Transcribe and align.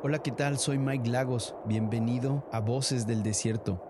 Hola, 0.00 0.20
¿qué 0.20 0.30
tal? 0.30 0.58
Soy 0.58 0.78
Mike 0.78 1.10
Lagos. 1.10 1.56
Bienvenido 1.66 2.46
a 2.52 2.60
Voces 2.60 3.08
del 3.08 3.24
Desierto. 3.24 3.82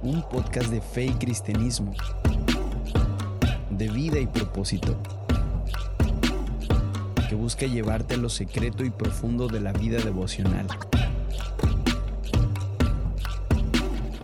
Un 0.00 0.22
podcast 0.30 0.70
de 0.70 0.80
fe 0.80 1.06
y 1.06 1.14
cristianismo, 1.14 1.92
de 3.70 3.88
vida 3.88 4.20
y 4.20 4.28
propósito, 4.28 4.96
que 7.28 7.34
busca 7.34 7.66
llevarte 7.66 8.14
a 8.14 8.18
lo 8.18 8.28
secreto 8.28 8.84
y 8.84 8.90
profundo 8.90 9.48
de 9.48 9.58
la 9.58 9.72
vida 9.72 9.98
devocional. 9.98 10.68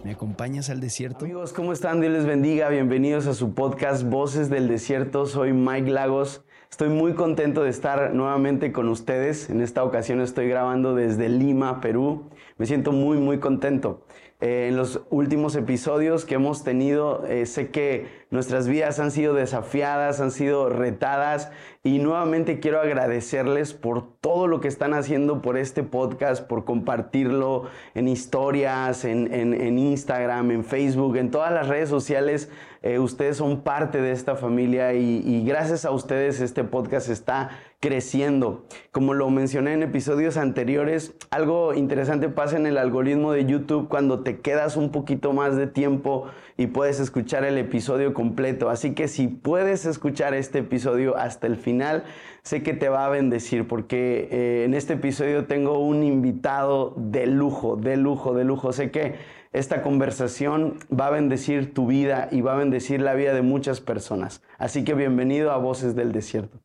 ¿Me 0.04 0.12
acompañas 0.12 0.70
al 0.70 0.78
desierto? 0.78 1.24
Amigos, 1.24 1.52
¿cómo 1.52 1.72
están? 1.72 2.00
Dios 2.00 2.12
les 2.12 2.26
bendiga. 2.26 2.68
Bienvenidos 2.68 3.26
a 3.26 3.34
su 3.34 3.54
podcast 3.54 4.04
Voces 4.04 4.50
del 4.50 4.68
Desierto. 4.68 5.26
Soy 5.26 5.52
Mike 5.52 5.90
Lagos. 5.90 6.45
Estoy 6.76 6.90
muy 6.90 7.14
contento 7.14 7.62
de 7.62 7.70
estar 7.70 8.12
nuevamente 8.12 8.70
con 8.70 8.90
ustedes. 8.90 9.48
En 9.48 9.62
esta 9.62 9.82
ocasión 9.82 10.20
estoy 10.20 10.46
grabando 10.46 10.94
desde 10.94 11.30
Lima, 11.30 11.80
Perú. 11.80 12.28
Me 12.58 12.66
siento 12.66 12.92
muy, 12.92 13.16
muy 13.16 13.38
contento. 13.38 14.04
Eh, 14.42 14.66
en 14.68 14.76
los 14.76 15.00
últimos 15.08 15.56
episodios 15.56 16.26
que 16.26 16.34
hemos 16.34 16.64
tenido, 16.64 17.24
eh, 17.24 17.46
sé 17.46 17.70
que 17.70 18.26
nuestras 18.28 18.68
vidas 18.68 19.00
han 19.00 19.10
sido 19.10 19.32
desafiadas, 19.32 20.20
han 20.20 20.30
sido 20.30 20.68
retadas 20.68 21.50
y 21.82 21.98
nuevamente 21.98 22.60
quiero 22.60 22.78
agradecerles 22.78 23.72
por 23.72 24.12
todo 24.20 24.46
lo 24.46 24.60
que 24.60 24.68
están 24.68 24.92
haciendo 24.92 25.40
por 25.40 25.56
este 25.56 25.82
podcast, 25.82 26.46
por 26.46 26.66
compartirlo 26.66 27.70
en 27.94 28.06
historias, 28.06 29.06
en, 29.06 29.32
en 29.32 29.78
Instagram, 29.78 30.50
en 30.50 30.62
Facebook, 30.62 31.16
en 31.16 31.30
todas 31.30 31.54
las 31.54 31.68
redes 31.68 31.88
sociales. 31.88 32.50
Eh, 32.86 33.00
ustedes 33.00 33.38
son 33.38 33.62
parte 33.62 34.00
de 34.00 34.12
esta 34.12 34.36
familia 34.36 34.94
y, 34.94 35.44
gracias 35.44 35.84
a 35.84 35.90
ustedes 35.90 36.40
este 36.40 36.62
podcast 36.62 37.08
está 37.08 37.50
creciendo. 37.80 38.64
Como 38.92 39.12
lo 39.12 39.28
mencioné 39.28 39.72
en 39.72 39.82
episodios 39.82 40.36
anteriores, 40.36 41.12
algo 41.30 41.74
interesante 41.74 42.28
pasa 42.28 42.56
en 42.56 42.64
el 42.64 42.78
algoritmo 42.78 43.32
de 43.32 43.44
YouTube 43.44 43.88
cuando 43.88 44.20
te 44.20 44.38
quedas 44.38 44.76
un 44.76 44.92
poquito 44.92 45.32
más 45.32 45.56
de 45.56 45.66
tiempo 45.66 46.28
y 46.56 46.68
puedes 46.68 47.00
escuchar 47.00 47.44
el 47.44 47.58
episodio 47.58 48.14
completo. 48.14 48.70
Así 48.70 48.94
que 48.94 49.08
si 49.08 49.26
puedes 49.26 49.84
escuchar 49.84 50.34
este 50.34 50.60
episodio 50.60 51.16
hasta 51.16 51.48
el 51.48 51.56
final, 51.56 52.04
sé 52.44 52.62
que 52.62 52.72
te 52.72 52.88
va 52.88 53.04
a 53.04 53.08
bendecir 53.08 53.66
porque 53.66 54.28
eh, 54.30 54.64
en 54.64 54.74
este 54.74 54.92
episodio 54.92 55.46
tengo 55.46 55.80
un 55.80 56.04
invitado 56.04 56.94
de 56.96 57.26
lujo, 57.26 57.74
de 57.74 57.96
lujo, 57.96 58.32
de 58.32 58.44
lujo. 58.44 58.72
Sé 58.72 58.92
que 58.92 59.16
esta 59.58 59.80
conversación 59.80 60.78
va 60.92 61.06
a 61.06 61.10
bendecir 61.10 61.72
tu 61.72 61.86
vida 61.86 62.28
y 62.30 62.42
va 62.42 62.52
a 62.52 62.56
bendecir 62.56 63.00
la 63.00 63.14
vida 63.14 63.32
de 63.32 63.40
muchas 63.40 63.80
personas. 63.80 64.42
Así 64.58 64.84
que 64.84 64.92
bienvenido 64.92 65.50
a 65.50 65.56
Voces 65.56 65.96
del 65.96 66.12
Desierto. 66.12 66.60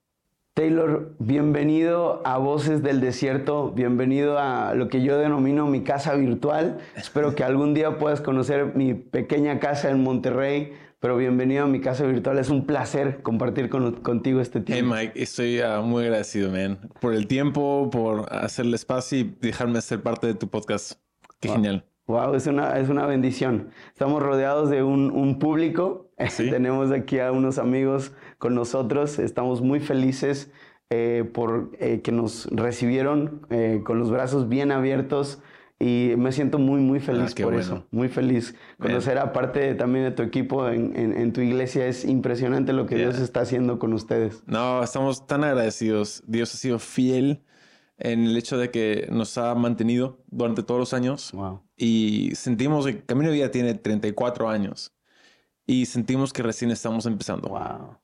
Taylor, 0.53 1.15
bienvenido 1.17 2.21
a 2.25 2.37
Voces 2.37 2.83
del 2.83 2.99
Desierto, 2.99 3.71
bienvenido 3.71 4.37
a 4.37 4.73
lo 4.75 4.89
que 4.89 5.01
yo 5.01 5.17
denomino 5.17 5.67
mi 5.67 5.83
casa 5.83 6.15
virtual. 6.15 6.79
Espero 6.97 7.33
que 7.33 7.45
algún 7.45 7.73
día 7.73 7.97
puedas 7.97 8.19
conocer 8.19 8.75
mi 8.75 8.93
pequeña 8.93 9.61
casa 9.61 9.89
en 9.89 10.03
Monterrey, 10.03 10.73
pero 10.99 11.15
bienvenido 11.15 11.63
a 11.63 11.67
mi 11.67 11.79
casa 11.79 12.05
virtual. 12.05 12.39
Es 12.39 12.49
un 12.49 12.65
placer 12.65 13.21
compartir 13.21 13.69
contigo 13.69 14.41
este 14.41 14.59
tiempo. 14.59 14.93
Hey 14.93 15.05
Mike, 15.05 15.23
estoy 15.23 15.61
uh, 15.61 15.81
muy 15.81 16.03
agradecido, 16.03 16.51
man, 16.51 16.77
por 16.99 17.13
el 17.13 17.27
tiempo, 17.27 17.89
por 17.89 18.25
hacerle 18.33 18.75
espacio 18.75 19.19
y 19.19 19.35
dejarme 19.39 19.79
ser 19.79 20.03
parte 20.03 20.27
de 20.27 20.33
tu 20.33 20.49
podcast. 20.49 20.99
Qué 21.39 21.47
wow. 21.47 21.55
genial. 21.55 21.90
Wow, 22.11 22.35
es 22.35 22.45
una, 22.47 22.77
es 22.77 22.89
una 22.89 23.05
bendición. 23.05 23.69
Estamos 23.93 24.21
rodeados 24.21 24.69
de 24.69 24.83
un, 24.83 25.11
un 25.11 25.39
público. 25.39 26.09
¿Sí? 26.29 26.49
Tenemos 26.51 26.91
aquí 26.91 27.19
a 27.19 27.31
unos 27.31 27.57
amigos 27.57 28.11
con 28.37 28.53
nosotros. 28.53 29.17
Estamos 29.17 29.61
muy 29.61 29.79
felices 29.79 30.51
eh, 30.89 31.23
por 31.33 31.71
eh, 31.79 32.01
que 32.01 32.11
nos 32.11 32.47
recibieron 32.51 33.45
eh, 33.49 33.81
con 33.85 33.97
los 33.99 34.11
brazos 34.11 34.49
bien 34.49 34.71
abiertos 34.71 35.41
y 35.79 36.13
me 36.17 36.31
siento 36.31 36.59
muy, 36.59 36.79
muy 36.79 36.99
feliz 36.99 37.31
Ah, 37.31 37.35
por 37.37 37.45
bueno. 37.53 37.59
eso. 37.59 37.87
Muy 37.91 38.07
feliz. 38.07 38.53
Conocer 38.79 39.17
aparte 39.17 39.73
también 39.73 40.05
de 40.05 40.11
tu 40.11 40.21
equipo 40.21 40.67
en, 40.69 40.95
en- 40.95 41.17
en 41.17 41.33
tu 41.33 41.41
iglesia 41.41 41.87
es 41.87 42.05
impresionante 42.05 42.71
lo 42.73 42.85
que 42.85 42.97
Yeah. 42.97 43.07
Dios 43.09 43.19
está 43.19 43.41
haciendo 43.41 43.79
con 43.79 43.93
ustedes. 43.93 44.43
No, 44.45 44.83
estamos 44.83 45.25
tan 45.25 45.43
agradecidos. 45.43 46.21
Dios 46.27 46.53
ha 46.53 46.57
sido 46.57 46.77
fiel 46.77 47.41
en 48.03 48.25
el 48.25 48.37
hecho 48.37 48.57
de 48.57 48.71
que 48.71 49.07
nos 49.11 49.37
ha 49.37 49.53
mantenido 49.55 50.19
durante 50.29 50.63
todos 50.63 50.79
los 50.79 50.93
años 50.93 51.31
Wow. 51.33 51.61
y 51.77 52.31
sentimos 52.35 52.85
que 52.85 53.03
Camino 53.05 53.29
de 53.29 53.35
Vida 53.35 53.51
tiene 53.51 53.73
34 53.73 54.49
años 54.49 54.93
y 55.65 55.85
sentimos 55.85 56.33
que 56.33 56.43
recién 56.43 56.71
estamos 56.71 57.05
empezando. 57.05 57.49
Wow. 57.49 57.97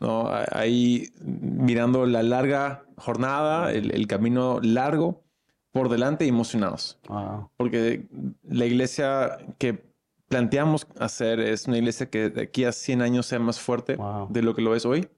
¿no? 0.00 0.28
Ahí 0.52 1.10
mirando 1.22 2.06
la 2.06 2.22
larga 2.22 2.84
jornada, 2.96 3.72
el, 3.72 3.90
el 3.92 4.06
camino 4.06 4.60
largo 4.62 5.24
por 5.72 5.88
delante 5.88 6.24
y 6.24 6.28
emocionados. 6.28 6.98
Wow. 7.08 7.50
Porque 7.56 8.06
la 8.42 8.66
iglesia 8.66 9.38
que 9.58 9.84
planteamos 10.28 10.86
hacer 10.98 11.40
es 11.40 11.66
una 11.66 11.78
iglesia 11.78 12.08
que 12.10 12.30
de 12.30 12.42
aquí 12.42 12.64
a 12.64 12.72
100 12.72 13.02
años 13.02 13.26
sea 13.26 13.38
más 13.38 13.60
fuerte 13.60 13.96
de 14.28 14.42
lo 14.42 14.54
que 14.54 14.62
lo 14.62 14.74
es 14.74 14.84
hoy. 14.86 15.08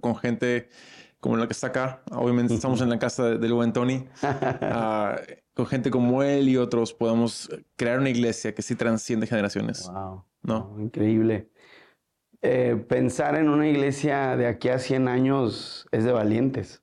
Con 0.00 0.16
gente 0.16 0.68
como 1.24 1.38
la 1.38 1.46
que 1.46 1.54
está 1.54 1.68
acá. 1.68 2.02
Obviamente 2.12 2.52
estamos 2.54 2.82
en 2.82 2.90
la 2.90 2.98
casa 2.98 3.24
de- 3.30 3.38
del 3.38 3.54
buen 3.54 3.72
Tony. 3.72 4.06
Ah, 4.60 5.16
con 5.54 5.64
gente 5.66 5.90
como 5.90 6.22
él 6.22 6.50
y 6.50 6.58
otros 6.58 6.92
podemos 6.92 7.48
crear 7.76 7.98
una 7.98 8.10
iglesia 8.10 8.54
que 8.54 8.60
sí 8.60 8.74
transciende 8.74 9.26
generaciones. 9.26 9.88
Wow. 9.90 10.24
¿No? 10.42 10.76
Increíble. 10.78 11.48
Eh, 12.42 12.76
pensar 12.88 13.36
en 13.36 13.48
una 13.48 13.66
iglesia 13.66 14.36
de 14.36 14.46
aquí 14.46 14.68
a 14.68 14.78
100 14.78 15.08
años 15.08 15.86
es 15.92 16.04
de 16.04 16.12
valientes. 16.12 16.82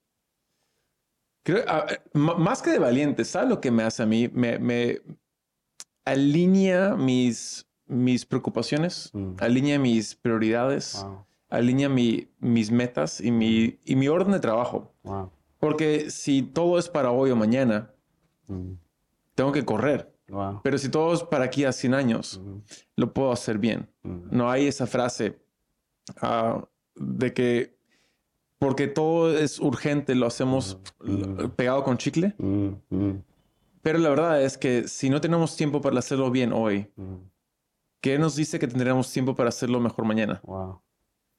Creo, 1.45 1.63
m- 2.15 2.35
más 2.39 2.63
que 2.63 2.71
de 2.71 2.79
valiente, 2.79 3.25
¿sabes 3.25 3.47
lo 3.49 3.61
que 3.61 3.69
me 3.69 3.83
hace 3.83 4.01
a 4.01 4.05
mí? 4.07 4.27
Me, 4.33 4.57
me 4.57 5.01
alinea 6.05 6.95
mis, 6.95 7.67
mis 7.85 8.25
preocupaciones, 8.25 9.11
Mm. 9.13 9.35
alinea 9.39 9.77
mis 9.77 10.15
prioridades, 10.15 11.03
Wow. 11.03 11.25
Alinea 11.51 11.89
mi- 11.89 12.27
mis 12.39 12.71
metas 12.71 13.21
y 13.21 13.29
mi, 13.31 13.79
y 13.85 13.95
mi 13.95 14.07
orden 14.07 14.31
de 14.31 14.39
trabajo. 14.39 14.93
Wow. 15.03 15.29
Porque 15.59 16.09
si 16.09 16.41
todo 16.41 16.79
es 16.79 16.89
para 16.89 17.11
hoy 17.11 17.29
o 17.31 17.35
mañana, 17.35 17.91
Mm. 18.47 18.73
tengo 19.35 19.51
que 19.51 19.63
correr. 19.63 20.11
Wow. 20.29 20.61
Pero 20.63 20.77
si 20.77 20.89
todo 20.89 21.13
es 21.13 21.23
para 21.23 21.45
aquí 21.45 21.63
a 21.65 21.71
100 21.71 21.93
años, 21.93 22.41
Mm. 22.43 22.57
lo 22.95 23.13
puedo 23.13 23.31
hacer 23.31 23.57
bien. 23.59 23.89
Mm. 24.03 24.17
No 24.31 24.49
hay 24.49 24.65
esa 24.67 24.87
frase 24.87 25.39
ah, 26.21 26.67
de 26.95 27.33
que 27.33 27.77
porque 28.57 28.87
todo 28.87 29.35
es 29.37 29.59
urgente 29.59 30.13
lo 30.15 30.25
hacemos 30.27 30.79
pegado 31.55 31.83
con 31.83 31.97
chicle. 31.97 32.35
Pero 33.81 33.97
la 33.99 34.09
verdad 34.09 34.41
es 34.43 34.57
que 34.57 34.87
si 34.87 35.09
no 35.09 35.19
tenemos 35.21 35.55
tiempo 35.55 35.81
para 35.81 35.99
hacerlo 35.99 36.29
bien 36.31 36.53
hoy. 36.53 36.91
¿qué 38.01 38.17
nos 38.17 38.35
dice 38.35 38.57
que 38.57 38.67
tendremos 38.67 39.11
tiempo 39.13 39.35
para 39.35 39.49
hacerlo 39.49 39.79
mejor 39.79 40.05
mañana? 40.05 40.41
Wow. 40.43 40.81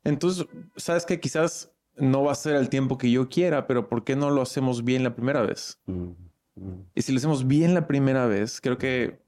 Entonces, 0.04 0.46
sabes 0.76 1.06
que 1.06 1.20
quizás 1.20 1.72
no 1.96 2.24
va 2.24 2.32
a 2.32 2.36
ser 2.36 2.56
el 2.56 2.68
tiempo 2.68 2.98
que 2.98 3.10
yo 3.10 3.28
quiera, 3.28 3.66
pero 3.66 3.88
¿por 3.88 4.04
qué 4.04 4.16
no 4.16 4.30
lo 4.30 4.42
hacemos 4.42 4.84
bien 4.84 5.04
la 5.04 5.14
primera 5.14 5.42
vez? 5.42 5.78
Mm. 5.86 6.10
Mm. 6.56 6.84
Y 6.94 7.02
si 7.02 7.12
lo 7.12 7.18
hacemos 7.18 7.46
bien 7.46 7.74
la 7.74 7.86
primera 7.86 8.26
vez, 8.26 8.60
creo 8.60 8.78
que 8.78 9.20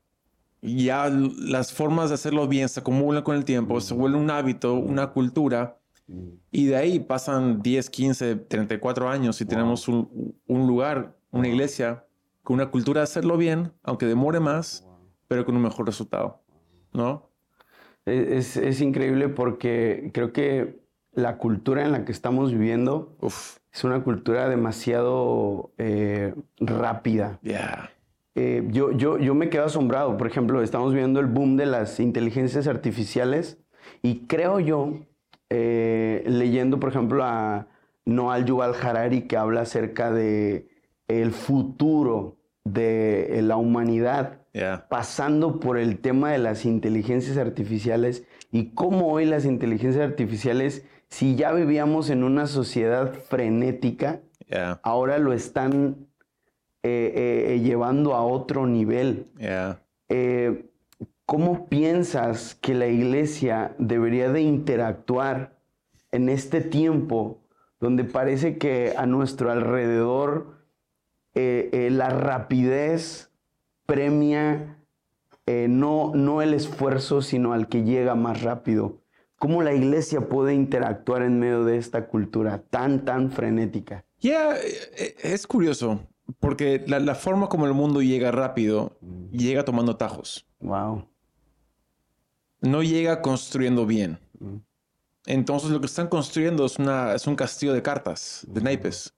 ya 0.62 1.08
las 1.10 1.72
formas 1.72 2.08
de 2.08 2.14
hacerlo 2.14 2.48
bien 2.48 2.68
se 2.68 2.80
acumulan 2.80 3.22
con 3.22 3.36
el 3.36 3.44
tiempo, 3.44 3.80
se 3.80 3.94
vuelve 3.94 4.18
un 4.18 4.30
hábito, 4.30 4.74
una 4.74 5.12
cultura, 5.12 5.78
Mm. 6.06 6.28
y 6.50 6.66
de 6.66 6.76
ahí 6.76 7.00
pasan 7.00 7.62
10, 7.62 7.88
15, 7.88 8.36
34 8.36 9.08
años 9.08 9.40
y 9.40 9.46
tenemos 9.46 9.88
un, 9.88 10.36
un 10.46 10.66
lugar, 10.66 11.16
una 11.30 11.48
iglesia, 11.48 12.04
con 12.42 12.54
una 12.54 12.70
cultura 12.70 13.00
de 13.00 13.04
hacerlo 13.04 13.38
bien, 13.38 13.72
aunque 13.82 14.04
demore 14.06 14.38
más, 14.38 14.86
pero 15.28 15.46
con 15.46 15.56
un 15.56 15.62
mejor 15.62 15.86
resultado, 15.86 16.42
¿no? 16.92 17.30
Es, 18.06 18.56
es 18.56 18.80
increíble 18.80 19.28
porque 19.28 20.10
creo 20.12 20.32
que 20.32 20.84
la 21.12 21.38
cultura 21.38 21.84
en 21.84 21.92
la 21.92 22.04
que 22.04 22.12
estamos 22.12 22.52
viviendo 22.52 23.16
Uf, 23.20 23.58
es 23.72 23.84
una 23.84 24.02
cultura 24.02 24.48
demasiado 24.48 25.72
eh, 25.78 26.34
rápida. 26.58 27.38
yeah. 27.42 27.90
Eh, 28.36 28.66
yo, 28.70 28.90
yo, 28.90 29.18
yo 29.18 29.34
me 29.34 29.48
quedo 29.48 29.64
asombrado. 29.64 30.16
Por 30.16 30.26
ejemplo, 30.26 30.60
estamos 30.60 30.92
viendo 30.92 31.20
el 31.20 31.26
boom 31.26 31.56
de 31.56 31.66
las 31.66 32.00
inteligencias 32.00 32.66
artificiales 32.66 33.58
y 34.02 34.26
creo 34.26 34.58
yo, 34.58 35.06
eh, 35.50 36.24
leyendo, 36.26 36.80
por 36.80 36.90
ejemplo, 36.90 37.22
a 37.24 37.68
Noal 38.04 38.44
Yuval 38.44 38.74
Harari, 38.74 39.22
que 39.22 39.36
habla 39.36 39.60
acerca 39.62 40.10
de 40.10 40.68
el 41.06 41.30
futuro 41.32 42.38
de 42.64 43.40
la 43.42 43.56
humanidad, 43.56 44.40
Yeah. 44.54 44.86
pasando 44.88 45.58
por 45.58 45.78
el 45.78 45.98
tema 45.98 46.30
de 46.30 46.38
las 46.38 46.64
inteligencias 46.64 47.36
artificiales 47.36 48.24
y 48.52 48.70
cómo 48.70 49.08
hoy 49.08 49.24
las 49.24 49.44
inteligencias 49.46 50.04
artificiales, 50.08 50.86
si 51.08 51.34
ya 51.34 51.52
vivíamos 51.52 52.08
en 52.08 52.22
una 52.22 52.46
sociedad 52.46 53.12
frenética, 53.12 54.20
Yeah. 54.46 54.78
ahora 54.82 55.18
lo 55.18 55.32
están 55.32 56.06
eh, 56.82 57.46
eh, 57.48 57.60
llevando 57.60 58.14
a 58.14 58.24
otro 58.24 58.66
nivel. 58.66 59.26
Yeah. 59.38 59.82
Eh, 60.08 60.70
¿Cómo 61.26 61.66
piensas 61.68 62.54
que 62.54 62.74
la 62.74 62.86
iglesia 62.86 63.74
debería 63.78 64.30
de 64.30 64.42
interactuar 64.42 65.58
en 66.12 66.28
este 66.28 66.60
tiempo 66.60 67.40
donde 67.80 68.04
parece 68.04 68.56
que 68.58 68.94
a 68.96 69.06
nuestro 69.06 69.50
alrededor 69.50 70.58
eh, 71.34 71.70
eh, 71.72 71.90
la 71.90 72.10
rapidez 72.10 73.30
premia 73.86 74.78
eh, 75.46 75.66
no, 75.68 76.12
no 76.14 76.40
el 76.42 76.54
esfuerzo, 76.54 77.20
sino 77.20 77.52
al 77.52 77.68
que 77.68 77.84
llega 77.84 78.14
más 78.14 78.42
rápido. 78.42 79.02
¿Cómo 79.38 79.62
la 79.62 79.74
iglesia 79.74 80.28
puede 80.28 80.54
interactuar 80.54 81.22
en 81.22 81.38
medio 81.38 81.64
de 81.64 81.76
esta 81.76 82.06
cultura 82.06 82.62
tan, 82.70 83.04
tan 83.04 83.30
frenética? 83.30 84.04
Ya, 84.20 84.56
es 84.56 85.46
curioso, 85.46 86.00
porque 86.40 86.82
la, 86.86 87.14
forma 87.14 87.48
como 87.48 87.66
el 87.66 87.74
mundo 87.74 88.00
llega 88.00 88.30
rápido, 88.30 88.96
llega 89.30 89.64
tomando 89.64 89.96
tajos. 89.96 90.46
Wow. 90.60 91.06
No 92.62 92.82
llega 92.82 93.20
construyendo 93.20 93.84
bien. 93.84 94.18
Entonces 95.26 95.70
lo 95.70 95.80
que 95.80 95.86
están 95.86 96.08
construyendo 96.08 96.64
es, 96.64 96.78
una, 96.78 97.14
es 97.14 97.26
un 97.26 97.36
castillo 97.36 97.74
de 97.74 97.82
cartas, 97.82 98.46
de 98.48 98.62
naipes. 98.62 99.14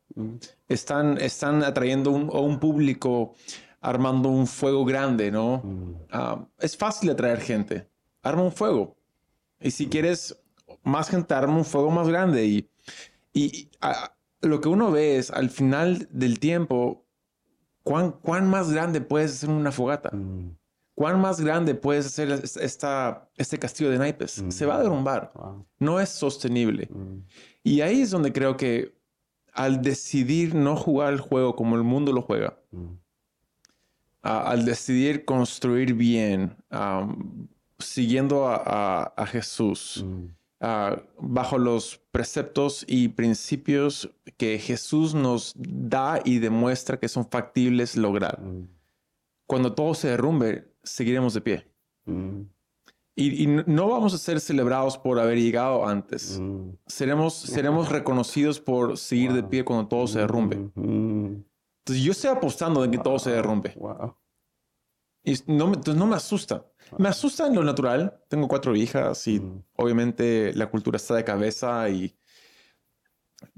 Están, 0.66 1.18
están 1.18 1.62
atrayendo 1.62 2.10
un, 2.10 2.30
a 2.32 2.40
un 2.40 2.58
público 2.58 3.34
armando 3.87 4.29
un 4.29 4.49
fuego 4.49 4.85
grande, 4.85 5.31
¿no? 5.31 5.62
Ah, 6.11 6.44
es 6.59 6.77
fácil 6.77 7.09
atraer 7.11 7.41
gente. 7.41 7.88
Arma 8.21 8.43
un 8.43 8.50
fuego. 8.50 8.97
Y 9.61 9.71
si 9.71 9.87
quieres 9.87 10.37
más 10.83 11.09
gente, 11.09 11.33
arma 11.35 11.56
un 11.56 11.65
fuego 11.65 11.91
más 11.91 12.09
grande. 12.09 12.44
Y, 12.47 12.69
y 13.33 13.71
lo 14.41 14.61
que 14.61 14.69
uno 14.69 14.91
ve 14.91 15.19
es 15.19 15.31
al 15.31 15.50
final 15.50 16.09
del 16.11 16.41
tiempo, 16.41 17.06
¿cuán, 17.85 18.11
cuán 18.11 18.50
más 18.50 18.73
grande 18.73 19.00
puedes 19.00 19.35
hacer 19.35 19.50
una 19.50 19.71
fogata? 19.71 20.11
¿Cuán 20.97 21.21
más 21.21 21.41
grande 21.41 21.77
puedes 21.77 22.06
hacer 22.06 22.43
esta, 22.61 23.31
este 23.37 23.56
castillo 23.56 23.91
de 23.91 23.99
naipes? 23.99 24.43
Se 24.49 24.67
va 24.67 24.77
a 24.77 24.83
derrumbar. 24.83 25.33
No 25.79 26.00
es 26.00 26.09
sostenible. 26.09 26.88
Y 27.62 27.83
ahí 27.83 28.00
es 28.00 28.11
donde 28.11 28.33
creo 28.33 28.56
que 28.56 28.97
al 29.53 29.81
decidir 29.81 30.56
no 30.56 30.75
jugar 30.75 31.12
el 31.12 31.21
juego 31.21 31.55
como 31.55 31.77
el 31.77 31.85
mundo 31.85 32.12
lo 32.12 32.23
juega, 32.23 32.59
al 34.26 34.64
decidir 34.64 35.25
construir 35.25 35.94
bien, 35.94 36.56
siguiendo 37.78 38.49
a, 38.49 39.26
Jesús, 39.28 40.05
bajo 40.61 41.58
los 41.58 42.00
preceptos 42.11 42.84
y 42.88 43.08
principios 43.08 44.11
que 44.37 44.58
Jesús 44.58 45.14
nos 45.14 45.55
da 45.56 46.20
y 46.25 46.38
demuestra 46.38 46.99
que 46.99 47.08
son 47.08 47.28
factibles 47.28 47.96
lograr. 47.96 48.40
Cuando 49.46 49.75
todo 49.75 49.94
se 49.94 50.08
derrumbe, 50.08 50.73
seguiremos 50.82 51.34
de 51.34 51.40
pie. 51.40 51.73
Mm. 52.06 52.40
Y, 53.19 53.46
no 53.46 53.88
vamos 53.88 54.12
a 54.12 54.19
ser 54.19 54.40
celebrados 54.40 54.99
por 54.99 55.19
haber 55.19 55.38
llegado 55.38 55.87
antes. 55.87 56.38
Mm. 56.38 56.70
Seremos, 56.87 57.34
seremos 57.34 57.88
reconocidos 57.93 58.61
por 58.61 58.99
seguir 58.99 59.32
de 59.32 59.43
pie 59.43 59.64
cuando 59.64 59.88
todo 59.88 60.06
se 60.06 60.19
derrumbe. 60.19 60.70
Mm. 61.87 61.93
Entonces 61.93 62.05
yo 62.05 62.12
estoy 62.12 62.31
apostando 62.31 62.83
de 62.83 62.91
que 62.91 62.99
todo 62.99 63.19
se 63.19 63.31
derrumbe. 63.31 63.75
Y 65.25 65.35
no, 65.47 65.67
entonces 65.67 65.97
no 65.97 66.06
me 66.06 66.17
asusta. 66.17 66.67
Me 66.99 67.09
asusta 67.09 67.47
en 67.47 67.55
lo 67.55 67.62
natural. 67.62 68.21
Tengo 68.29 68.49
cuatro 68.49 68.75
hijas 68.75 69.27
y 69.27 69.43
obviamente 69.77 70.53
la 70.55 70.71
cultura 70.71 70.97
está 70.97 71.15
de 71.15 71.25
cabeza 71.25 71.88
y... 71.88 72.17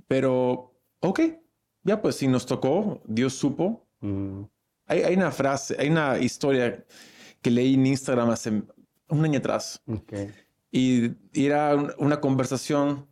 Pero, 0.07 0.75
ok, 1.01 1.21
ya 1.83 2.01
pues 2.01 2.17
si 2.17 2.29
nos 2.29 2.47
tocó, 2.47 3.03
Dios 3.05 3.35
supo. 3.35 3.87
Hay, 4.87 5.03
hay, 5.03 5.15
una 5.17 5.31
frase, 5.31 5.77
hay 5.79 5.91
una 5.91 6.19
historia 6.19 6.85
que 7.43 7.51
leí 7.51 7.75
en 7.75 7.87
Instagram 7.87 8.31
hace 8.31 8.63
un 9.09 9.25
año 9.25 9.39
atrás. 9.39 9.83
Y, 10.71 11.13
era 11.33 11.75
una 11.99 12.21
conversación 12.21 13.08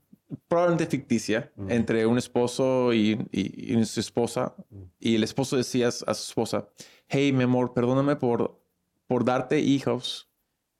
probablemente 0.48 0.86
ficticia 0.86 1.52
entre 1.68 2.06
un 2.06 2.18
esposo 2.18 2.92
y, 2.92 3.16
su 3.84 4.00
esposa. 4.00 4.54
Y 4.98 5.16
el 5.16 5.24
esposo 5.24 5.56
decía 5.56 5.88
a 5.88 5.90
su 5.90 6.30
esposa, 6.30 6.68
hey, 7.08 7.32
mi 7.32 7.44
amor, 7.44 7.72
perdóname 7.72 8.16
por, 8.16 8.60
por 9.06 9.24
darte 9.24 9.60
hijos 9.60 10.28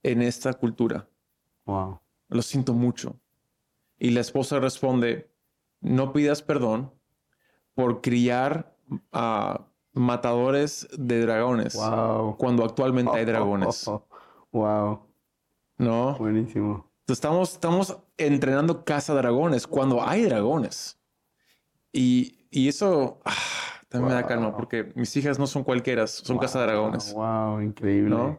en 0.03 0.23
esta 0.23 0.53
cultura. 0.55 1.09
Wow. 1.65 2.01
Lo 2.29 2.43
siento 2.43 2.75
mucho. 2.75 3.17
Y 3.99 4.11
la 4.11 4.21
esposa 4.21 4.61
responde, 4.61 5.31
no 5.81 6.13
pidas 6.13 6.43
perdón 6.43 6.93
por 7.75 8.01
criar 8.01 8.77
a 9.13 9.67
matadores 9.93 10.89
de 10.97 11.21
dragones. 11.21 11.77
Cuando 12.39 12.65
actualmente 12.65 13.17
hay 13.17 13.25
dragones. 13.27 13.89
wow. 14.53 15.01
¿No? 15.79 16.17
Buenísimo. 16.17 16.91
Estamos, 17.13 17.53
estamos 17.53 17.99
entrenando 18.17 18.85
caza 18.85 19.15
dragones 19.15 19.67
cuando 19.67 20.07
hay 20.07 20.23
dragones. 20.25 20.99
Y, 21.93 22.33
eso 22.51 23.21
ah, 23.25 23.33
también 23.89 24.09
me 24.09 24.15
da 24.15 24.27
calma 24.27 24.57
porque 24.57 24.93
mis 24.95 25.17
hijas 25.17 25.39
no 25.39 25.47
son 25.47 25.63
cualquiera, 25.63 26.07
son 26.07 26.39
caza 26.39 26.61
dragones. 26.63 27.13
Wow, 27.13 27.61
increíble. 27.61 28.39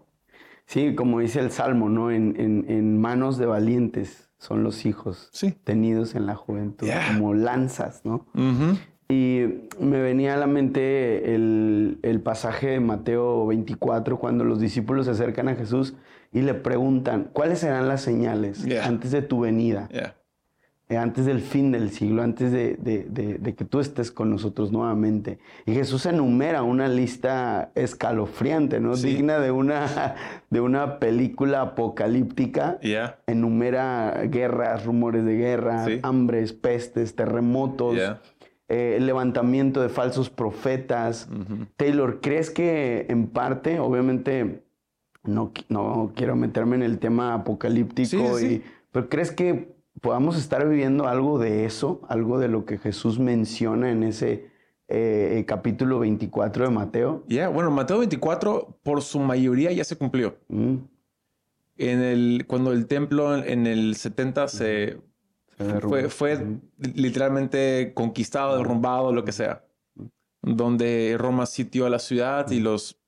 Sí, 0.66 0.96
como 0.96 1.20
dice 1.20 1.40
el 1.40 1.52
Salmo, 1.52 1.88
¿no? 1.88 2.12
En, 2.12 3.00
manos 3.00 3.38
de 3.38 3.46
valientes 3.46 4.30
son 4.38 4.64
los 4.64 4.86
hijos 4.86 5.32
tenidos 5.64 6.14
en 6.14 6.26
la 6.26 6.36
juventud, 6.36 6.88
como 7.14 7.34
lanzas, 7.34 8.02
¿no? 8.04 8.26
Y 9.10 9.70
me 9.80 10.02
venía 10.02 10.34
a 10.34 10.38
la 10.38 10.48
mente 10.48 11.34
el, 11.34 12.22
pasaje 12.24 12.72
de 12.72 12.80
Mateo 12.82 13.48
24, 13.48 14.20
cuando 14.20 14.44
los 14.44 14.60
discípulos 14.60 15.06
se 15.06 15.14
acercan 15.14 15.48
a 15.48 15.56
Jesús 15.56 15.96
y 16.32 16.42
le 16.42 16.54
preguntan, 16.54 17.30
¿cuáles 17.34 17.60
serán 17.60 17.88
las 17.88 18.02
señales 18.02 18.66
antes 18.84 19.12
de 19.12 19.22
tu 19.22 19.42
venida? 19.42 19.90
Eh, 20.90 20.96
antes 20.96 21.26
del 21.26 21.42
fin 21.42 21.74
del 21.74 21.92
siglo, 21.92 22.24
antes 22.24 22.54
de, 22.54 23.54
que 23.58 23.66
tú 23.66 23.82
estés 23.82 24.10
con 24.10 24.30
nosotros 24.30 24.72
nuevamente. 24.72 25.38
Y 25.66 25.74
Jesús 25.74 26.06
enumera 26.06 26.64
una 26.64 26.88
lista 26.88 27.72
escalofriante, 27.76 28.80
¿no? 28.80 28.96
Digna 28.96 29.40
de 29.40 29.52
una, 29.52 30.16
de 30.50 30.62
una 30.62 31.00
película 31.00 31.62
apocalíptica. 31.62 32.80
Enumera 33.28 34.22
guerras, 34.28 34.86
rumores 34.86 35.26
de 35.26 35.36
guerra, 35.36 35.88
hambres, 36.04 36.54
pestes, 36.54 37.16
terremotos. 37.16 37.98
Eh, 38.70 38.96
el 38.96 39.06
levantamiento 39.06 39.82
de 39.82 39.90
falsos 39.90 40.30
profetas. 40.30 41.28
Taylor, 41.76 42.22
¿crees 42.22 42.50
que 42.50 43.08
en 43.10 43.28
parte, 43.28 43.80
obviamente, 43.80 44.64
no, 45.28 45.52
no 45.70 46.12
quiero 46.16 46.36
meterme 46.36 46.76
en 46.76 46.84
el 46.84 47.00
tema 47.00 47.34
apocalíptico, 47.34 48.40
y, 48.40 48.64
pero 48.92 49.10
crees 49.10 49.32
que 49.32 49.76
podamos 50.02 50.38
estar 50.38 50.68
viviendo 50.68 51.08
algo 51.08 51.40
de 51.40 51.66
eso, 51.66 52.02
algo 52.08 52.40
de 52.40 52.48
lo 52.48 52.66
que 52.66 52.78
Jesús 52.78 53.20
menciona 53.20 53.92
en 53.92 54.04
ese 54.04 54.50
eh, 54.88 55.44
capítulo 55.48 56.00
24 56.00 56.66
de 56.66 56.72
Mateo? 56.72 57.24
Ya, 57.28 57.50
bueno, 57.50 57.72
Mateo 57.72 58.00
24 58.00 58.80
por 58.84 59.02
su 59.02 59.20
mayoría 59.20 59.72
ya 59.72 59.84
se 59.84 59.98
cumplió. 59.98 60.38
Mm. 60.48 60.76
En 61.78 62.00
el, 62.00 62.46
cuando 62.48 62.72
el 62.72 62.88
templo 62.88 63.36
en 63.36 63.68
el 63.68 63.96
70 63.96 64.48
se 64.48 64.98
fue, 65.82 66.10
fue 66.10 66.60
literalmente 66.96 67.92
conquistado, 67.94 68.58
derrumbado, 68.58 69.12
lo 69.12 69.24
que 69.24 69.32
sea. 69.32 69.64
Donde 70.42 71.16
Roma 71.20 71.46
sitió 71.46 71.86
a 71.86 71.90
la 71.90 72.00
ciudad 72.00 72.50
y 72.50 72.60
los 72.60 73.00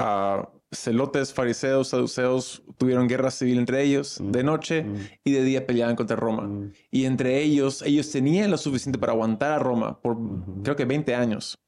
uh, 0.00 0.44
celotes, 0.74 1.32
fariseos, 1.32 1.88
saduceos 1.88 2.62
tuvieron 2.78 3.08
guerra 3.08 3.30
civil 3.30 3.58
entre 3.58 3.82
ellos 3.82 4.18
de 4.22 4.42
noche 4.42 4.86
y 5.24 5.32
de 5.32 5.42
día 5.42 5.66
peleaban 5.66 5.96
contra 5.96 6.16
Roma. 6.16 6.70
Y 6.90 7.04
entre 7.04 7.42
ellos, 7.42 7.82
ellos 7.82 8.10
tenían 8.10 8.50
lo 8.50 8.58
suficiente 8.58 8.98
para 8.98 9.12
aguantar 9.12 9.52
a 9.52 9.58
Roma 9.58 10.00
por 10.00 10.16
creo 10.62 10.76
que 10.76 10.84
20 10.84 11.14
años. 11.14 11.58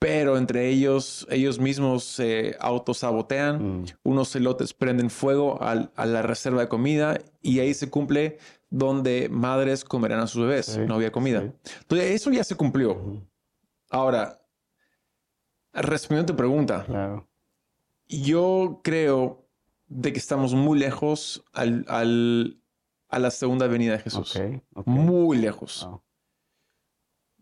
Pero 0.00 0.36
entre 0.36 0.68
ellos, 0.68 1.26
ellos 1.28 1.58
mismos 1.58 2.04
se 2.04 2.56
autosabotean, 2.60 3.84
unos 4.04 4.30
celotes 4.30 4.72
prenden 4.72 5.10
fuego 5.10 5.58
a 5.60 6.06
la 6.06 6.22
reserva 6.22 6.60
de 6.60 6.68
comida 6.68 7.18
y 7.42 7.58
ahí 7.58 7.74
se 7.74 7.90
cumple 7.90 8.38
donde 8.70 9.28
madres 9.28 9.84
comerán 9.84 10.20
a 10.20 10.26
sus 10.26 10.42
bebés. 10.42 10.78
no 10.78 10.94
había 10.94 11.10
comida. 11.10 11.52
Entonces, 11.80 12.12
eso 12.12 12.30
ya 12.30 12.44
se 12.44 12.54
cumplió. 12.54 13.22
Ahora, 13.90 14.40
respondiendo 15.72 16.32
a 16.32 16.34
tu 16.34 16.36
pregunta, 16.36 17.24
yo 18.08 18.80
creo 18.82 19.46
de 19.86 20.12
que 20.12 20.18
estamos 20.18 20.54
muy 20.54 20.78
lejos 20.78 21.44
al, 21.52 21.84
a 23.08 23.18
la 23.18 23.30
segunda 23.30 23.66
venida 23.66 23.92
de 23.92 23.98
Jesús. 24.00 24.38
Muy 24.84 25.38
lejos. 25.38 25.88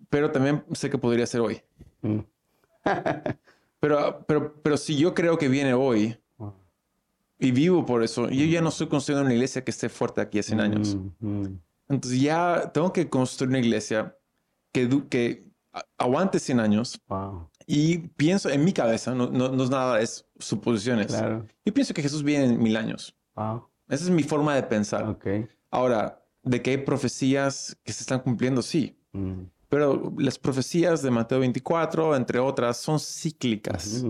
Pero 0.09 0.31
también 0.31 0.65
sé 0.73 0.91
que 0.91 0.99
podría 0.99 1.27
ser 1.27 1.41
hoy. 1.41 1.63
Mm. 2.03 2.21
pero, 3.81 4.25
pero, 4.27 4.63
pero 4.63 4.77
si 4.77 4.97
yo 4.97 5.15
creo 5.15 5.39
que 5.39 5.49
viene 5.49 5.75
hoy, 5.75 6.17
y 7.39 7.51
vivo 7.53 7.85
por 7.85 8.03
eso. 8.03 8.29
Yo 8.29 8.45
ya 8.47 8.61
no 8.61 8.71
estoy 8.71 8.89
construyendo 8.89 9.27
una 9.27 9.35
iglesia 9.35 9.63
que 9.63 9.71
esté 9.71 9.89
fuerte 9.89 10.21
aquí 10.21 10.39
a 10.39 10.43
100 10.43 10.61
años. 10.61 10.97
Mm, 11.21 11.27
mm. 11.29 11.61
Entonces 11.89 12.21
ya 12.21 12.71
tengo 12.73 12.93
que 12.93 13.09
construir 13.09 13.51
una 13.51 13.59
iglesia 13.59 14.17
que, 14.73 14.89
que 15.09 15.47
aguante 15.99 16.39
100 16.39 16.61
años. 16.61 17.01
Y 17.67 17.99
pienso 17.99 18.49
en 18.49 18.65
mi 18.65 18.73
cabeza, 18.73 19.15
no, 19.15 19.29
no, 19.29 19.63
es 19.63 19.71
nada, 19.71 20.01
es 20.01 20.26
suposiciones. 20.39 21.13
Yo 21.65 21.75
pienso 21.75 21.95
que 21.95 22.03
Jesús 22.03 22.23
viene 22.23 22.47
en 22.47 22.63
mil 22.63 22.77
años. 22.77 23.17
Esa 23.89 24.05
es 24.05 24.11
mi 24.11 24.23
forma 24.23 24.55
de 24.55 24.63
pensar. 24.63 25.19
Ahora, 25.71 26.23
de 26.43 26.63
que 26.63 26.71
hay 26.71 26.79
profecías 26.79 27.77
que 27.83 27.93
se 27.93 28.03
están 28.03 28.21
cumpliendo, 28.21 28.63
sí. 28.63 28.99
Mm. 29.13 29.43
Pero 29.69 30.13
las 30.17 30.39
profecías 30.39 31.03
de 31.03 31.11
Mateo 31.11 31.41
24, 31.41 32.15
entre 32.15 32.39
otras, 32.39 32.77
son 32.77 33.01
cíclicas. 33.01 34.05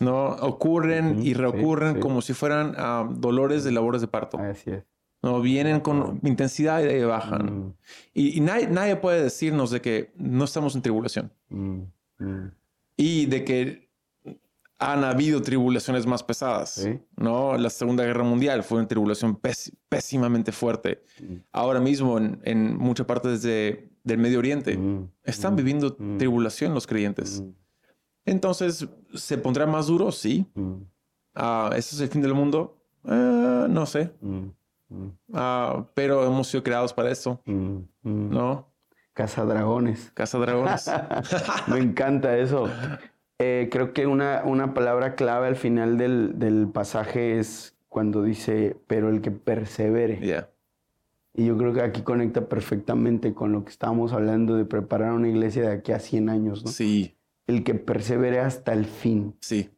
¿no? 0.00 0.26
Ocurren 0.26 1.24
y 1.24 1.34
reocurren 1.34 1.94
sí. 1.94 2.00
como 2.00 2.20
si 2.20 2.34
fueran 2.34 2.74
ah, 2.76 3.08
dolores 3.10 3.64
de 3.64 3.72
labores 3.72 4.00
de 4.00 4.08
parto. 4.08 4.38
Así 4.38 4.70
es. 4.70 4.84
¿no? 5.22 5.40
Vienen 5.40 5.80
con 5.80 6.20
intensidad 6.22 6.80
y 6.80 6.84
de 6.84 6.94
ahí 6.94 7.04
bajan. 7.04 7.46
Mm, 7.46 7.74
Y, 8.14 8.38
y 8.38 8.40
nadie, 8.40 8.68
nadie 8.68 8.96
puede 8.96 9.22
decirnos 9.22 9.70
de 9.70 9.80
que 9.80 10.12
no 10.16 10.44
estamos 10.44 10.74
en 10.76 10.82
tribulación 10.82 11.32
mm. 11.48 11.82
y 12.96 13.26
de 13.26 13.44
que 13.44 13.87
han 14.80 15.02
habido 15.04 15.42
tribulaciones 15.42 16.06
más 16.06 16.22
pesadas. 16.22 16.70
Sí. 16.70 17.00
¿no? 17.16 17.56
La 17.56 17.68
Segunda 17.70 18.04
Guerra 18.04 18.22
Mundial 18.22 18.62
fue 18.62 18.78
una 18.78 18.86
tribulación 18.88 19.36
pés- 19.40 19.72
pésimamente 19.88 20.52
fuerte. 20.52 21.02
Mm. 21.20 21.34
Ahora 21.52 21.80
mismo 21.80 22.16
en, 22.18 22.40
en 22.44 22.76
muchas 22.76 23.06
partes 23.06 23.42
de- 23.42 23.90
del 24.04 24.18
Medio 24.18 24.38
Oriente 24.38 24.76
Mm, 24.78 25.10
están 25.24 25.52
mm, 25.54 25.56
viviendo 25.56 25.96
mm. 25.98 26.18
tribulación 26.18 26.74
los 26.74 26.86
creyentes. 26.86 27.42
Entonces, 28.24 28.86
¿se 29.14 29.36
pondrá 29.38 29.66
más 29.66 29.86
duro? 29.88 30.12
Sí. 30.12 30.46
Ah, 31.34 31.70
¿Eso 31.74 31.96
es 31.96 32.00
el 32.02 32.08
fin 32.08 32.22
del 32.22 32.34
mundo? 32.34 32.78
Eh, 33.04 33.66
no 33.68 33.84
sé. 33.86 34.12
Ah, 35.32 35.86
pero 35.94 36.24
hemos 36.26 36.46
sido 36.48 36.62
creados 36.62 36.92
para 36.92 37.10
eso. 37.10 37.40
¿no? 38.02 38.68
Cazadragones. 39.12 40.10
Casa 40.14 40.38
dragones. 40.38 40.88
Me 41.66 41.78
encanta 41.78 42.36
eso. 42.38 42.68
Eh, 43.38 43.68
creo 43.70 43.92
que 43.92 44.06
una, 44.06 44.42
una 44.44 44.74
palabra 44.74 45.14
clave 45.14 45.46
al 45.46 45.56
final 45.56 45.96
del, 45.96 46.38
del 46.38 46.68
pasaje 46.68 47.38
es 47.38 47.76
cuando 47.88 48.22
dice, 48.22 48.76
pero 48.86 49.08
el 49.08 49.20
que 49.20 49.30
persevere. 49.30 50.18
Yeah. 50.18 50.50
Y 51.34 51.46
yo 51.46 51.56
creo 51.56 51.72
que 51.72 51.82
aquí 51.82 52.02
conecta 52.02 52.48
perfectamente 52.48 53.32
con 53.34 53.52
lo 53.52 53.62
que 53.64 53.70
estábamos 53.70 54.12
hablando 54.12 54.56
de 54.56 54.64
preparar 54.64 55.12
una 55.12 55.28
iglesia 55.28 55.62
de 55.62 55.72
aquí 55.72 55.92
a 55.92 56.00
100 56.00 56.28
años, 56.30 56.64
¿no? 56.64 56.70
Sí, 56.72 57.14
El 57.46 57.62
que 57.62 57.74
persevere 57.74 58.40
hasta 58.40 58.72
el 58.72 58.86
fin, 58.86 59.36
sí. 59.40 59.70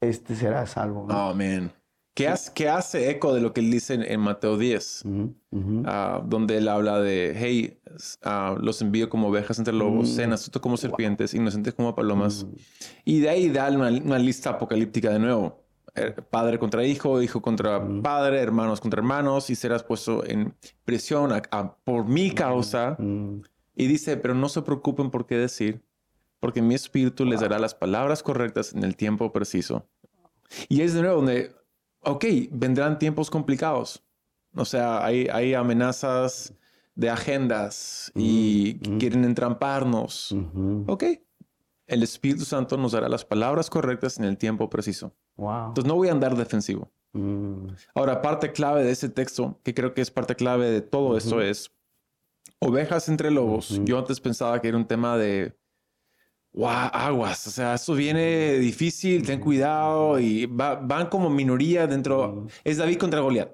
este 0.00 0.34
será 0.34 0.66
salvo. 0.66 1.06
¿no? 1.06 1.28
Oh, 1.30 1.34
man. 1.34 1.70
¿Qué 2.14 2.28
hace, 2.28 2.52
qué 2.54 2.68
hace 2.68 3.08
eco 3.10 3.32
de 3.32 3.40
lo 3.40 3.54
que 3.54 3.60
él 3.60 3.70
dice 3.70 3.94
en, 3.94 4.02
en 4.02 4.20
Mateo 4.20 4.58
10? 4.58 5.02
Ujú, 5.06 5.34
ujú. 5.50 5.82
ah, 5.86 6.22
donde 6.26 6.58
él 6.58 6.68
habla 6.68 7.00
de, 7.00 7.32
hey, 7.34 7.80
ah, 8.22 8.54
los 8.60 8.82
envío 8.82 9.08
como 9.08 9.28
ovejas 9.28 9.58
entre 9.58 9.72
lobos, 9.72 10.10
Mm. 10.10 10.12
sean 10.16 10.32
astutos 10.34 10.60
como 10.60 10.76
serpientes, 10.76 11.32
inocentes 11.32 11.72
como 11.72 11.94
palomas. 11.94 12.44
Mm, 12.44 12.54
Y 13.06 13.20
de 13.20 13.30
ahí 13.30 13.48
da 13.48 13.70
una, 13.70 13.88
una 13.88 14.18
lista 14.18 14.50
apocalíptica 14.50 15.08
de 15.10 15.18
nuevo. 15.20 15.62
Eh, 15.94 16.14
Padre 16.30 16.58
contra 16.58 16.84
hijo, 16.86 17.20
hijo 17.22 17.40
contra 17.42 17.82
padre, 18.02 18.40
hermanos 18.40 18.80
contra 18.80 18.98
hermanos, 19.00 19.48
y 19.50 19.54
serás 19.54 19.82
puesto 19.82 20.24
en 20.26 20.54
prisión 20.84 21.32
a- 21.32 21.42
a- 21.50 21.76
por 21.84 22.06
mi 22.06 22.30
causa. 22.30 22.96
Y 23.74 23.86
dice, 23.86 24.16
pero 24.18 24.34
no 24.34 24.48
se 24.50 24.60
preocupen 24.62 25.10
por 25.10 25.26
qué 25.26 25.36
decir, 25.36 25.82
porque 26.40 26.60
mi 26.60 26.74
espíritu 26.74 27.24
les 27.24 27.40
dará 27.40 27.58
las 27.58 27.74
palabras 27.74 28.22
correctas 28.22 28.74
en 28.74 28.84
el 28.84 28.96
tiempo 28.96 29.32
preciso. 29.32 29.86
Y 30.68 30.80
es 30.82 30.92
de 30.94 31.00
nuevo 31.02 31.16
donde, 31.16 31.52
ok, 32.02 32.24
vendrán 32.50 32.98
tiempos 32.98 33.30
complicados. 33.30 34.02
O 34.54 34.64
sea, 34.64 35.04
hay, 35.04 35.28
hay 35.32 35.54
amenazas 35.54 36.54
de 36.94 37.08
agendas 37.08 38.12
y 38.14 38.78
Mm, 38.86 38.94
mm. 38.94 38.98
quieren 38.98 39.24
entramparnos. 39.24 40.34
Ok, 40.86 41.04
el 41.86 42.02
Espíritu 42.02 42.44
Santo 42.44 42.76
nos 42.76 42.92
dará 42.92 43.08
las 43.08 43.24
palabras 43.24 43.70
correctas 43.70 44.18
en 44.18 44.24
el 44.24 44.36
tiempo 44.36 44.68
preciso. 44.68 45.14
Wow. 45.36 45.68
Entonces 45.68 45.86
no 45.88 45.94
voy 45.94 46.08
a 46.08 46.12
andar 46.12 46.36
defensivo. 46.36 46.90
Mm, 47.14 47.68
Ahora, 47.94 48.20
parte 48.22 48.52
clave 48.52 48.84
de 48.84 48.90
ese 48.90 49.08
texto, 49.08 49.58
que 49.62 49.72
creo 49.74 49.94
que 49.94 50.02
es 50.02 50.10
parte 50.10 50.34
clave 50.34 50.70
de 50.70 50.80
todo 50.82 51.16
esto, 51.16 51.40
es 51.40 51.70
ovejas 52.58 53.08
entre 53.08 53.30
lobos. 53.30 53.80
Yo 53.84 53.98
antes 53.98 54.20
pensaba 54.20 54.60
que 54.60 54.68
era 54.68 54.76
un 54.76 54.86
tema 54.86 55.16
de 55.16 55.56
"Guau, 56.52 56.90
aguas. 56.92 57.46
O 57.46 57.50
sea, 57.50 57.74
esto 57.74 57.94
viene 57.94 58.54
difícil, 58.58 59.24
ten 59.26 59.40
cuidado 59.40 60.18
y 60.20 60.46
va- 60.46 60.74
van 60.76 61.06
como 61.08 61.30
minoría 61.30 61.86
dentro. 61.86 62.46
Es 62.64 62.76
David 62.76 62.98
contra 62.98 63.20
Goliat. 63.20 63.50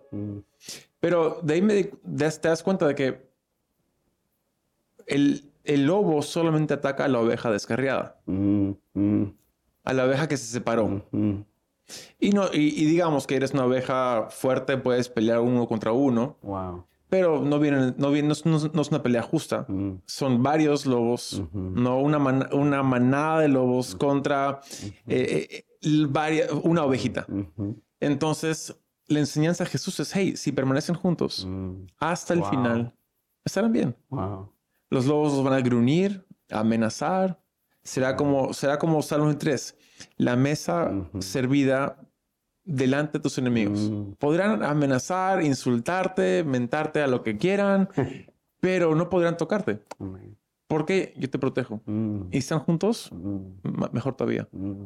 Pero 1.00 1.38
de 1.42 1.54
ahí 1.54 1.62
me 1.62 1.84
te 1.84 2.48
das 2.48 2.62
cuenta 2.62 2.86
de 2.88 2.94
que 2.94 3.28
el, 5.06 5.50
el 5.64 5.86
lobo 5.86 6.22
solamente 6.22 6.74
ataca 6.74 7.04
a 7.04 7.08
la 7.08 7.20
oveja 7.20 7.50
descarriada, 7.50 8.20
a 9.84 9.92
la 9.92 10.04
oveja 10.04 10.28
que 10.28 10.36
se 10.36 10.46
separó. 10.46 11.06
Y, 12.18 12.30
no, 12.32 12.46
y, 12.52 12.58
y 12.82 12.84
digamos 12.84 13.26
que 13.26 13.36
eres 13.36 13.52
una 13.52 13.64
oveja 13.64 14.26
fuerte, 14.30 14.76
puedes 14.76 15.08
pelear 15.08 15.40
uno 15.40 15.66
contra 15.66 15.92
uno. 15.92 16.36
Wow. 16.42 16.84
Pero 17.08 17.40
no, 17.42 17.58
vienen, 17.58 17.94
no, 17.96 18.10
viene, 18.10 18.28
no, 18.28 18.32
es- 18.32 18.44
no 18.44 18.56
es- 18.58 18.74
no 18.74 18.82
es 18.82 18.88
una 18.90 19.02
pelea 19.02 19.22
justa. 19.22 19.64
Mm, 19.68 20.02
Son 20.06 20.42
varios 20.42 20.84
lobos, 20.86 21.42
no 21.52 21.98
una, 22.00 22.18
man- 22.18 22.48
una 22.52 22.82
manada 22.82 23.40
de 23.40 23.48
lobos 23.48 23.94
contra 23.94 24.60
eh, 25.06 25.48
eh, 25.50 25.64
varia- 26.08 26.48
una 26.62 26.84
ovejita. 26.84 27.26
Entonces, 28.00 28.76
la 29.06 29.20
enseñanza 29.20 29.64
de 29.64 29.70
Jesús 29.70 29.98
es, 30.00 30.14
hey, 30.14 30.36
si 30.36 30.52
permanecen 30.52 30.94
juntos 30.94 31.46
mm, 31.48 31.86
hasta 31.98 32.34
el 32.34 32.40
Wow. 32.40 32.50
final, 32.50 32.94
estarán 33.44 33.72
bien. 33.72 33.96
Wow. 34.10 34.52
Los 34.90 35.06
lobos 35.06 35.32
los 35.32 35.44
van 35.44 35.54
a 35.54 35.60
gruñir, 35.60 36.26
amenazar. 36.50 37.40
Será 37.82 38.16
como, 38.16 38.52
será 38.52 38.78
como 38.78 39.00
Salmo 39.00 39.34
3, 39.38 39.74
la 40.18 40.36
mesa 40.36 40.92
servida 41.20 41.98
delante 42.68 43.18
de 43.18 43.22
tus 43.22 43.38
enemigos. 43.38 43.90
Mm. 43.90 44.12
Podrán 44.18 44.62
amenazar, 44.62 45.42
insultarte, 45.42 46.44
mentarte 46.44 47.00
a 47.00 47.06
lo 47.06 47.22
que 47.22 47.36
quieran, 47.38 47.88
pero 48.60 48.94
no 48.94 49.08
podrán 49.08 49.36
tocarte. 49.36 49.80
Amén. 49.98 50.36
Porque 50.66 51.14
yo 51.16 51.30
te 51.30 51.38
protejo. 51.38 51.80
Mm, 51.86 52.24
Y 52.30 52.38
están 52.38 52.58
juntos, 52.60 53.10
mm, 53.12 53.92
mejor 53.92 54.14
todavía. 54.14 54.46
mm. 54.52 54.84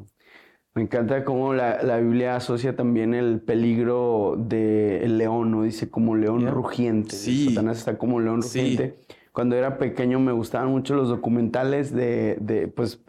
Me 0.74 0.82
encanta 0.82 1.22
cómo 1.24 1.52
la, 1.52 1.82
la 1.82 1.98
Biblia 1.98 2.34
asocia 2.36 2.74
también 2.74 3.12
el 3.12 3.40
peligro 3.40 4.36
del 4.38 5.18
león, 5.18 5.50
¿no? 5.50 5.64
Dice 5.64 5.90
como 5.90 6.16
león 6.16 6.40
Yeah. 6.42 6.50
rugiente. 6.50 7.14
Sí. 7.14 7.48
Satanás 7.50 7.76
está 7.78 7.98
como 7.98 8.20
león 8.20 8.42
Sí. 8.42 8.58
rugiente. 8.60 8.98
Cuando 9.32 9.54
era 9.56 9.76
pequeño 9.76 10.18
me 10.18 10.32
gustaban 10.32 10.70
mucho 10.70 10.94
los 10.94 11.08
documentales 11.10 11.92
de, 11.92 12.38
de, 12.40 12.68
pues, 12.68 13.00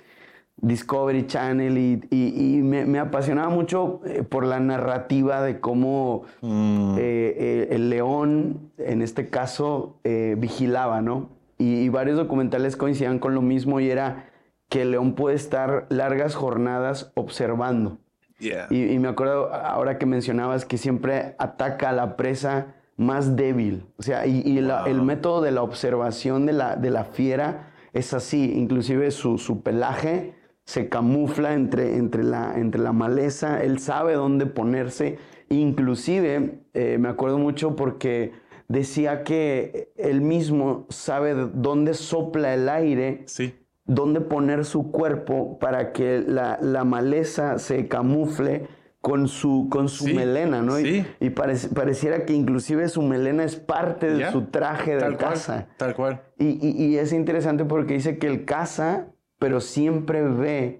Discovery 0.63 1.27
Channel 1.27 1.77
y, 1.77 2.01
y- 2.09 2.55
y 2.57 2.61
me, 2.63 2.85
me 2.85 2.97
apasionaba 2.99 3.49
mucho 3.49 3.99
eh, 4.05 4.23
por 4.23 4.45
la 4.45 4.59
narrativa 4.59 5.41
de 5.41 5.59
cómo 5.59 6.23
Mm, 6.41 6.95
eh, 6.97 7.35
eh, 7.37 7.67
el 7.71 7.89
león, 7.89 8.71
en 8.77 9.01
este 9.01 9.29
caso, 9.29 9.97
eh, 10.03 10.35
vigilaba, 10.37 11.01
¿no? 11.01 11.29
Y, 11.57 11.81
y 11.81 11.89
varios 11.89 12.17
documentales 12.17 12.75
coincidían 12.77 13.19
con 13.19 13.35
lo 13.35 13.41
mismo 13.41 13.79
y 13.79 13.89
era 13.91 14.29
que 14.69 14.81
el 14.83 14.91
león 14.91 15.13
puede 15.13 15.35
estar 15.35 15.85
largas 15.89 16.33
jornadas 16.35 17.11
observando. 17.15 17.97
yeah. 18.39 18.67
Y, 18.69 18.97
me 18.99 19.07
acuerdo 19.09 19.53
ahora 19.53 19.97
que 19.97 20.05
mencionabas 20.05 20.65
que 20.65 20.77
siempre 20.77 21.35
ataca 21.37 21.89
a 21.89 21.93
la 21.93 22.15
presa 22.17 22.75
más 22.97 23.35
débil. 23.35 23.85
O 23.97 24.01
sea, 24.03 24.25
y, 24.25 24.41
la- 24.61 24.85
el 24.85 25.01
método 25.01 25.41
de 25.41 25.51
la 25.51 25.61
observación 25.61 26.45
de 26.45 26.53
la, 26.53 26.75
de 26.77 26.89
la 26.89 27.03
fiera 27.03 27.71
es 27.93 28.13
así. 28.13 28.53
Inclusive 28.55 29.11
su, 29.11 29.37
su 29.37 29.61
pelaje 29.61 30.33
se 30.65 30.87
camufla 30.89 31.53
entre, 31.53 31.97
entre, 31.97 32.23
la, 32.23 32.53
entre 32.57 32.81
la 32.81 32.93
maleza. 32.93 33.61
Él 33.63 33.79
sabe 33.79 34.13
dónde 34.13 34.45
ponerse. 34.45 35.17
Inclusive, 35.49 36.59
eh, 36.73 36.97
me 36.99 37.09
acuerdo 37.09 37.37
mucho 37.37 37.75
porque 37.75 38.31
decía 38.67 39.23
que 39.23 39.91
él 39.97 40.21
mismo 40.21 40.85
sabe 40.89 41.33
dónde 41.53 41.93
sopla 41.93 42.53
el 42.53 42.69
aire 42.69 43.23
Sí. 43.27 43.53
dónde 43.85 44.21
poner 44.21 44.65
su 44.65 44.91
cuerpo 44.91 45.59
para 45.59 45.91
que 45.91 46.23
la, 46.25 46.57
la 46.61 46.83
maleza 46.85 47.59
se 47.59 47.87
camufle 47.87 48.67
con 49.01 49.27
su, 49.27 49.67
con 49.69 49.89
su 49.89 50.05
Sí, 50.05 50.13
melena, 50.13 50.61
¿no? 50.61 50.79
Y- 50.79 50.83
sí. 50.85 51.05
Y, 51.19 51.29
parec- 51.31 51.73
pareciera 51.73 52.23
que 52.25 52.33
inclusive 52.33 52.87
su 52.87 53.01
melena 53.01 53.43
es 53.43 53.57
parte 53.57 54.13
de 54.13 54.31
su 54.31 54.45
traje 54.45 54.93
de 54.95 54.99
Tal 55.01 55.17
cual. 55.17 55.67
Tal 55.77 55.93
cual. 55.95 56.21
Y, 56.39 56.45
y- 56.65 56.85
y 56.85 56.97
es 56.97 57.11
interesante 57.11 57.65
porque 57.65 57.95
dice 57.95 58.17
que 58.17 58.27
él 58.27 58.45
caza, 58.45 59.07
pero 59.43 59.59
siempre 59.59 60.21
ve 60.25 60.79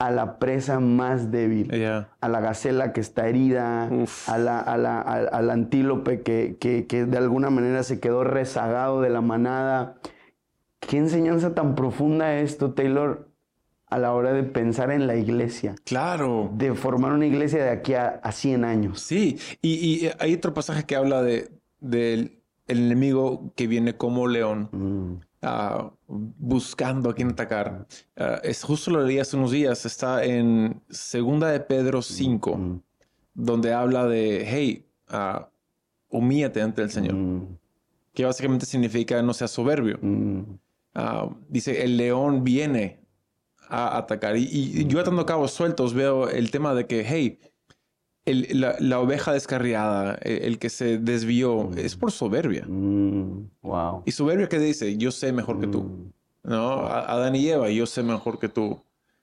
a 0.00 0.10
la 0.10 0.40
presa 0.40 0.80
más 0.80 1.30
débil 1.30 1.70
Yeah. 1.70 2.08
a 2.20 2.28
la 2.28 2.40
gacela 2.40 2.92
que 2.92 3.00
está 3.00 3.28
herida, 3.28 3.88
a 4.26 4.38
la- 4.38 4.58
a 4.58 4.76
la- 4.76 5.00
al, 5.00 5.28
al 5.32 5.50
antílope 5.50 6.22
que, 6.22 6.56
que- 6.58 6.86
que 6.88 7.06
de 7.06 7.16
alguna 7.18 7.50
manera 7.50 7.84
se 7.84 8.00
quedó 8.00 8.24
rezagado 8.24 9.00
de 9.00 9.10
la 9.10 9.20
manada. 9.20 9.94
¿Qué 10.80 10.96
enseñanza 10.96 11.54
tan 11.54 11.76
profunda 11.76 12.34
esto, 12.40 12.72
Taylor, 12.72 13.28
a 13.86 13.98
la 13.98 14.12
hora 14.12 14.32
de 14.32 14.42
pensar 14.42 14.90
en 14.90 15.06
la 15.06 15.14
iglesia? 15.14 15.76
Claro. 15.84 16.50
De 16.52 16.74
formar 16.74 17.12
una 17.12 17.26
iglesia 17.26 17.62
de 17.62 17.70
aquí 17.70 17.94
a, 17.94 18.20
a 18.24 18.32
100 18.32 18.64
años. 18.64 18.98
Sí. 19.00 19.38
Y, 19.62 19.74
y 20.06 20.10
hay 20.18 20.34
otro 20.34 20.52
pasaje 20.52 20.82
que 20.82 20.96
habla 20.96 21.22
de, 21.22 21.52
del 21.78 22.40
el 22.66 22.78
enemigo 22.78 23.52
que 23.54 23.68
viene 23.68 23.96
como 23.96 24.26
león. 24.26 24.68
Mm, 24.72 25.20
ah, 25.44 25.92
buscando 26.06 27.10
a 27.10 27.14
quién 27.14 27.30
atacar. 27.30 27.86
Ah, 28.16 28.40
es 28.42 28.62
justo 28.62 28.90
lo 28.90 29.02
leí 29.02 29.18
hace 29.18 29.36
unos 29.36 29.50
días. 29.50 29.86
Está 29.86 30.24
en 30.24 30.82
Segunda 30.88 31.48
de 31.50 31.60
Pedro 31.60 32.02
5, 32.02 32.56
mm, 32.56 32.82
donde 33.34 33.72
habla 33.72 34.06
de, 34.06 34.44
hey, 34.46 34.86
ah, 35.08 35.50
humíllate 36.08 36.62
ante 36.62 36.82
el 36.82 36.90
Señor. 36.90 37.14
mm, 37.14 37.58
que 38.14 38.24
básicamente 38.24 38.66
significa 38.66 39.20
no 39.22 39.34
sea 39.34 39.48
soberbio. 39.48 39.98
Mm, 40.00 40.42
dice, 41.48 41.84
el 41.84 41.96
león 41.96 42.44
viene 42.44 43.04
a 43.68 43.98
atacar. 43.98 44.36
Y, 44.36 44.44
y 44.52 44.86
yo 44.86 45.00
atando 45.00 45.26
cabos 45.26 45.50
sueltos 45.52 45.94
veo 45.94 46.28
el 46.28 46.50
tema 46.50 46.74
de 46.74 46.86
que, 46.86 47.04
hey, 47.04 47.40
el- 48.26 48.60
la, 48.60 48.76
la 48.78 49.00
oveja 49.00 49.32
descarriada, 49.32 50.14
el, 50.22 50.42
el 50.42 50.58
que 50.58 50.70
se 50.70 50.98
desvió, 50.98 51.70
es 51.76 51.96
por 51.96 52.10
soberbia. 52.12 52.64
mm, 52.66 53.50
wow. 53.62 54.02
Y 54.06 54.12
soberbia 54.12 54.48
que 54.48 54.58
dice, 54.58 54.96
yo 54.96 55.10
sé 55.10 55.32
mejor 55.32 55.60
que 55.60 55.66
tú. 55.66 56.12
¿No? 56.42 56.80
A- 56.86 57.10
Adán 57.12 57.34
y 57.36 57.48
Eva, 57.48 57.70
yo 57.70 57.86
sé 57.86 58.02
mejor 58.02 58.38
que 58.38 58.48
tú. 58.48 58.82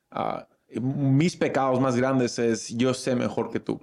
Ah, 0.10 0.48
mis 0.81 1.36
pecados 1.38 1.79
más 1.79 1.96
grandes 1.96 2.39
es, 2.39 2.70
yo 2.77 2.93
sé 2.93 3.15
mejor 3.15 3.51
que 3.51 3.60
tú. 3.60 3.79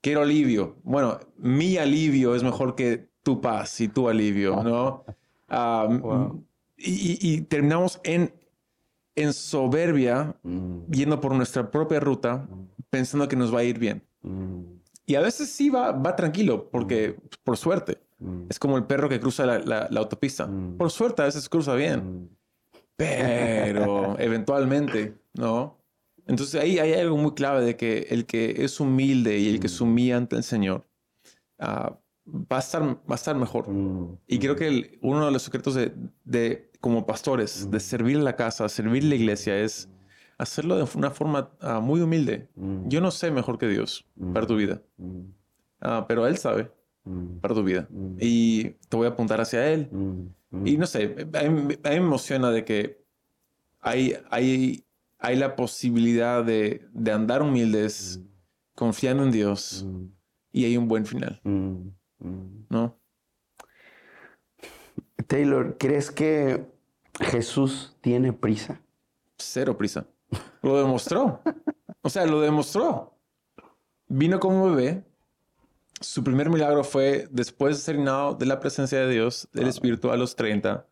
Quiero 0.00 0.22
alivio. 0.22 0.76
Bueno, 0.84 1.18
mi 1.36 1.76
alivio 1.76 2.34
es 2.34 2.42
mejor 2.42 2.74
que 2.76 3.08
tu 3.22 3.40
paz 3.40 3.80
y 3.80 3.88
tu 3.88 4.08
alivio, 4.08 4.62
¿no? 4.62 5.04
Ah, 5.48 5.86
Wow. 5.90 6.44
y, 6.76 7.18
y- 7.34 7.40
terminamos 7.42 8.00
en, 8.04 8.32
en 9.16 9.32
soberbia, 9.32 10.34
Mm, 10.42 10.90
yendo 10.90 11.20
por 11.20 11.34
nuestra 11.34 11.70
propia 11.70 12.00
ruta, 12.00 12.48
pensando 12.90 13.26
que 13.28 13.36
nos 13.36 13.52
va 13.54 13.58
a 13.60 13.64
ir 13.64 13.78
bien. 13.78 14.02
Mm, 14.22 14.60
Y 15.06 15.14
a 15.14 15.20
veces 15.20 15.48
sí 15.50 15.70
va, 15.70 15.92
va 15.92 16.14
tranquilo, 16.16 16.68
porque 16.70 17.16
por 17.44 17.56
suerte. 17.56 17.98
mm, 18.18 18.46
Es 18.50 18.58
como 18.58 18.76
el 18.76 18.84
perro 18.84 19.08
que 19.08 19.18
cruza 19.20 19.46
la, 19.46 19.58
la- 19.58 19.88
la 19.90 20.00
autopista. 20.00 20.46
Mm. 20.46 20.76
Por 20.76 20.90
suerte 20.90 21.22
a 21.22 21.26
veces 21.26 21.48
cruza 21.48 21.74
bien, 21.74 22.00
mm, 22.22 22.28
pero 22.96 24.16
eventualmente, 24.18 25.14
¿no? 25.34 25.78
Entonces 26.26 26.60
ahí 26.60 26.78
hay 26.78 26.92
algo 26.92 27.16
muy 27.16 27.32
clave 27.32 27.64
de 27.64 27.76
que 27.76 28.06
el 28.10 28.26
que 28.26 28.62
es 28.64 28.80
humilde 28.80 29.38
y 29.38 29.48
el 29.48 29.60
que 29.60 29.68
se 29.68 29.82
humilla 29.82 30.18
ante 30.18 30.36
el 30.36 30.42
Señor 30.42 30.86
ah, 31.58 31.98
va, 32.28 32.56
a 32.56 32.60
estar, 32.60 32.82
va 32.82 32.98
a 33.08 33.14
estar 33.14 33.34
mejor. 33.36 33.68
mm, 33.70 34.18
Y 34.26 34.38
creo 34.38 34.54
que 34.56 34.68
el- 34.68 34.98
uno 35.00 35.24
de 35.24 35.32
los 35.32 35.42
secretos 35.42 35.74
de, 35.74 35.94
de 36.24 36.70
como 36.80 37.06
pastores, 37.06 37.70
de 37.70 37.80
servir 37.80 38.18
la 38.18 38.36
casa, 38.36 38.68
servir 38.68 39.04
la 39.04 39.14
iglesia, 39.14 39.58
es 39.58 39.88
hacerlo 40.38 40.76
de 40.76 40.88
una 40.96 41.10
forma 41.10 41.50
ah, 41.60 41.80
muy 41.80 42.00
humilde. 42.00 42.48
mm, 42.54 42.88
Yo 42.88 43.00
no 43.00 43.10
sé 43.10 43.30
mejor 43.30 43.58
que 43.58 43.66
Dios 43.68 44.06
para 44.32 44.46
tu 44.46 44.56
vida, 44.56 44.80
mm, 44.96 45.20
ah, 45.80 46.04
pero 46.08 46.26
Él 46.26 46.38
sabe 46.38 46.70
mm, 47.04 47.38
para 47.40 47.54
tu 47.54 47.62
vida. 47.64 47.86
Mm. 47.90 48.16
Y 48.20 48.70
te 48.88 48.96
voy 48.96 49.06
a 49.06 49.10
apuntar 49.10 49.40
hacia 49.40 49.70
Él. 49.72 49.88
mm, 49.90 50.22
mm. 50.50 50.66
Y 50.66 50.76
no 50.78 50.86
sé, 50.86 51.14
a 51.34 51.42
mí, 51.42 51.42
a 51.42 51.50
mí 51.50 51.68
me 51.82 51.94
emociona 51.96 52.50
de 52.50 52.64
que 52.64 53.04
hay, 53.80 54.14
hay, 54.30 54.84
hay 55.18 55.36
la 55.36 55.56
posibilidad 55.56 56.44
de, 56.44 56.86
de 56.92 57.12
andar 57.12 57.42
humildes, 57.42 58.20
confiando 58.74 59.24
en 59.24 59.32
Dios, 59.32 59.84
Mm, 59.86 60.06
y 60.52 60.64
hay 60.64 60.76
un 60.76 60.88
buen 60.88 61.04
final, 61.04 61.40
mm, 61.44 61.88
mm. 62.20 62.66
¿no? 62.70 62.96
Taylor, 65.26 65.76
¿crees 65.78 66.10
que 66.10 66.64
Jesús 67.20 67.96
tiene 68.00 68.32
prisa? 68.32 68.80
Cero 69.36 69.76
prisa. 69.76 70.06
Lo 70.62 70.78
demostró. 70.78 71.40
O 72.02 72.08
sea, 72.10 72.26
lo 72.26 72.40
demostró. 72.40 73.14
Vino 74.08 74.38
como 74.40 74.70
bebé. 74.74 75.04
Su 76.00 76.22
primer 76.22 76.48
milagro 76.50 76.84
fue 76.84 77.26
después 77.30 77.76
de 77.76 77.82
ser 77.82 77.96
llenado 77.96 78.34
de 78.34 78.46
la 78.46 78.60
presencia 78.60 78.98
de 79.00 79.08
Dios, 79.12 79.48
del 79.52 79.66
Espíritu 79.68 80.10
a 80.10 80.16
los 80.16 80.36
30. 80.36 80.86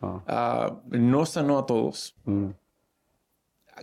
Ah, 0.00 0.22
Ah, 0.26 0.80
no 0.90 1.24
sanó 1.26 1.58
a 1.58 1.66
todos. 1.66 2.16
mm, 2.24 2.48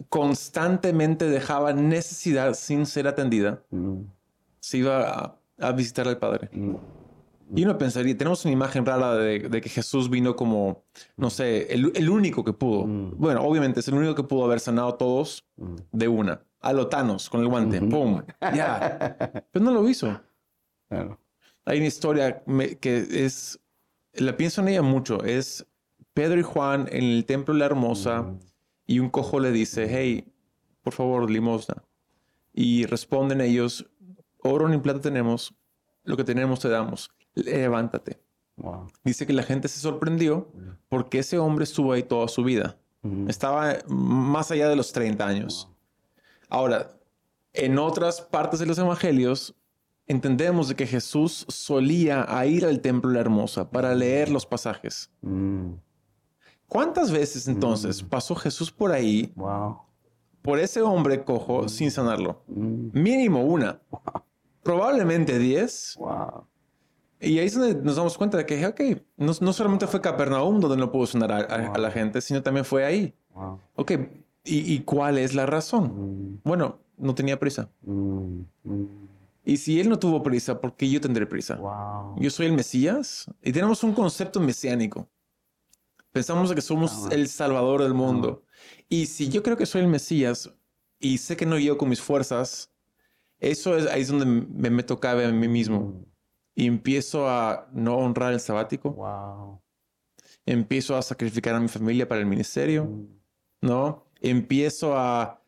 Constantemente 0.09 1.25
dejaba 1.29 1.73
necesidad 1.73 2.53
sin 2.53 2.85
ser 2.85 3.07
atendida. 3.07 3.63
mm, 3.71 4.01
Se 4.59 4.77
iba 4.79 5.09
a, 5.09 5.37
a 5.59 5.71
visitar 5.71 6.07
al 6.07 6.17
Padre. 6.17 6.49
mm, 6.51 6.75
Y 7.55 7.63
uno 7.63 7.77
pensaría, 7.77 8.17
tenemos 8.17 8.43
una 8.45 8.53
imagen 8.53 8.85
rara 8.85 9.15
de, 9.15 9.39
de 9.39 9.61
que 9.61 9.69
Jesús 9.69 10.09
vino 10.09 10.35
como, 10.35 10.83
no 11.15 11.29
sé, 11.29 11.73
el, 11.73 11.91
el 11.95 12.09
único 12.09 12.43
que 12.43 12.53
pudo. 12.53 12.85
Mm. 12.85 13.13
Bueno, 13.17 13.41
obviamente 13.41 13.79
es 13.79 13.87
el 13.87 13.93
único 13.93 14.15
que 14.15 14.23
pudo 14.23 14.45
haber 14.45 14.59
sanado 14.59 14.89
a 14.89 14.97
todos 14.97 15.45
mm. 15.55 15.75
de 15.91 16.07
una. 16.07 16.41
A 16.59 16.73
lo 16.73 16.87
Thanos 16.87 17.29
con 17.29 17.41
el 17.41 17.47
guante. 17.47 17.79
¡Pum! 17.79 18.21
Ya. 18.41 19.15
Pero 19.51 19.63
no 19.63 19.71
lo 19.71 19.87
hizo. 19.87 20.19
Claro. 20.89 21.19
Hay 21.65 21.77
una 21.77 21.87
historia 21.87 22.43
me- 22.45 22.77
que 22.77 23.05
es, 23.25 23.59
la 24.13 24.35
pienso 24.35 24.61
en 24.61 24.69
ella 24.69 24.81
mucho. 24.81 25.23
Es 25.23 25.65
Pedro 26.13 26.39
y 26.39 26.43
Juan 26.43 26.87
en 26.91 27.03
el 27.03 27.25
templo 27.25 27.53
de 27.53 27.59
la 27.59 27.65
hermosa 27.67 28.33
y 28.85 28.99
un 28.99 29.09
cojo 29.09 29.39
le 29.39 29.51
dice, 29.51 29.87
hey, 29.89 30.25
por 30.81 30.93
favor, 30.93 31.29
limosna. 31.29 31.83
Y 32.53 32.85
responden 32.85 33.39
ellos, 33.41 33.85
oro 34.39 34.67
ni 34.67 34.77
plata 34.79 34.99
tenemos, 34.99 35.53
lo 36.03 36.17
que 36.17 36.23
tenemos 36.23 36.59
te 36.59 36.69
damos. 36.69 37.11
Levántate. 37.45 38.19
Wow. 38.57 38.87
Dice 39.03 39.25
que 39.27 39.33
la 39.33 39.43
gente 39.43 39.67
se 39.67 39.79
sorprendió 39.79 40.51
porque 40.89 41.19
ese 41.19 41.37
hombre 41.37 41.63
estuvo 41.63 41.91
ahí 41.93 42.03
toda 42.03 42.27
su 42.27 42.43
vida. 42.43 42.77
Mm, 43.03 43.29
Estaba 43.29 43.75
más 43.87 44.49
allá 44.51 44.67
de 44.69 44.75
los 44.75 44.91
30 44.91 45.25
años. 45.27 45.69
Ahora, 46.49 46.97
en 47.53 47.77
otras 47.77 48.21
partes 48.21 48.59
de 48.59 48.65
los 48.65 48.77
evangelios, 48.79 49.53
entendemos 50.07 50.69
de 50.69 50.75
que 50.75 50.87
Jesús 50.87 51.45
solía 51.49 52.25
a 52.27 52.45
ir 52.45 52.65
al 52.65 52.81
templo 52.81 53.09
de 53.09 53.15
la 53.15 53.21
hermosa 53.21 53.69
para 53.69 53.93
leer 53.93 54.29
los 54.29 54.45
pasajes. 54.45 55.11
mm, 55.21 55.73
¿Cuántas 56.67 57.11
veces 57.11 57.47
entonces 57.47 58.03
pasó 58.03 58.35
Jesús 58.35 58.71
por 58.71 58.91
ahí, 58.91 59.31
Wow. 59.35 59.77
por 60.41 60.59
ese 60.59 60.81
hombre 60.81 61.23
cojo, 61.23 61.69
sin 61.69 61.91
sanarlo? 61.91 62.43
Mm, 62.47 62.89
Mínimo 62.99 63.43
una. 63.43 63.79
Probablemente 64.63 65.37
diez. 65.39 65.95
Wow. 65.97 66.45
Y 67.19 67.39
ahí 67.39 67.47
es 67.47 67.55
donde 67.55 67.75
nos 67.81 67.95
damos 67.95 68.17
cuenta 68.17 68.37
de 68.37 68.45
que, 68.45 68.65
ok, 68.65 68.79
no, 69.17 69.31
no 69.41 69.53
solamente 69.53 69.87
fue 69.87 70.01
Capernaum 70.01 70.59
donde 70.59 70.77
no 70.77 70.91
pudo 70.91 71.07
sanar 71.07 71.31
a, 71.31 71.37
a- 71.37 71.73
a 71.73 71.77
la 71.79 71.89
gente, 71.91 72.21
sino 72.21 72.43
también 72.43 72.63
fue 72.65 72.85
ahí. 72.85 73.13
Wow. 73.33 73.59
Ok, 73.75 73.91
¿y, 74.43 74.73
y 74.73 74.79
cuál 74.81 75.17
es 75.17 75.33
la 75.33 75.45
razón? 75.45 75.83
Mm, 76.35 76.39
Bueno, 76.43 76.79
no 76.97 77.15
tenía 77.15 77.39
prisa. 77.39 77.69
mm, 77.81 78.39
mm, 78.63 78.85
Y 79.45 79.57
si 79.57 79.79
él 79.79 79.89
no 79.89 79.97
tuvo 79.97 80.21
prisa, 80.21 80.59
¿por 80.61 80.75
qué 80.75 80.89
yo 80.89 80.99
tendré 81.01 81.25
prisa? 81.25 81.55
Wow. 81.55 82.15
Yo 82.21 82.29
soy 82.29 82.45
el 82.47 82.53
Mesías 82.53 83.25
y 83.41 83.51
tenemos 83.51 83.81
un 83.83 83.93
concepto 83.93 84.39
mesiánico. 84.39 85.07
Pensamos 86.11 86.53
que 86.53 86.61
somos 86.61 87.05
Ah. 87.05 87.09
el 87.11 87.27
Salvador 87.27 87.81
del 87.83 87.93
mundo. 87.93 88.43
Y 88.89 89.05
si 89.07 89.29
yo 89.29 89.43
creo 89.43 89.55
que 89.57 89.65
soy 89.65 89.81
el 89.81 89.87
Mesías 89.87 90.51
y 90.99 91.17
sé 91.19 91.35
que 91.37 91.45
no 91.45 91.57
llego 91.59 91.77
con 91.77 91.89
mis 91.89 92.01
fuerzas, 92.01 92.71
eso 93.39 93.77
es 93.77 93.87
ahí 93.87 94.01
es 94.01 94.07
donde 94.07 94.25
me 94.25 94.69
meto 94.69 94.99
cabe 94.99 95.25
a 95.25 95.31
mí 95.31 95.47
mismo 95.47 95.93
y 96.57 96.65
empiezo 96.65 97.29
a 97.29 97.67
no 97.71 97.97
honrar 97.97 98.33
el 98.33 98.39
sabático, 98.39 98.89
Wow. 98.93 99.61
empiezo 100.45 100.95
a 100.97 101.01
sacrificar 101.03 101.53
a 101.55 101.59
mi 101.59 101.67
familia 101.67 102.07
para 102.07 102.19
el 102.19 102.25
ministerio, 102.25 102.85
Mm, 102.85 103.05
¿no? 103.61 104.05
Empiezo 104.21 104.97
a 104.97 105.39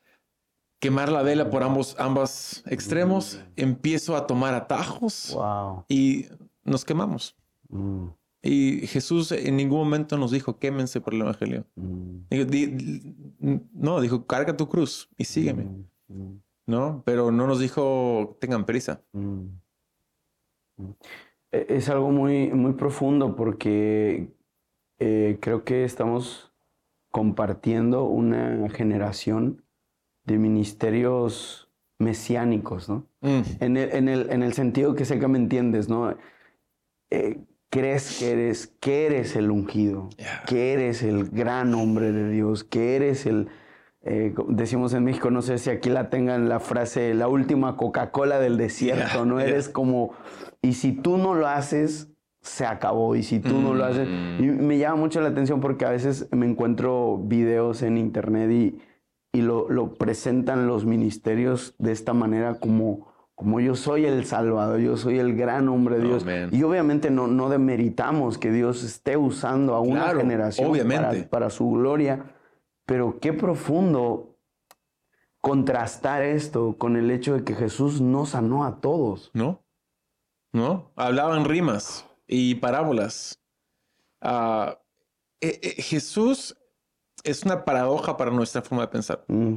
quemar 0.79 1.11
la 1.11 1.23
vela 1.23 1.49
por 1.49 1.63
ambos, 1.63 1.95
ambos 1.99 2.63
extremos, 2.67 3.41
empiezo 3.55 4.15
a 4.15 4.27
tomar 4.27 4.53
atajos 4.53 5.31
Wow. 5.33 5.85
y 5.89 6.27
nos 6.63 6.85
quemamos. 6.85 7.35
Mm, 7.69 8.09
Y 8.41 8.87
Jesús 8.87 9.33
en 9.33 9.57
ningún 9.57 9.79
momento 9.79 10.17
nos 10.17 10.31
dijo, 10.31 10.59
quémense 10.59 11.01
por 11.01 11.13
el 11.13 11.21
Evangelio. 11.21 11.65
mm, 11.75 12.29
di- 12.29 12.67
di- 12.67 13.15
no, 13.73 13.99
dijo, 13.99 14.25
carga 14.25 14.55
tu 14.55 14.69
cruz 14.69 15.09
y 15.17 15.25
sígueme, 15.25 15.65
mm, 16.07 16.31
¿no? 16.67 17.01
Pero 17.05 17.31
no 17.31 17.47
nos 17.47 17.59
dijo, 17.59 18.37
tengan 18.39 18.65
prisa. 18.65 19.01
E- 21.51 21.65
Es 21.69 21.89
algo 21.89 22.11
muy, 22.11 22.49
muy 22.49 22.73
profundo 22.73 23.35
porque 23.35 24.29
eh, 24.99 25.37
creo 25.41 25.63
que 25.63 25.83
estamos 25.83 26.53
compartiendo 27.11 28.03
una 28.03 28.69
generación 28.69 29.63
de 30.25 30.37
ministerios 30.37 31.71
mesiánicos, 31.97 32.87
¿no? 32.87 33.07
Mm, 33.21 33.41
En 33.61 33.77
el, 33.77 33.91
en 33.91 34.09
el, 34.09 34.29
en 34.31 34.43
el 34.43 34.53
sentido 34.53 34.93
que 34.95 35.05
sé 35.05 35.19
que 35.19 35.27
me 35.27 35.37
entiendes, 35.39 35.89
¿no? 35.89 36.15
Eh, 37.09 37.39
crees 37.71 38.19
que 38.19 38.31
eres, 38.31 38.67
que 38.79 39.05
eres 39.07 39.35
el 39.35 39.49
ungido, 39.51 40.09
Yeah. 40.17 40.43
que 40.47 40.73
eres 40.73 41.01
el 41.03 41.29
gran 41.29 41.73
hombre 41.73 42.11
de 42.11 42.29
Dios, 42.29 42.63
que 42.63 42.95
eres 42.95 43.25
el, 43.25 43.47
eh, 44.03 44.33
decimos 44.49 44.93
en 44.93 45.03
México, 45.03 45.29
no 45.31 45.41
sé 45.41 45.57
si 45.57 45.69
aquí 45.71 45.89
la 45.89 46.09
tengan 46.09 46.47
la 46.47 46.59
frase, 46.59 47.13
la 47.15 47.27
última 47.27 47.75
Coca-Cola 47.75 48.39
del 48.39 48.57
desierto, 48.57 49.15
Yeah, 49.15 49.25
¿no? 49.25 49.39
yeah. 49.39 49.47
Eres 49.49 49.67
como, 49.69 50.13
y 50.61 50.73
si 50.73 50.91
tú 50.93 51.17
no 51.17 51.33
lo 51.35 51.47
haces, 51.47 52.09
se 52.41 52.65
acabó, 52.65 53.15
y 53.15 53.23
si 53.23 53.39
tú 53.39 53.59
no 53.59 53.73
lo 53.73 53.83
haces, 53.85 54.07
y 54.39 54.43
Mm. 54.43 54.65
me 54.65 54.77
llama 54.77 54.95
mucho 54.95 55.19
la 55.21 55.29
atención 55.29 55.59
porque 55.59 55.85
a 55.85 55.89
veces 55.89 56.29
me 56.31 56.45
encuentro 56.45 57.17
videos 57.17 57.81
en 57.81 57.97
internet 57.97 58.49
y, 58.51 58.79
y 59.33 59.41
lo, 59.41 59.69
lo 59.69 59.93
presentan 59.95 60.65
los 60.67 60.85
ministerios 60.85 61.75
de 61.79 61.91
esta 61.91 62.13
manera 62.13 62.55
como, 62.59 63.07
como 63.35 63.59
yo 63.59 63.75
soy 63.75 64.05
el 64.05 64.25
Salvador, 64.25 64.79
yo 64.79 64.95
soy 64.97 65.19
el 65.19 65.35
gran 65.35 65.67
hombre 65.69 65.97
de 65.99 66.03
Dios. 66.05 66.25
Y 66.53 66.63
obviamente 66.63 67.09
no, 67.11 67.27
no 67.27 67.49
demeritamos 67.49 68.37
que 68.37 68.51
Dios 68.51 68.83
esté 68.83 69.17
usando 69.17 69.75
a 69.75 69.81
una 69.81 70.03
Claro, 70.05 70.19
generación. 70.21 70.67
Para, 71.21 71.29
para 71.29 71.49
su 71.49 71.69
gloria, 71.71 72.23
pero 72.85 73.19
qué 73.19 73.33
profundo 73.33 74.37
contrastar 75.41 76.23
esto 76.23 76.75
con 76.77 76.97
el 76.97 77.11
hecho 77.11 77.33
de 77.35 77.43
que 77.43 77.53
Jesús 77.55 78.01
no 78.01 78.25
sanó 78.25 78.65
a 78.65 78.81
todos. 78.81 79.31
¿No? 79.33 79.61
¿No? 80.51 80.91
Hablaban 80.95 81.45
rimas 81.45 82.05
y 82.27 82.55
parábolas. 82.55 83.39
ah, 84.21 84.79
eh, 85.41 85.59
eh, 85.63 85.81
Jesús 85.81 86.57
es 87.23 87.43
una 87.43 87.63
paradoja 87.63 88.17
para 88.17 88.31
nuestra 88.31 88.61
forma 88.61 88.83
de 88.83 88.91
pensar. 88.91 89.23
Mm, 89.27 89.55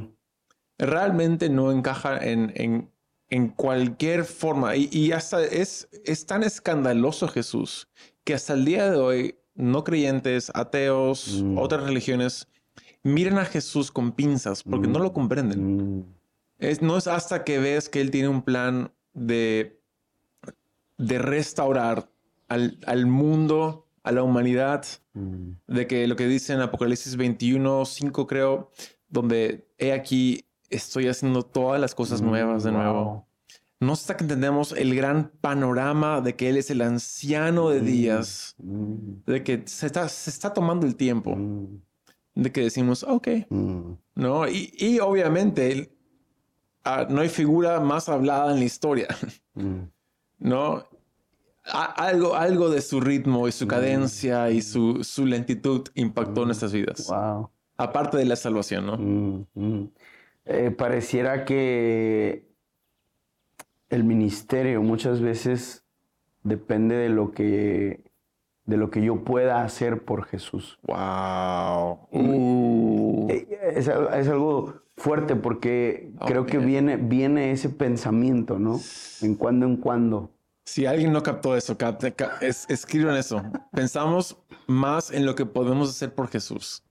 Realmente 0.77 1.49
no 1.49 1.71
encaja 1.71 2.17
en, 2.17 2.51
en, 2.55 2.91
en 3.29 3.49
cualquier 3.49 4.23
forma. 4.25 4.75
Y, 4.75 4.89
y 4.91 5.11
hasta 5.11 5.43
es, 5.43 5.87
es 6.05 6.25
tan 6.25 6.43
escandaloso 6.43 7.27
Jesús 7.27 7.87
que 8.23 8.33
hasta 8.33 8.53
el 8.53 8.65
día 8.65 8.89
de 8.89 8.97
hoy 8.97 9.39
no 9.55 9.83
creyentes, 9.83 10.51
ateos, 10.55 11.41
Mm. 11.43 11.57
otras 11.57 11.83
religiones, 11.83 12.47
miran 13.03 13.37
a 13.37 13.45
Jesús 13.45 13.91
con 13.91 14.13
pinzas 14.13 14.63
porque 14.63 14.87
no 14.87 14.99
lo 14.99 15.13
comprenden. 15.13 15.99
mm, 15.99 16.15
Es, 16.59 16.81
no 16.81 16.97
es 16.97 17.07
hasta 17.07 17.43
que 17.43 17.59
ves 17.59 17.89
que 17.89 17.99
él 18.01 18.09
tiene 18.11 18.29
un 18.29 18.41
plan 18.41 18.91
de, 19.13 19.82
de 21.07 21.19
restaurar 21.19 22.09
al, 22.47 22.79
al 22.85 23.05
mundo, 23.05 23.87
a 24.03 24.11
la 24.11 24.23
humanidad, 24.23 24.85
mm, 25.13 25.51
de 25.67 25.87
que 25.87 26.07
lo 26.07 26.15
que 26.15 26.27
dice 26.27 26.53
en 26.53 26.61
Apocalipsis 26.61 27.15
21, 27.15 27.85
5 27.85 28.27
creo, 28.27 28.71
donde 29.09 29.67
he 29.77 29.93
aquí, 29.93 30.45
estoy 30.69 31.07
haciendo 31.07 31.43
todas 31.43 31.79
las 31.79 31.93
cosas 31.95 32.21
nuevas 32.21 32.63
de 32.63 32.71
nuevo. 32.71 33.27
No 33.79 33.93
hasta 33.93 34.15
que 34.15 34.23
entendemos 34.23 34.71
el 34.71 34.95
gran 34.95 35.29
panorama 35.41 36.21
de 36.21 36.35
que 36.35 36.49
Él 36.49 36.57
es 36.57 36.71
el 36.71 36.81
anciano 36.81 37.69
de 37.69 37.81
días, 37.81 38.55
Mm, 38.57 39.23
de 39.25 39.43
que 39.43 39.63
se 39.65 39.87
está, 39.87 40.07
se 40.07 40.29
está 40.29 40.53
tomando 40.53 40.85
el 40.87 40.95
tiempo, 40.95 41.35
mm, 41.35 41.81
de 42.35 42.51
que 42.51 42.61
decimos, 42.61 43.03
ok, 43.03 43.27
mm, 43.49 43.91
¿no? 44.15 44.47
Y, 44.47 44.73
y 44.77 44.99
obviamente 44.99 45.71
él, 45.71 45.91
ah, 46.83 47.07
no 47.09 47.21
hay 47.21 47.29
figura 47.29 47.79
más 47.79 48.09
hablada 48.09 48.53
en 48.53 48.59
la 48.59 48.65
historia, 48.65 49.07
mm. 49.55 49.81
¿no? 50.39 50.85
A- 51.65 51.85
algo, 52.07 52.35
algo 52.35 52.69
de 52.69 52.81
su 52.81 52.99
ritmo 52.99 53.47
y 53.47 53.51
su 53.53 53.67
cadencia 53.67 54.49
y 54.51 54.61
su, 54.61 55.03
su 55.03 55.25
lentitud 55.25 55.87
impactó 55.95 56.45
nuestras 56.45 56.73
vidas, 56.73 57.07
Wow. 57.07 57.49
aparte 57.77 58.17
de 58.17 58.25
la 58.25 58.35
salvación, 58.35 58.85
¿no? 58.85 58.97
Mm, 58.97 59.45
mm. 59.53 59.89
Eh, 60.45 60.71
pareciera 60.71 61.45
que 61.45 62.45
el 63.89 64.03
ministerio 64.03 64.81
muchas 64.81 65.21
veces 65.21 65.85
depende 66.43 66.95
de 66.95 67.09
lo 67.09 67.31
que 67.31 68.03
de 68.65 68.77
lo 68.77 68.89
que 68.89 69.01
yo 69.03 69.23
pueda 69.25 69.61
hacer 69.63 70.03
por 70.05 70.23
Jesús. 70.23 70.79
Wow. 70.83 71.99
Uh. 72.11 73.27
Eh, 73.29 73.47
Es, 73.75 73.89
al- 73.89 74.13
es 74.17 74.27
algo 74.29 74.75
fuerte 74.95 75.35
porque 75.35 76.13
Oh, 76.19 76.25
creo 76.25 76.45
que 76.45 76.59
viene, 76.59 76.95
viene 76.95 77.51
ese 77.51 77.67
pensamiento, 77.69 78.59
¿no? 78.59 78.79
En 79.21 79.35
cuando 79.35 79.65
en 79.65 79.75
cuando. 79.77 80.31
Si 80.65 80.85
alguien 80.85 81.11
no 81.11 81.21
captó 81.23 81.55
eso, 81.57 81.77
capte- 81.77 82.15
es, 82.41 82.65
escriban 82.69 83.17
eso. 83.17 83.43
Pensamos 83.73 84.37
más 84.67 85.11
en 85.11 85.25
lo 85.25 85.35
que 85.35 85.45
podemos 85.45 85.89
hacer 85.89 86.13
por 86.15 86.29
Jesús. 86.29 86.83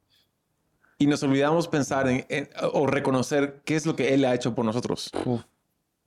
Y 0.98 1.06
nos 1.06 1.22
olvidamos 1.22 1.68
pensar 1.68 2.06
en, 2.08 2.26
en- 2.28 2.48
o 2.72 2.87
reconocer 2.87 3.62
qué 3.64 3.76
es 3.76 3.87
lo 3.87 3.96
que 3.96 4.12
Él 4.14 4.24
ha 4.24 4.35
hecho 4.35 4.54
por 4.54 4.64
nosotros. 4.64 5.11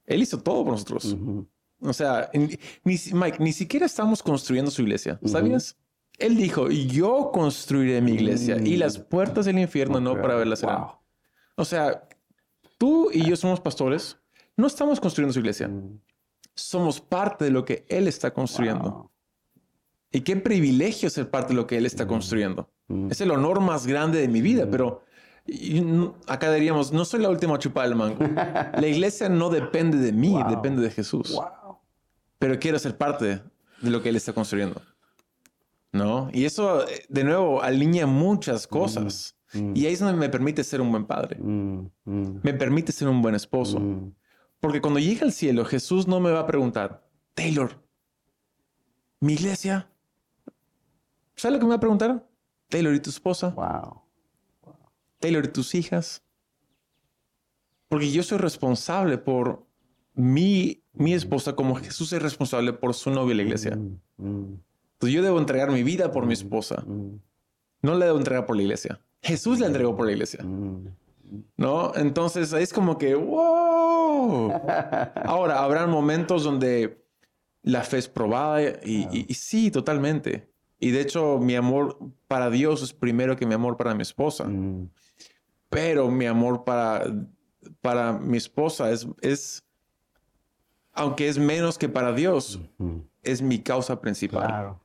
Él 0.06 0.22
hizo 0.22 0.40
todo 0.42 0.64
por 0.64 0.74
nosotros. 0.74 1.06
Ujú. 1.14 1.48
O 1.82 1.92
sea, 1.94 2.30
ni, 2.34 2.58
Mike, 3.14 3.38
ni 3.40 3.52
siquiera 3.52 3.86
estamos 3.88 4.22
construyendo 4.24 4.72
su 4.72 4.82
iglesia. 4.84 5.20
¿Sabías? 5.26 5.76
Él 6.18 6.38
dijo, 6.38 6.70
yo 6.70 7.32
construiré 7.34 8.00
mi 8.00 8.14
iglesia 8.14 8.58
y 8.64 8.78
las 8.78 8.98
puertas 8.98 9.46
del 9.46 9.60
infierno 9.60 10.00
no 10.00 10.22
para 10.22 10.36
verla 10.36 10.56
serán. 10.56 10.78
Wow. 10.82 10.92
O 11.58 11.66
sea, 11.66 12.08
tú 12.78 13.10
y 13.12 13.28
yo 13.28 13.36
somos 13.36 13.60
pastores. 13.60 14.18
No 14.56 14.68
estamos 14.68 15.02
construyendo 15.02 15.34
su 15.34 15.40
iglesia. 15.40 15.68
Mm, 15.68 16.00
Somos 16.56 17.02
parte 17.02 17.46
de 17.46 17.52
lo 17.52 17.66
que 17.66 17.86
Él 17.90 18.08
está 18.08 18.32
construyendo. 18.34 18.92
wow. 18.92 19.12
Y 20.12 20.22
qué 20.22 20.38
privilegio 20.38 21.10
ser 21.10 21.30
parte 21.30 21.50
de 21.50 21.56
lo 21.56 21.68
que 21.68 21.78
Él 21.78 21.86
está 21.86 22.08
construyendo. 22.08 22.70
Mm. 22.88 23.12
Es 23.12 23.20
el 23.20 23.32
honor 23.32 23.60
más 23.60 23.86
grande 23.86 24.20
de 24.22 24.28
mi 24.30 24.42
vida, 24.42 24.66
pero 24.70 25.02
y 25.46 25.82
no- 25.82 26.16
acá 26.28 26.52
diríamos, 26.54 26.92
no 26.94 27.04
soy 27.06 27.22
la 27.22 27.30
última 27.30 27.60
chupada 27.60 27.88
del 27.88 27.98
mango. 27.98 28.18
La 28.82 28.88
iglesia 28.88 29.28
no 29.30 29.50
depende 29.50 29.98
de 29.98 30.12
mí, 30.14 30.30
Wow. 30.32 30.50
depende 30.50 30.82
de 30.82 30.90
Jesús. 30.92 31.34
Wow. 31.34 31.78
Pero 32.40 32.58
quiero 32.60 32.80
ser 32.80 32.98
parte 32.98 33.42
de 33.82 33.90
lo 33.92 34.02
que 34.02 34.10
Él 34.10 34.16
está 34.16 34.32
construyendo. 34.34 34.82
¿No? 35.92 36.30
Y 36.34 36.46
eso, 36.46 36.84
de 37.10 37.24
nuevo, 37.24 37.62
alinea 37.62 38.06
muchas 38.08 38.68
cosas. 38.68 39.36
Mm. 39.54 39.74
Y 39.76 39.86
ahí 39.86 39.94
es 39.94 40.00
donde 40.00 40.18
me 40.18 40.30
permite 40.30 40.64
ser 40.64 40.82
un 40.82 40.92
buen 40.92 41.06
padre. 41.06 41.38
Mm, 41.40 41.88
mm, 42.06 42.40
Me 42.44 42.54
permite 42.54 42.92
ser 42.92 43.08
un 43.08 43.22
buen 43.22 43.36
esposo. 43.36 43.80
Porque 44.66 44.82
cuando 44.82 45.00
llegue 45.00 45.24
al 45.24 45.32
cielo, 45.32 45.64
Jesús 45.64 46.08
no 46.08 46.20
me 46.20 46.32
va 46.32 46.40
a 46.40 46.48
preguntar, 46.48 47.08
Taylor, 47.36 47.84
mi 49.20 49.34
iglesia. 49.34 49.88
¿Sabes 51.36 51.54
lo 51.54 51.60
que 51.60 51.66
me 51.66 51.70
va 51.70 51.76
a 51.76 51.80
preguntar? 51.80 52.28
Taylor 52.70 52.96
y 52.96 53.00
tu 53.00 53.12
esposa. 53.12 53.50
Wow. 53.50 54.02
Taylor 55.20 55.46
y 55.46 55.50
tus 55.50 55.76
hijas. 55.76 56.24
Porque 57.90 58.12
yo 58.12 58.24
soy 58.24 58.40
responsable 58.40 59.20
por 59.20 59.68
mi, 60.16 60.82
mi 60.94 61.14
esposa 61.14 61.56
como 61.56 61.76
Jesús 61.76 62.12
es 62.14 62.22
responsable 62.24 62.74
por 62.74 62.96
su 62.96 63.12
novia 63.12 63.36
la 63.36 63.44
iglesia. 63.44 63.76
Mm, 63.76 64.00
mm, 64.18 64.62
Entonces 64.94 65.14
yo 65.16 65.22
debo 65.22 65.38
entregar 65.38 65.70
mi 65.72 65.84
vida 65.84 66.12
por 66.12 66.26
mi 66.26 66.34
esposa. 66.34 66.84
mm, 66.88 67.20
No 67.84 67.94
la 67.94 68.06
debo 68.08 68.18
entregar 68.18 68.48
por 68.48 68.56
la 68.56 68.64
iglesia. 68.64 69.00
Jesús 69.22 69.60
la 69.60 69.68
entregó 69.68 69.96
por 69.96 70.08
la 70.08 70.14
iglesia. 70.14 70.44
¿No? 71.58 71.94
Entonces 71.96 72.54
es 72.54 72.72
como 72.74 72.98
que, 72.98 73.16
wow. 73.16 74.52
Ahora, 75.26 75.64
habrán 75.64 75.90
momentos 75.90 76.44
donde 76.44 77.04
la 77.64 77.84
fe 77.84 77.98
es 77.98 78.08
probada 78.08 78.62
y, 78.62 79.08
y- 79.12 79.26
y 79.28 79.34
sí, 79.34 79.72
totalmente. 79.72 80.52
Y 80.80 80.92
de 80.92 81.02
hecho, 81.02 81.40
mi 81.40 81.56
amor 81.56 81.98
para 82.28 82.50
Dios 82.50 82.84
es 82.84 82.94
primero 82.94 83.36
que 83.36 83.46
mi 83.46 83.54
amor 83.54 83.78
para 83.78 83.96
mi 83.96 84.02
esposa. 84.04 84.44
Mm, 84.46 84.90
Pero 85.70 86.10
mi 86.12 86.26
amor 86.26 86.64
para, 86.64 87.06
para 87.82 88.14
mi 88.14 88.38
esposa 88.38 88.92
es, 88.92 89.08
es, 89.22 89.64
aunque 90.94 91.28
es 91.28 91.38
menos 91.40 91.78
que 91.78 91.90
para 91.90 92.14
Dios, 92.14 92.60
mm. 92.78 92.98
es 93.24 93.42
mi 93.42 93.60
causa 93.60 94.00
principal. 94.00 94.48
Claro. 94.48 94.82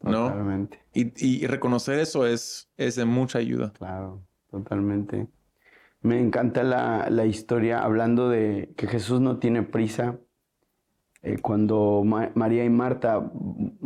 ¿No? 0.00 0.28
Totalmente. 0.28 0.80
Y, 0.92 1.12
y 1.42 1.46
reconocer 1.46 1.98
eso 1.98 2.26
es, 2.26 2.68
es 2.76 2.94
de 2.96 3.04
mucha 3.04 3.38
ayuda. 3.38 3.72
Claro, 3.72 4.22
totalmente. 4.50 5.26
Me 6.04 6.20
encanta 6.20 6.62
la, 6.62 7.08
la 7.10 7.24
historia 7.24 7.82
hablando 7.82 8.28
de 8.28 8.72
que 8.76 8.86
Jesús 8.86 9.20
no 9.20 9.38
tiene 9.38 9.62
prisa. 9.62 10.18
Eh, 11.22 11.38
cuando 11.40 12.02
Ma- 12.04 12.30
María 12.34 12.62
y 12.64 12.68
Marta 12.68 13.30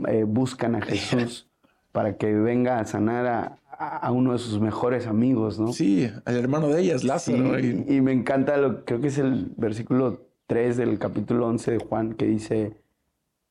eh, 0.09 0.25
buscan 0.25 0.75
a 0.75 0.81
Jesús 0.81 1.49
para 1.93 2.17
que 2.17 2.35
venga 2.35 2.81
a 2.81 2.85
sanar 2.85 3.61
a, 3.71 4.11
uno 4.11 4.33
de 4.33 4.39
sus 4.39 4.61
mejores 4.61 5.07
amigos, 5.07 5.61
¿no? 5.61 5.73
Sí, 5.73 6.11
el 6.27 6.37
hermano 6.37 6.67
de 6.69 6.81
ella 6.81 6.97
es 6.97 7.05
Lázaro. 7.05 7.57
Sí, 7.61 7.85
y 7.87 8.01
me 8.01 8.11
encanta, 8.11 8.57
lo, 8.57 8.85
creo 8.85 9.01
que 9.01 9.07
es 9.07 9.19
el 9.19 9.53
versículo 9.57 10.27
3 10.49 10.77
del 10.77 10.99
capítulo 10.99 11.47
11 11.47 11.71
de 11.71 11.79
Juan 11.79 12.15
que 12.15 12.27
dice, 12.27 12.77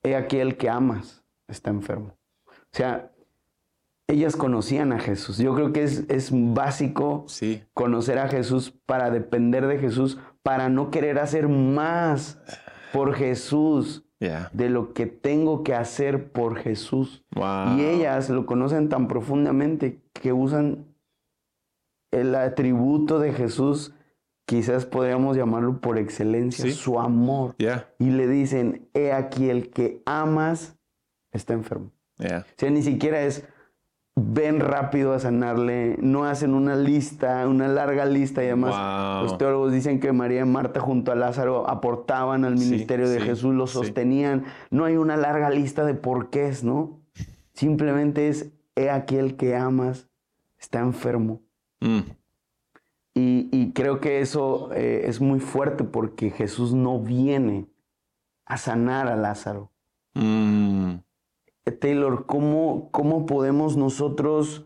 he 0.03 0.17
aquí 0.17 0.39
el 0.39 0.58
que 0.58 0.69
amas 0.69 1.23
está 1.47 1.69
enfermo. 1.69 2.17
O 2.45 2.51
sea, 2.73 3.12
ellas 4.08 4.36
conocían 4.36 4.93
a 4.93 5.00
Jesús. 5.00 5.38
Yo 5.38 5.54
creo 5.54 5.74
que 5.74 5.84
es, 5.84 6.06
es 6.10 6.30
básico 6.32 7.26
sí. 7.28 7.63
conocer 7.74 8.20
a 8.20 8.28
Jesús 8.28 8.72
para 8.86 9.10
depender 9.12 9.67
de 9.67 9.80
Jesús, 9.80 10.17
para 10.43 10.70
no 10.70 10.91
querer 10.91 11.20
hacer 11.20 11.50
más 11.50 12.39
por 12.93 13.13
Jesús 13.15 14.04
de 14.20 14.70
lo 14.70 14.93
que 14.93 15.06
tengo 15.06 15.63
que 15.63 15.76
hacer 15.76 16.32
por 16.32 16.58
Jesús. 16.58 17.24
Wow. 17.36 17.78
Y 17.78 17.86
ellas 17.86 18.30
lo 18.30 18.46
conocen 18.46 18.89
tan 18.89 19.08
profundamente 19.08 20.02
que 20.13 20.34
usan 20.34 20.86
el 22.12 22.34
atributo 22.34 23.20
de 23.20 23.34
Jesús, 23.34 23.93
quizás 24.48 24.86
podríamos 24.86 25.36
llamarlo 25.38 25.82
por 25.82 25.98
excelencia, 26.00 26.63
Sí. 26.65 26.72
su 26.72 27.00
amor. 27.00 27.56
Y 28.00 28.10
le 28.10 28.28
dicen, 28.28 28.89
he 28.93 29.12
aquí 29.12 29.50
el 29.50 29.70
que 29.70 30.02
amas 30.06 30.78
está 31.32 31.54
enfermo. 31.54 31.91
O 32.20 32.24
sea, 32.24 32.70
ni 32.72 32.82
siquiera 32.82 33.22
es, 33.22 33.48
ven 34.19 34.60
rápido 34.60 35.13
a 35.13 35.19
sanarle, 35.19 35.95
no 36.01 36.25
hacen 36.25 36.56
una 36.56 36.75
lista, 36.75 37.47
una 37.47 37.67
larga 37.67 38.06
lista 38.06 38.43
y 38.43 38.47
además 38.47 38.71
Wow. 38.75 39.23
los 39.23 39.38
teólogos 39.38 39.71
dicen 39.71 39.99
que 39.99 40.12
María 40.12 40.41
y 40.41 40.45
Marta 40.45 40.80
junto 40.80 41.12
a 41.12 41.15
Lázaro 41.15 41.69
aportaban 41.69 42.43
al 42.43 42.58
Sí, 42.58 42.65
ministerio 42.67 43.08
de 43.08 43.19
sí, 43.19 43.25
Jesús, 43.25 43.53
lo 43.53 43.67
sí. 43.67 43.73
sostenían. 43.73 44.45
No 44.71 44.86
hay 44.86 44.97
una 44.97 45.17
larga 45.17 45.51
lista 45.51 45.86
de 45.86 45.93
porqués, 45.93 46.63
¿no? 46.63 46.99
Simplemente 47.53 48.27
es, 48.27 48.51
he 48.75 48.89
aquí 48.89 49.17
el 49.17 49.36
que 49.38 49.56
amas 49.56 50.08
está 50.60 50.80
enfermo. 50.80 51.41
Mm. 51.80 51.99
Y, 53.13 53.49
y 53.51 53.71
creo 53.73 53.99
que 53.99 54.21
eso 54.21 54.69
eh, 54.73 55.03
es 55.06 55.21
muy 55.21 55.39
fuerte 55.39 55.84
porque 55.84 56.32
Jesús 56.32 56.73
no 56.73 56.99
viene 56.99 57.67
a 58.45 58.58
sanar 58.58 59.08
a 59.10 59.15
Lázaro. 59.15 59.71
Mm. 60.15 60.95
Taylor, 61.71 62.25
¿cómo, 62.25 62.89
cómo 62.91 63.25
podemos 63.25 63.77
nosotros 63.77 64.65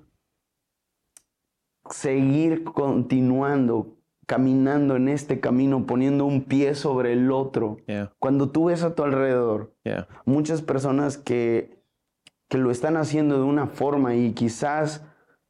seguir 1.90 2.64
continuando, 2.64 3.98
caminando 4.28 4.96
en 4.96 5.10
este 5.10 5.40
camino, 5.40 5.86
poniendo 5.86 6.26
un 6.26 6.44
pie 6.44 6.76
sobre 6.76 7.14
el 7.14 7.32
otro? 7.32 7.78
Cuando 8.20 8.50
tú 8.52 8.66
ves 8.66 8.84
a 8.84 8.96
tu 8.96 9.04
alrededor 9.04 9.74
muchas 10.26 10.62
personas 10.62 11.18
que 11.18 11.82
que 12.52 12.58
lo 12.58 12.70
están 12.70 12.98
haciendo 12.98 13.38
de 13.38 13.44
una 13.44 13.68
forma 13.68 14.14
y 14.16 14.34
quizás 14.34 15.06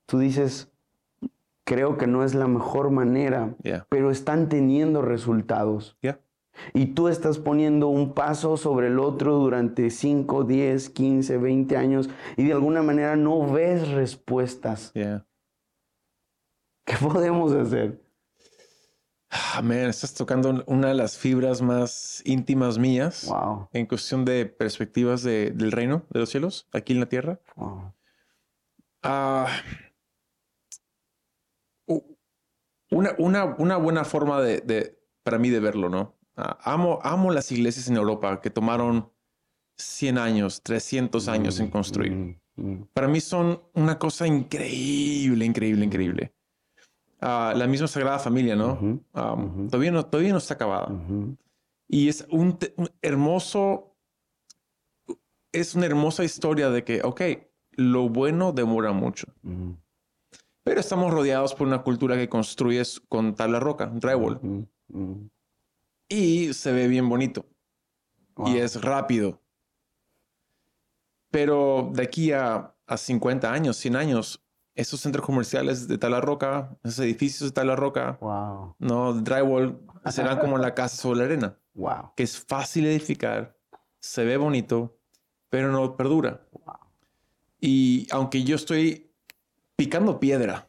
tú 0.05 0.19
dices, 0.19 0.71
creo 1.65 1.97
que 1.97 2.05
no 2.05 2.23
es 2.23 2.35
la 2.35 2.47
mejor 2.47 2.91
manera, 2.91 3.55
Yeah. 3.63 3.87
pero 3.89 4.11
están 4.11 4.49
teniendo 4.49 5.01
resultados. 5.01 5.97
Y 6.74 6.88
tú 6.88 7.08
estás 7.08 7.38
poniendo 7.39 7.88
un 7.88 8.13
paso 8.13 8.58
sobre 8.58 8.88
el 8.88 9.00
otro 9.00 9.36
durante 9.38 9.89
5, 9.89 10.43
10, 10.43 10.89
15, 10.89 11.38
20 11.38 11.78
años 11.78 12.10
y 12.38 12.45
de 12.45 12.54
alguna 12.54 12.82
manera 12.84 13.15
no 13.15 13.52
ves 13.52 13.89
respuestas. 13.89 14.91
Yeah. 14.93 15.26
¿Qué 16.86 16.95
podemos 16.97 17.52
hacer? 17.54 18.02
Ah, 19.30 19.62
man, 19.62 19.88
estás 19.88 20.13
tocando 20.13 20.62
una 20.67 20.89
de 20.89 20.93
las 20.93 21.17
fibras 21.17 21.62
más 21.62 22.21
íntimas 22.26 22.78
mías 22.78 23.28
Wow. 23.30 23.69
en 23.71 23.86
cuestión 23.86 24.26
de 24.26 24.45
perspectivas 24.45 25.24
de- 25.24 25.52
del 25.52 25.71
reino 25.71 26.06
de 26.10 26.19
los 26.19 26.30
cielos 26.30 26.67
aquí 26.74 26.91
en 26.93 27.00
la 27.00 27.06
tierra. 27.08 27.39
wow. 27.56 27.93
Ah, 29.04 29.47
una, 32.89 33.15
una, 33.17 33.45
una 33.58 33.78
buena 33.78 34.04
forma 34.04 34.41
de, 34.41 34.60
de- 34.62 35.00
para 35.24 35.38
mí 35.38 35.50
de 35.50 35.60
verlo, 35.60 35.89
¿no? 35.89 36.17
Amo, 36.63 36.99
amo 37.04 37.32
las 37.32 37.51
iglesias 37.51 37.88
en 37.88 37.97
Europa 37.97 38.41
que 38.41 38.49
tomaron 38.49 39.12
100 39.77 40.17
años, 40.17 40.62
300 40.62 41.27
años 41.27 41.60
en 41.60 41.69
construir. 41.69 42.12
Mm, 42.13 42.36
mm, 42.56 42.88
Para 42.93 43.08
mí 43.08 43.19
son 43.19 43.62
una 43.73 43.97
cosa 43.97 44.27
increíble, 44.27 45.45
increíble, 45.45 45.86
increíble. 45.86 46.34
Ah, 47.19 47.54
la 47.56 47.67
misma 47.67 47.88
Sagrada 47.88 48.19
Familia, 48.19 48.56
¿no? 48.56 48.73
Ujú, 48.73 49.04
Ah, 49.13 49.34
ujú. 49.34 49.67
todavía, 49.67 49.91
no, 49.91 50.06
todavía 50.06 50.32
no 50.32 50.38
está 50.39 50.56
acabada. 50.56 50.88
ujú. 50.88 51.38
Y 51.88 52.08
es 52.10 52.25
un, 52.32 52.58
un 52.77 52.89
hermoso, 53.01 53.95
es 55.51 55.75
una 55.75 55.86
hermosa 55.86 56.23
historia 56.23 56.69
de 56.69 56.84
que, 56.84 57.01
ok, 57.04 57.21
lo 57.73 58.10
bueno 58.10 58.51
demora 58.54 58.91
mucho, 58.91 59.27
Mm, 59.43 59.71
pero 60.63 60.80
estamos 60.80 61.12
rodeados 61.12 61.54
por 61.56 61.67
una 61.67 61.82
cultura 61.84 62.15
que 62.15 62.30
construyes 62.30 62.99
con 63.10 63.36
tabla 63.36 63.60
roca, 63.60 63.88
drywall, 63.88 64.39
mm, 64.41 64.63
mm. 64.89 65.30
Y 66.12 66.54
se 66.54 66.71
ve 66.71 66.88
bien 66.88 67.08
bonito 67.10 67.45
Wow. 68.36 68.47
y 68.50 68.58
es 68.58 68.82
rápido. 68.82 69.41
Pero 71.30 71.89
de 71.93 72.04
aquí 72.04 72.32
a, 72.32 72.74
a 72.88 72.97
50 72.97 73.52
años, 73.52 73.78
100 73.78 73.95
años, 73.95 74.43
esos 74.76 75.00
centros 75.02 75.26
comerciales 75.26 75.88
de 75.88 75.97
tabla 75.97 76.21
roca, 76.21 76.78
esos 76.84 77.00
edificios 77.00 77.50
de 77.50 77.54
tabla 77.54 77.76
roca, 77.76 78.17
Wow. 78.21 78.76
no, 78.80 79.13
drywall, 79.13 79.80
serán 80.10 80.39
como 80.39 80.58
la 80.58 80.74
casa 80.74 80.95
sobre 80.97 81.19
la 81.19 81.26
arena. 81.26 81.58
Wow. 81.74 82.12
que 82.17 82.24
es 82.24 82.38
fácil 82.38 82.86
edificar, 82.86 83.58
se 84.00 84.26
ve 84.26 84.36
bonito, 84.36 84.97
pero 85.50 85.71
no 85.71 85.95
perdura. 85.95 86.45
Y 87.62 88.08
aunque 88.12 88.43
yo 88.43 88.56
estoy 88.58 89.10
picando 89.78 90.19
piedra, 90.19 90.67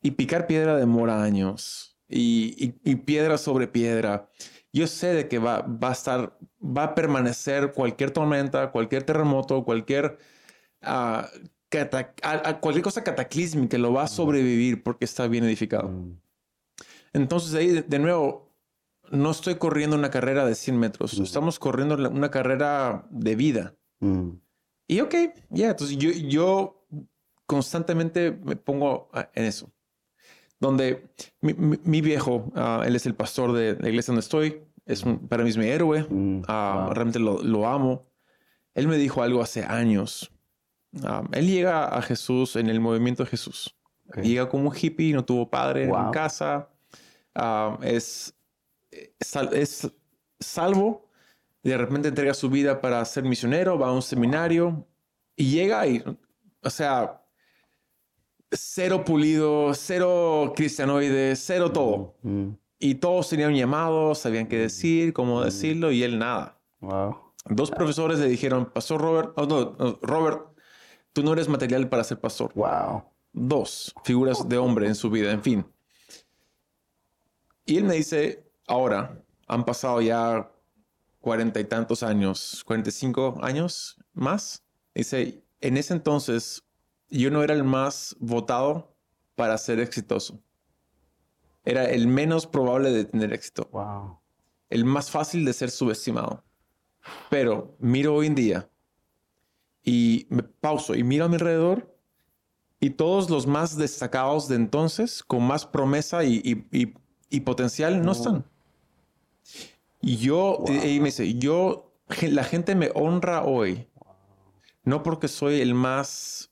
y 0.00 0.10
picar 0.12 0.46
piedra 0.46 0.76
demora 0.76 1.22
años, 1.22 1.93
y, 2.08 2.54
y- 2.84 2.90
y 2.90 2.96
piedra 2.96 3.38
sobre 3.38 3.66
piedra, 3.68 4.28
yo 4.72 4.86
sé 4.86 5.08
de 5.14 5.28
que 5.28 5.38
va, 5.38 5.60
va 5.62 5.90
a 5.90 5.92
estar, 5.92 6.36
va 6.60 6.84
a 6.84 6.94
permanecer 6.94 7.72
cualquier 7.72 8.10
tormenta, 8.10 8.70
cualquier 8.72 9.02
terremoto, 9.04 9.64
cualquier, 9.64 10.18
ah, 10.82 11.28
cata- 11.68 12.14
a- 12.22 12.48
a 12.50 12.60
cualquier 12.60 12.82
cosa 12.84 13.02
cataclísmica, 13.04 13.78
lo 13.78 13.92
va 13.92 14.04
a 14.04 14.08
sobrevivir 14.08 14.82
porque 14.82 15.04
está 15.04 15.26
bien 15.28 15.44
edificado. 15.44 15.88
Mm, 15.88 16.18
Entonces 17.12 17.54
ahí 17.54 17.82
de- 17.82 17.98
nuevo, 17.98 18.52
no 19.10 19.30
estoy 19.30 19.54
corriendo 19.56 19.96
una 19.96 20.10
carrera 20.10 20.44
de 20.46 20.54
100 20.54 20.78
metros, 20.78 21.14
estamos 21.20 21.58
corriendo 21.58 21.94
una 22.10 22.30
carrera 22.30 23.06
de 23.10 23.36
vida. 23.36 23.74
mm, 24.00 24.30
Y 24.88 25.00
ok, 25.00 25.14
ya, 25.50 25.70
entonces 25.70 25.96
yo, 25.96 26.10
yo 26.10 26.86
constantemente 27.46 28.32
me 28.32 28.56
pongo 28.56 29.08
ah, 29.12 29.30
en 29.34 29.44
eso. 29.44 29.70
Donde 30.64 30.86
mi, 31.42 31.52
mi- 31.54 31.78
mi 31.84 32.00
viejo, 32.00 32.50
ah, 32.54 32.82
él 32.86 32.96
es 32.96 33.04
el 33.06 33.14
pastor 33.14 33.52
de 33.52 33.76
la 33.78 33.88
iglesia 33.90 34.12
donde 34.12 34.20
estoy, 34.20 34.62
es 34.86 35.04
para 35.28 35.42
mí 35.44 35.50
es 35.50 35.56
mi 35.58 35.66
héroe, 35.66 36.06
mm, 36.08 36.42
ah, 36.48 36.84
wow. 36.86 36.94
realmente 36.94 37.18
lo, 37.18 37.42
lo 37.42 37.66
amo. 37.66 38.06
Él 38.74 38.88
me 38.88 38.96
dijo 38.96 39.22
algo 39.22 39.42
hace 39.42 39.62
años. 39.64 40.30
Ah, 41.02 41.22
él 41.32 41.46
llega 41.46 41.84
a 41.86 42.00
Jesús 42.02 42.56
en 42.56 42.68
el 42.70 42.80
movimiento 42.80 43.24
de 43.24 43.30
Jesús. 43.30 43.76
Llega 44.22 44.48
como 44.48 44.70
un 44.70 44.74
hippie, 44.76 45.12
no 45.12 45.24
tuvo 45.24 45.50
padre 45.50 45.86
Wow. 45.86 46.06
en 46.06 46.10
casa. 46.12 46.68
Es, 47.82 48.34
sal- 49.20 49.50
es 49.52 49.90
salvo. 50.40 51.08
De 51.62 51.76
repente 51.78 52.08
entrega 52.08 52.34
su 52.34 52.48
vida 52.50 52.80
para 52.80 53.04
ser 53.06 53.24
misionero, 53.24 53.78
va 53.78 53.88
a 53.88 53.92
un 53.92 54.02
seminario 54.02 54.86
y 55.36 55.50
llega 55.50 55.86
y, 55.86 56.02
o 56.62 56.70
sea, 56.70 57.22
cero 58.54 59.04
pulido, 59.04 59.72
cero 59.74 60.52
cristianoide, 60.56 61.36
cero 61.36 61.70
todo. 61.72 62.14
Mm, 62.22 62.50
Y 62.78 62.96
todos 62.96 63.28
tenían 63.28 63.50
un 63.50 63.56
llamado, 63.56 64.14
sabían 64.14 64.46
qué 64.46 64.58
decir, 64.58 65.12
cómo 65.12 65.42
decirlo 65.42 65.90
y 65.92 66.02
él 66.02 66.18
nada. 66.18 66.58
wow. 66.80 67.16
Dos 67.46 67.70
profesores 67.70 68.18
le 68.18 68.26
dijeron, 68.28 68.70
Pastor 68.72 69.00
Robert, 69.00 69.32
oh, 69.36 69.44
no, 69.46 69.76
no, 69.78 69.98
Robert, 70.00 70.40
tú 71.12 71.22
no 71.22 71.32
eres 71.34 71.46
material 71.48 71.88
para 71.90 72.02
ser 72.02 72.18
pastor 72.18 72.50
Wow. 72.54 73.04
dos 73.32 73.94
figuras 74.02 74.48
de 74.48 74.56
hombre 74.56 74.86
en 74.86 74.94
su 74.94 75.10
vida, 75.10 75.30
en 75.30 75.42
fin. 75.42 75.66
Y 77.66 77.76
él 77.76 77.84
me 77.84 77.94
dice, 77.94 78.44
ahora, 78.66 79.22
han 79.46 79.64
pasado 79.64 80.00
ya 80.00 80.50
cuarenta 81.20 81.60
y 81.60 81.64
tantos 81.64 82.02
años, 82.02 82.62
45 82.66 83.38
años 83.42 83.96
más. 84.12 84.62
Dice, 84.94 85.42
en 85.60 85.76
ese 85.76 85.94
entonces 85.94 86.62
yo 87.18 87.30
no 87.30 87.42
era 87.42 87.54
el 87.54 87.64
más 87.64 88.16
votado 88.20 88.94
para 89.34 89.56
ser 89.58 89.80
exitoso. 89.80 90.40
Era 91.64 91.84
el 91.86 92.06
menos 92.08 92.46
probable 92.46 92.90
de 92.92 93.04
tener 93.04 93.32
éxito, 93.32 93.68
Wow. 93.72 94.18
el 94.70 94.84
más 94.84 95.10
fácil 95.10 95.44
de 95.44 95.52
ser 95.52 95.70
subestimado. 95.70 96.42
Pero 97.30 97.76
miro 97.78 98.14
hoy 98.14 98.26
en 98.26 98.34
día 98.34 98.70
y 99.82 100.26
me 100.30 100.42
pauso 100.42 100.94
y 100.94 101.02
miro 101.04 101.24
a 101.24 101.28
mi 101.28 101.34
alrededor 101.34 101.94
y 102.80 102.90
todos 102.90 103.30
los 103.30 103.46
más 103.46 103.76
destacados 103.76 104.48
de 104.48 104.56
entonces, 104.56 105.22
con 105.22 105.42
más 105.42 105.64
promesa 105.66 106.24
y, 106.24 106.40
y- 106.44 106.66
y- 106.82 106.94
y 107.30 107.40
potencial, 107.40 108.02
no 108.02 108.12
están. 108.12 108.44
Y 110.00 110.16
yo, 110.18 110.58
y- 110.68 110.96
y 110.96 111.00
me 111.00 111.06
dice, 111.06 111.34
yo, 111.34 111.92
la 112.22 112.44
gente 112.44 112.74
me 112.74 112.90
honra 112.94 113.42
hoy, 113.44 113.88
no 114.84 115.02
porque 115.02 115.28
soy 115.28 115.60
el 115.60 115.72
más, 115.74 116.50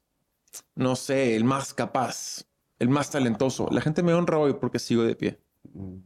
no 0.75 0.97
sé, 0.97 1.37
el 1.37 1.45
más 1.45 1.73
capaz, 1.75 2.45
el 2.79 2.89
más 2.89 3.11
talentoso. 3.11 3.69
La 3.71 3.81
gente 3.81 4.03
me 4.03 4.15
honra 4.15 4.39
hoy 4.39 4.55
porque 4.55 4.79
sigo 4.79 5.03
de 5.05 5.15
pie. 5.17 5.39
Mm. 5.73 5.97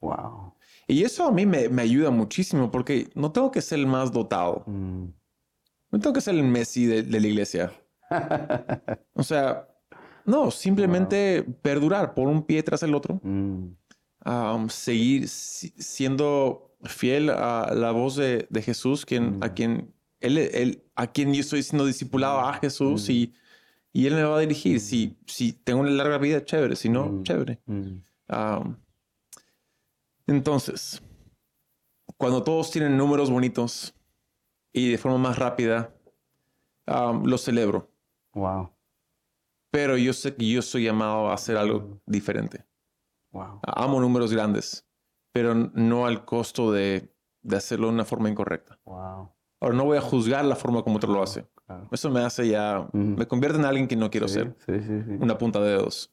Wow. 0.00 0.54
Y 0.88 1.04
eso 1.04 1.26
a 1.26 1.32
mí 1.32 1.46
me, 1.46 1.68
me 1.68 1.82
ayuda 1.82 2.10
muchísimo 2.10 2.70
porque 2.70 3.08
no 3.14 3.30
tengo 3.32 3.50
que 3.50 3.62
ser 3.62 3.78
el 3.78 3.86
más 3.86 4.12
dotado. 4.12 4.64
Mm. 4.66 5.04
No 5.90 6.00
tengo 6.00 6.12
que 6.12 6.20
ser 6.20 6.34
el 6.34 6.42
Messi 6.44 6.86
de, 6.86 7.02
de 7.02 7.20
la 7.20 7.26
iglesia. 7.26 7.72
O 9.14 9.22
sea, 9.22 9.68
no, 10.24 10.50
simplemente 10.50 11.42
perdurar 11.62 12.14
por 12.14 12.28
un 12.28 12.42
pie 12.42 12.62
tras 12.62 12.82
el 12.82 12.94
otro. 12.94 13.20
Mm. 13.22 13.68
um, 14.26 14.68
seguir 14.68 15.28
si- 15.28 15.72
siendo 15.78 16.74
fiel 16.84 17.30
a 17.30 17.72
la 17.74 17.92
voz 17.92 18.16
de, 18.16 18.46
de 18.50 18.62
Jesús, 18.62 19.06
quien, 19.06 19.38
a 19.42 19.54
quien 19.54 19.94
él, 20.22 20.38
él- 20.38 20.82
a 20.94 21.06
quien 21.06 21.32
yo 21.34 21.40
estoy 21.40 21.62
siendo 21.62 21.84
discipulado 21.86 22.40
a 22.40 22.54
Jesús 22.54 23.08
y, 23.08 23.34
y 23.92 24.06
él 24.06 24.14
me 24.14 24.22
va 24.24 24.36
a 24.36 24.40
dirigir. 24.40 24.80
Si, 24.80 25.16
si 25.26 25.52
tengo 25.52 25.80
una 25.80 25.90
larga 25.90 26.18
vida, 26.18 26.44
chévere. 26.44 26.76
Si 26.76 26.88
no, 26.88 27.06
Mm. 27.06 27.22
chévere. 27.22 27.60
Mm. 27.66 28.02
Um, 28.28 28.76
entonces, 30.26 31.02
cuando 32.16 32.42
todos 32.42 32.70
tienen 32.70 32.96
números 32.96 33.30
bonitos 33.30 33.94
y 34.72 34.90
de 34.90 34.98
forma 34.98 35.18
más 35.18 35.38
rápida, 35.38 35.94
um, 36.86 37.24
lo 37.24 37.36
celebro. 37.38 37.90
Wow. 38.34 38.70
Pero 39.70 39.96
yo 39.96 40.12
sé 40.12 40.34
que 40.34 40.48
yo 40.48 40.62
soy 40.62 40.84
llamado 40.84 41.28
a 41.30 41.34
hacer 41.34 41.56
algo 41.56 42.00
diferente. 42.06 42.64
Wow. 43.30 43.60
Amo 43.62 44.00
números 44.00 44.32
grandes, 44.32 44.86
pero 45.32 45.54
no 45.54 46.06
al 46.06 46.24
costo 46.24 46.70
de, 46.70 47.14
de 47.42 47.56
hacerlo 47.56 47.88
de 47.88 47.94
una 47.94 48.04
forma 48.04 48.28
incorrecta. 48.28 48.78
Wow. 48.84 49.32
Ahora, 49.62 49.76
no 49.76 49.84
voy 49.84 49.96
a 49.96 50.00
juzgar 50.00 50.44
la 50.44 50.56
forma 50.56 50.82
como 50.82 50.96
otro 50.96 51.12
lo 51.12 51.22
hace. 51.22 51.46
Claro. 51.66 51.86
Eso 51.92 52.10
me 52.10 52.18
hace 52.20 52.48
ya, 52.48 52.88
me 52.92 53.28
convierte 53.28 53.58
en 53.60 53.64
alguien 53.64 53.86
que 53.86 53.94
no 53.94 54.10
quiero 54.10 54.26
Sí, 54.26 54.34
ser. 54.34 54.56
Sí, 54.66 54.80
sí, 54.80 55.02
sí. 55.06 55.16
Una 55.20 55.38
punta 55.38 55.60
de 55.60 55.70
dedos. 55.70 56.12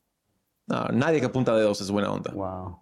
No, 0.67 0.85
nadie 0.93 1.19
que 1.19 1.25
apunta 1.25 1.55
dedos 1.55 1.81
es 1.81 1.89
buena 1.89 2.11
onda. 2.11 2.31
Wow. 2.31 2.79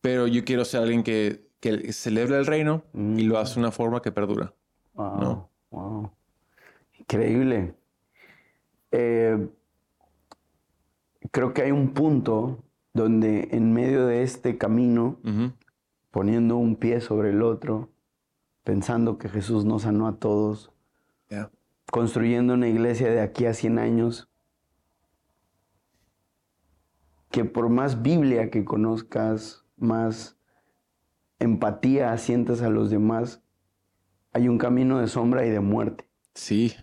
Pero 0.00 0.28
yo 0.28 0.44
quiero 0.44 0.64
ser 0.64 0.82
alguien 0.82 1.02
que, 1.02 1.50
que 1.58 1.92
celebra 1.92 2.38
el 2.38 2.46
reino 2.46 2.84
y 2.94 3.22
lo 3.24 3.38
hace 3.38 3.54
de 3.54 3.60
una 3.60 3.72
forma 3.72 4.00
que 4.00 4.12
perdura. 4.12 4.54
Wow. 4.94 5.20
No. 5.20 5.50
Wow. 5.70 6.12
Increíble. 7.00 7.74
Eh, 8.92 9.48
creo 11.32 11.52
que 11.52 11.62
hay 11.62 11.72
un 11.72 11.88
punto 11.88 12.62
donde 12.94 13.48
en 13.50 13.72
medio 13.72 14.06
de 14.06 14.22
este 14.22 14.58
camino, 14.58 15.18
poniendo 16.12 16.56
un 16.56 16.76
pie 16.76 17.00
sobre 17.00 17.30
el 17.30 17.42
otro, 17.42 17.88
pensando 18.68 19.16
que 19.16 19.30
Jesús 19.30 19.64
nos 19.64 19.82
sanó 19.82 20.06
a 20.06 20.16
todos, 20.18 20.70
Yeah. 21.30 21.50
construyendo 21.90 22.52
una 22.52 22.68
iglesia 22.68 23.10
de 23.10 23.22
aquí 23.22 23.46
a 23.46 23.54
100 23.54 23.78
años, 23.78 24.28
que 27.30 27.46
por 27.46 27.70
más 27.70 28.02
Biblia 28.02 28.50
que 28.50 28.66
conozcas, 28.66 29.64
más 29.78 30.36
empatía 31.38 32.14
sientas 32.18 32.60
a 32.60 32.68
los 32.68 32.90
demás, 32.90 33.42
hay 34.34 34.48
un 34.48 34.58
camino 34.58 34.98
de 34.98 35.06
sombra 35.06 35.46
y 35.46 35.48
de 35.48 35.60
muerte. 35.60 36.06
Sí. 36.34 36.74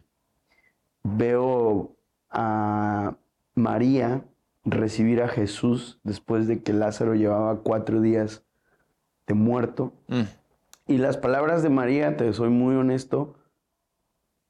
Veo 1.04 1.96
a 2.32 3.16
María 3.54 4.26
recibir 4.64 5.22
a 5.22 5.28
Jesús 5.28 6.00
después 6.04 6.48
de 6.48 6.64
que 6.64 6.74
Lázaro 6.74 7.14
llevaba 7.14 7.62
cuatro 7.62 8.02
días 8.02 8.44
de 9.28 9.36
muerto. 9.36 9.94
Mm. 10.08 10.24
Y 10.88 10.98
las 10.98 11.18
palabras 11.18 11.64
de 11.64 11.70
María, 11.70 12.16
te 12.16 12.32
soy 12.34 12.50
muy 12.50 12.76
honesto, 12.76 13.36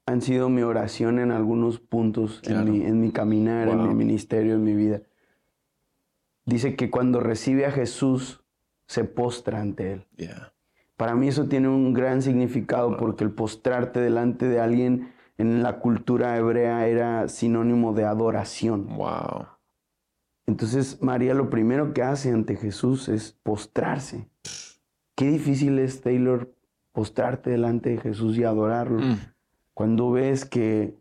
han 0.06 0.20
sido 0.22 0.48
mi 0.48 0.62
oración 0.62 1.18
en 1.18 1.32
algunos 1.32 1.80
puntos 1.80 2.40
Claro. 2.42 2.66
en, 2.66 2.72
mi, 2.72 2.84
en 2.84 3.00
mi 3.00 3.10
caminar, 3.10 3.68
en 3.68 3.88
mi 3.88 3.94
ministerio, 3.94 4.54
en 4.54 4.62
mi 4.64 4.74
vida. 4.74 5.02
Dice 6.44 6.76
que 6.76 6.90
cuando 6.90 7.20
recibe 7.20 7.66
a 7.66 7.72
Jesús, 7.72 8.44
se 8.86 9.04
postra 9.04 9.60
ante 9.60 9.94
Él. 9.94 10.06
Yeah. 10.16 10.52
Para 10.96 11.14
mí 11.14 11.28
eso 11.28 11.46
tiene 11.46 11.68
un 11.68 11.92
gran 11.92 12.22
significado 12.22 12.96
porque 12.96 13.24
el 13.24 13.30
postrarte 13.32 14.00
delante 14.00 14.48
de 14.48 14.60
alguien 14.60 15.12
en 15.38 15.62
la 15.62 15.80
cultura 15.80 16.36
hebrea 16.36 16.86
era 16.86 17.28
sinónimo 17.28 17.92
de 17.92 18.04
adoración. 18.04 18.86
Wow. 18.96 19.46
Entonces 20.46 21.02
María 21.02 21.34
lo 21.34 21.50
primero 21.50 21.92
que 21.92 22.02
hace 22.02 22.30
ante 22.30 22.56
Jesús 22.56 23.08
es 23.08 23.32
postrarse. 23.42 24.28
Qué 25.16 25.28
difícil 25.28 25.78
es, 25.80 26.00
Taylor, 26.02 26.54
postrarte 26.92 27.50
delante 27.50 27.90
de 27.90 27.98
Jesús 27.98 28.36
y 28.38 28.44
adorarlo. 28.44 29.00
Mm. 29.00 29.18
Cuando 29.74 30.10
ves 30.12 30.44
que 30.44 30.94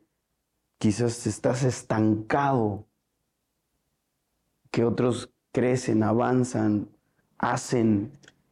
quizás 0.80 1.28
estás 1.28 1.63
estancado, 1.63 2.88
que 4.71 4.84
otros 4.84 5.30
crecen, 5.51 6.01
avanzan, 6.04 6.89
hacen, 7.38 8.12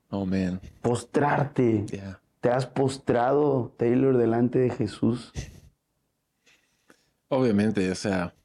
Oh, 0.09 0.25
man. 0.25 0.61
postrarte. 0.81 1.85
Yeah. 1.87 2.19
¿Te 2.39 2.49
has 2.49 2.65
postrado, 2.67 3.73
Taylor, 3.77 4.15
delante 4.17 4.59
de 4.59 4.69
Jesús? 4.69 5.31
Obviamente, 7.29 7.89
o 7.91 7.95
sea, 7.95 8.35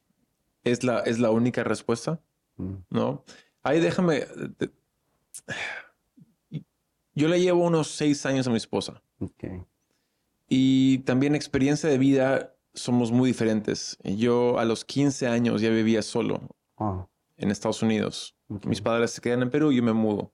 es 0.64 0.82
la, 0.84 1.00
es 1.00 1.18
la 1.18 1.30
única 1.30 1.62
respuesta, 1.64 2.20
Mm. 2.56 2.74
¿no? 2.90 3.24
Ahí 3.62 3.80
déjame. 3.80 4.20
te- 4.56 4.70
Yo 7.18 7.28
le 7.28 7.40
llevo 7.40 7.64
unos 7.64 7.88
seis 7.88 8.24
años 8.26 8.46
a 8.46 8.50
mi 8.50 8.56
esposa 8.56 9.02
Ok. 9.20 9.44
y 10.48 10.98
también 10.98 11.34
experiencia 11.34 11.88
de 11.88 11.98
vida 11.98 12.54
somos 12.74 13.10
muy 13.10 13.28
diferentes. 13.30 13.98
Yo 14.04 14.58
a 14.58 14.64
los 14.64 14.84
15 14.84 15.26
años 15.26 15.60
ya 15.60 15.70
vivía 15.70 16.02
solo 16.02 16.40
Wow. 16.78 17.08
en 17.36 17.50
Estados 17.50 17.82
Unidos. 17.82 18.36
Mis 18.64 18.80
padres 18.80 19.10
se 19.10 19.20
quedan 19.20 19.42
en 19.42 19.50
Perú 19.50 19.72
y 19.72 19.76
yo 19.76 19.82
me 19.82 19.92
mudo. 19.92 20.32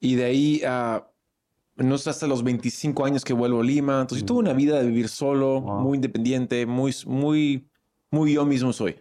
Y 0.00 0.14
de 0.14 0.24
ahí 0.24 0.62
a, 0.64 1.10
no 1.76 1.98
sé, 1.98 2.10
hasta 2.10 2.26
los 2.28 2.44
25 2.44 3.04
años 3.04 3.24
que 3.24 3.32
vuelvo 3.32 3.60
a 3.60 3.64
Lima. 3.64 4.00
Entonces, 4.00 4.22
yo 4.22 4.26
tuve 4.26 4.38
una 4.38 4.52
vida 4.52 4.78
de 4.80 4.86
vivir 4.86 5.08
solo, 5.08 5.60
Wow. 5.60 5.80
muy 5.80 5.96
independiente, 5.96 6.64
muy, 6.66 6.94
muy, 7.06 7.68
muy 8.12 8.34
yo 8.34 8.46
mismo 8.46 8.72
soy. 8.72 9.00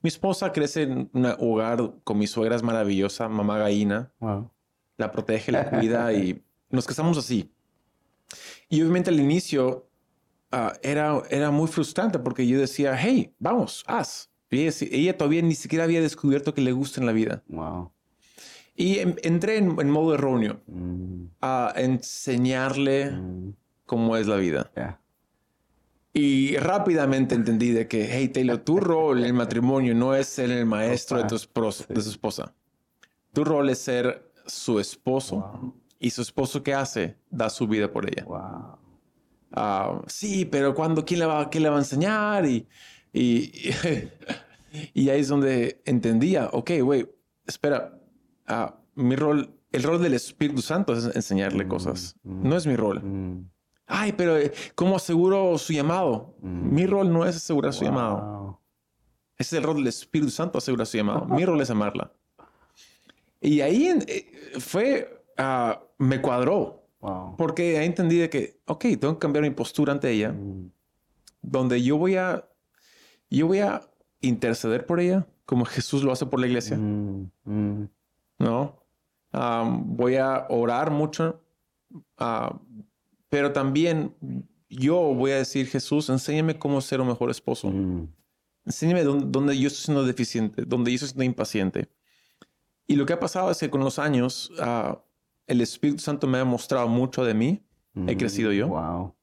Mi 0.00 0.08
esposa 0.08 0.52
crece 0.52 0.82
en 0.82 1.10
un 1.12 1.26
hogar 1.40 1.94
con 2.04 2.18
mi 2.18 2.26
suegra, 2.28 2.54
es 2.54 2.62
maravillosa, 2.62 3.28
mamá 3.28 3.58
gallina. 3.58 4.12
Wow. 4.20 4.50
La 4.96 5.10
protege, 5.10 5.52
la 5.52 5.70
cuida 5.70 6.12
y 6.14 6.42
nos 6.70 6.86
casamos 6.86 7.18
así. 7.18 7.50
Y 8.68 8.80
obviamente 8.82 9.10
al 9.10 9.20
inicio 9.20 9.88
ah, 10.50 10.72
era, 10.82 11.22
era 11.30 11.50
muy 11.50 11.68
frustrante 11.68 12.18
porque 12.18 12.46
yo 12.46 12.58
decía, 12.58 12.96
hey, 12.96 13.34
vamos, 13.38 13.84
haz. 13.86 14.30
Y 14.50 14.66
ella, 14.66 14.86
ella 14.90 15.18
todavía 15.18 15.42
ni 15.42 15.54
siquiera 15.54 15.84
había 15.84 16.00
descubierto 16.00 16.54
que 16.54 16.60
le 16.60 16.72
gusta 16.72 17.00
en 17.00 17.06
la 17.06 17.12
vida. 17.12 17.42
Wow. 17.48 17.92
Y 18.76 18.98
em- 18.98 19.16
entré 19.22 19.58
en, 19.58 19.78
en 19.80 19.90
modo 19.90 20.14
erróneo 20.14 20.60
Mm, 20.66 21.26
a 21.40 21.72
enseñarle 21.76 23.10
mm, 23.10 23.54
cómo 23.86 24.16
es 24.16 24.26
la 24.26 24.36
vida. 24.36 24.70
Y 26.12 26.56
rápidamente 26.56 27.34
entendí 27.34 27.70
de 27.70 27.88
que, 27.88 28.08
hey, 28.10 28.28
Taylor, 28.28 28.58
tu 28.58 28.78
rol 28.78 29.18
en 29.18 29.24
el 29.24 29.34
matrimonio 29.34 29.94
no 29.94 30.14
es 30.14 30.28
ser 30.28 30.50
el 30.50 30.66
maestro 30.66 31.18
de 31.18 31.24
tu, 31.24 31.36
de 31.36 32.00
su 32.02 32.10
esposa. 32.10 32.54
Tu 33.32 33.44
rol 33.44 33.68
es 33.68 33.78
ser 33.78 34.23
su 34.46 34.78
esposo. 34.80 35.36
Wow. 35.36 35.74
Y 35.98 36.10
su 36.10 36.22
esposo, 36.22 36.62
¿qué 36.62 36.74
hace? 36.74 37.16
Da 37.30 37.48
su 37.50 37.66
vida 37.66 37.90
por 37.90 38.06
ella. 38.08 38.24
Wow. 38.24 38.78
Ah, 39.52 40.02
sí, 40.06 40.44
pero 40.44 40.74
cuando 40.74 41.04
¿quién 41.04 41.20
le 41.20 41.26
va, 41.26 41.48
quién 41.48 41.62
le 41.62 41.68
va 41.70 41.76
a 41.76 41.78
enseñar? 41.78 42.44
Y, 42.46 42.66
y, 43.12 43.52
y 44.94 45.08
ahí 45.08 45.20
es 45.20 45.28
donde 45.28 45.80
entendía, 45.84 46.48
ok, 46.52 46.72
güey, 46.82 47.08
espera, 47.46 47.98
ah, 48.46 48.76
mi 48.94 49.16
rol, 49.16 49.54
el 49.72 49.82
rol 49.82 50.02
del 50.02 50.14
Espíritu 50.14 50.60
Santo 50.62 50.92
es 50.92 51.04
enseñarle 51.14 51.64
Mm, 51.64 51.68
cosas. 51.68 52.16
mm. 52.22 52.48
No 52.48 52.56
es 52.56 52.66
mi 52.66 52.76
rol. 52.76 53.02
Mm, 53.02 53.50
Ay, 53.86 54.12
pero 54.14 54.38
eh, 54.38 54.50
¿cómo 54.74 54.96
aseguro 54.96 55.56
su 55.58 55.72
llamado? 55.74 56.36
Mi 56.40 56.86
rol 56.86 57.12
no 57.12 57.26
es 57.26 57.36
asegurar 57.36 57.72
su 57.74 57.84
llamado. 57.84 58.60
Ese 59.36 59.56
es 59.56 59.60
el 59.60 59.62
rol 59.64 59.76
del 59.76 59.88
Espíritu 59.88 60.30
Santo, 60.30 60.56
asegurar 60.58 60.86
su 60.86 60.96
llamado. 60.96 61.26
Mi 61.26 61.44
rol 61.46 61.60
es 61.60 61.68
amarla. 61.70 62.10
Y 63.44 63.60
ahí 63.60 63.88
en- 63.88 64.04
eh, 64.08 64.32
fue, 64.58 65.22
ah, 65.36 65.82
me 65.98 66.20
cuadró, 66.20 66.82
Wow. 67.00 67.36
porque 67.36 67.76
ahí 67.78 67.84
entendí 67.86 68.16
de 68.16 68.30
que, 68.30 68.60
ok, 68.66 68.80
tengo 68.98 69.12
que 69.14 69.18
cambiar 69.18 69.42
mi 69.42 69.50
postura 69.50 69.92
ante 69.92 70.10
ella, 70.10 70.32
Mm, 70.32 70.70
donde 71.42 71.82
yo 71.82 71.98
voy 71.98 72.16
a, 72.16 72.48
yo 73.28 73.46
voy 73.46 73.58
a 73.58 73.82
interceder 74.22 74.86
por 74.86 75.00
ella, 75.00 75.26
como 75.44 75.66
Jesús 75.66 76.02
lo 76.02 76.10
hace 76.12 76.24
por 76.24 76.40
la 76.40 76.46
iglesia, 76.46 76.78
mm, 76.78 77.30
mm, 77.44 77.88
¿no? 78.38 78.80
Voy 79.32 80.16
a 80.16 80.46
orar 80.48 80.90
mucho, 80.90 81.40
ah, 82.16 82.58
pero 83.28 83.52
también 83.52 84.14
yo 84.70 84.96
voy 85.14 85.32
a 85.32 85.36
decir, 85.36 85.66
Jesús, 85.66 86.08
enséñame 86.08 86.58
cómo 86.58 86.80
ser 86.80 87.00
un 87.02 87.08
mejor 87.08 87.30
esposo. 87.30 87.68
mm, 87.68 88.08
Enséñame 88.64 89.02
dónde, 89.04 89.26
dónde 89.28 89.58
yo 89.58 89.66
estoy 89.66 89.84
siendo 89.84 90.04
deficiente, 90.04 90.62
donde 90.64 90.90
yo 90.90 90.94
estoy 90.94 91.08
siendo 91.10 91.24
impaciente. 91.24 91.88
Y 92.86 92.96
lo 92.96 93.06
que 93.06 93.12
ha 93.14 93.20
pasado 93.20 93.50
es 93.50 93.58
que 93.58 93.70
con 93.70 93.80
los 93.82 93.98
años, 93.98 94.52
ah, 94.60 95.02
el 95.46 95.60
Espíritu 95.60 96.00
Santo 96.00 96.26
me 96.26 96.38
ha 96.38 96.44
mostrado 96.44 96.88
mucho 96.88 97.24
de 97.24 97.34
mí 97.34 97.62
He 97.96 98.14
mm, 98.14 98.18
crecido 98.18 98.52
yo. 98.52 98.68
Wow. 98.68 99.14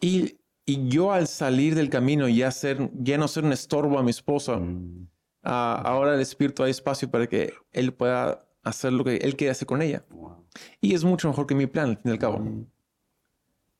y, 0.00 0.38
y 0.64 0.88
yo 0.88 1.12
al 1.12 1.26
salir 1.26 1.74
del 1.74 1.90
camino 1.90 2.28
y 2.28 2.36
ya, 2.36 2.50
ser, 2.50 2.90
ya 2.94 3.18
no 3.18 3.28
ser 3.28 3.44
un 3.44 3.52
estorbo 3.52 3.98
a 3.98 4.02
mi 4.02 4.10
esposa, 4.10 4.56
Mm, 4.56 5.06
ah, 5.42 5.82
ahora 5.84 6.14
el 6.14 6.20
Espíritu 6.20 6.62
hay 6.62 6.70
espacio 6.70 7.10
para 7.10 7.26
que 7.26 7.52
Él 7.72 7.92
pueda 7.92 8.46
hacer 8.62 8.92
lo 8.92 9.04
que 9.04 9.16
Él 9.16 9.36
quiere 9.36 9.50
hacer 9.50 9.66
con 9.66 9.82
ella. 9.82 10.04
wow. 10.10 10.46
Y 10.80 10.94
es 10.94 11.04
mucho 11.04 11.28
mejor 11.28 11.46
que 11.46 11.54
mi 11.54 11.66
plan, 11.66 11.90
al 11.90 11.96
fin 11.98 12.10
y 12.10 12.12
al 12.12 12.18
cabo. 12.18 12.38
Mm, 12.38 12.66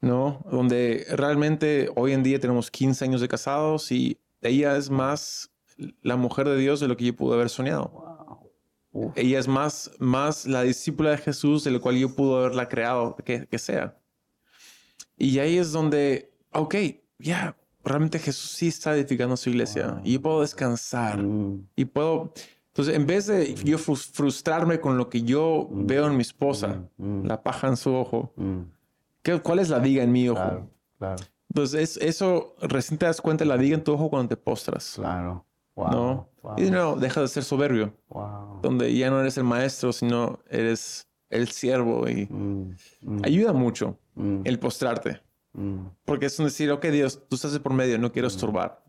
¿no? 0.03 0.45
Donde 0.51 1.07
realmente 1.11 1.91
hoy 1.97 2.13
en 2.13 2.23
día 2.23 2.39
tenemos 2.41 2.71
15 2.71 3.05
años 3.05 3.21
de 3.21 3.29
casados 3.29 3.91
y 3.93 4.19
ella 4.43 4.77
es 4.77 4.91
más 4.91 5.51
la 6.03 6.17
mujer 6.17 6.47
de 6.49 6.57
Dios 6.57 6.81
de 6.81 6.89
lo 6.89 6.97
que 6.97 7.07
yo 7.07 7.17
pude 7.17 7.35
haber 7.35 7.49
soñado. 7.49 7.89
wow. 7.89 8.10
Uf. 8.93 9.13
Ella 9.17 9.39
es 9.39 9.47
más, 9.49 9.91
más 9.99 10.47
la 10.47 10.63
discípula 10.63 11.11
de 11.11 11.19
Jesús 11.19 11.63
de 11.65 11.71
lo 11.71 11.81
cual 11.81 11.97
yo 11.97 12.15
pude 12.15 12.39
haberla 12.41 12.69
creado 12.69 13.17
que, 13.25 13.47
que 13.47 13.59
sea. 13.59 13.97
Y 15.17 15.39
ahí 15.39 15.59
es 15.59 15.73
donde, 15.73 16.33
ok, 16.53 16.75
ya, 17.19 17.57
realmente 17.85 18.19
Jesús 18.19 18.51
sí 18.53 18.69
está 18.69 18.95
edificando 18.97 19.37
su 19.37 19.51
iglesia 19.51 19.89
Wow. 19.89 20.01
y 20.05 20.13
yo 20.15 20.23
puedo 20.23 20.41
descansar 20.41 21.23
Mm, 21.23 21.67
y 21.77 21.85
puedo... 21.85 22.33
Entonces, 22.69 22.95
en 22.95 23.07
vez 23.07 23.27
de 23.27 23.55
yo 23.65 23.79
frus- 23.79 24.11
frustrarme 24.13 24.81
con 24.81 24.97
lo 24.97 25.09
que 25.09 25.23
yo 25.23 25.69
Mm. 25.71 25.87
veo 25.87 26.07
en 26.07 26.17
mi 26.17 26.23
esposa, 26.23 26.89
mm, 26.97 27.27
la 27.27 27.43
paja 27.43 27.67
en 27.69 27.77
su 27.77 27.93
ojo, 27.95 28.33
mm, 28.37 28.61
¿qué- 29.23 29.41
¿cuál 29.41 29.59
es 29.59 29.69
la 29.69 29.79
viga 29.81 30.03
en 30.03 30.13
mi 30.13 30.29
ojo? 30.29 30.41
Claro, 30.41 30.71
claro, 30.99 31.23
Entonces, 31.51 31.97
es, 31.97 32.03
eso 32.03 32.55
recién 32.63 32.97
te 32.99 33.07
das 33.07 33.21
cuenta 33.21 33.43
de 33.45 33.49
la 33.49 33.57
viga 33.57 33.75
en 33.77 33.83
tu 33.85 33.93
ojo 33.93 34.09
cuando 34.09 34.29
te 34.29 34.37
postras. 34.37 34.93
claro. 34.95 35.45
Wow. 35.81 35.91
¿No? 35.91 36.29
wow, 36.43 36.55
Y 36.59 36.71
no, 36.71 36.97
deja 36.97 37.21
de 37.21 37.29
ser 37.29 37.43
soberbio, 37.45 37.95
wow. 38.09 38.61
donde 38.63 38.95
ya 38.95 39.11
no 39.11 39.21
eres 39.21 39.37
el 39.39 39.45
maestro, 39.45 39.93
sino 39.93 40.39
eres 40.49 41.09
el 41.31 41.49
siervo. 41.49 42.09
Y 42.09 42.27
Mm, 42.31 42.75
mm, 43.03 43.21
ayuda 43.25 43.53
mucho 43.53 43.99
mm, 44.15 44.43
el 44.45 44.59
postrarte. 44.59 45.21
Porque 46.05 46.27
es 46.27 46.39
un 46.39 46.45
decir, 46.47 46.71
ok, 46.71 46.87
Dios, 46.87 47.27
tú 47.29 47.35
estás 47.37 47.53
de 47.53 47.59
por 47.61 47.73
medio, 47.73 47.99
no 47.99 48.13
quiero 48.13 48.29
estorbar. 48.29 48.85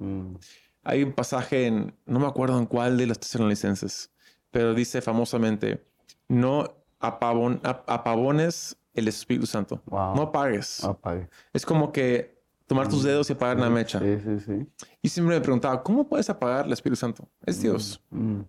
Hay 0.83 1.01
un 1.03 1.11
pasaje 1.13 1.65
en, 1.67 1.95
no 2.05 2.19
me 2.19 2.27
acuerdo 2.27 2.57
en 2.59 2.65
cuál 2.67 2.97
de 2.97 3.07
los 3.07 3.19
tesalonicenses, 3.19 4.11
pero 4.51 4.73
dice 4.73 5.01
famosamente, 5.01 5.83
no 6.27 6.65
apavon- 6.99 7.59
ap- 7.63 7.89
apavones 7.89 8.77
el 8.93 9.07
Espíritu 9.07 9.47
Santo. 9.47 9.81
Wow. 9.85 10.15
No 10.15 10.21
apagues. 10.23 10.83
Apague. 10.83 11.29
Es 11.53 11.65
como 11.65 11.91
que 11.91 12.40
tomar 12.71 12.87
tus 12.87 13.03
dedos 13.03 13.29
y 13.29 13.33
apagar 13.33 13.59
la 13.59 13.69
mecha. 13.69 13.99
Sí, 13.99 14.17
sí, 14.23 14.39
sí. 14.39 14.67
Y 15.01 15.09
siempre 15.09 15.35
me 15.35 15.41
preguntaba, 15.41 15.83
¿cómo 15.83 16.07
puedes 16.07 16.29
apagar 16.29 16.65
el 16.65 16.71
Espíritu 16.71 16.95
Santo? 16.95 17.27
Es 17.45 17.61
Dios. 17.61 18.01
Mm, 18.11 18.41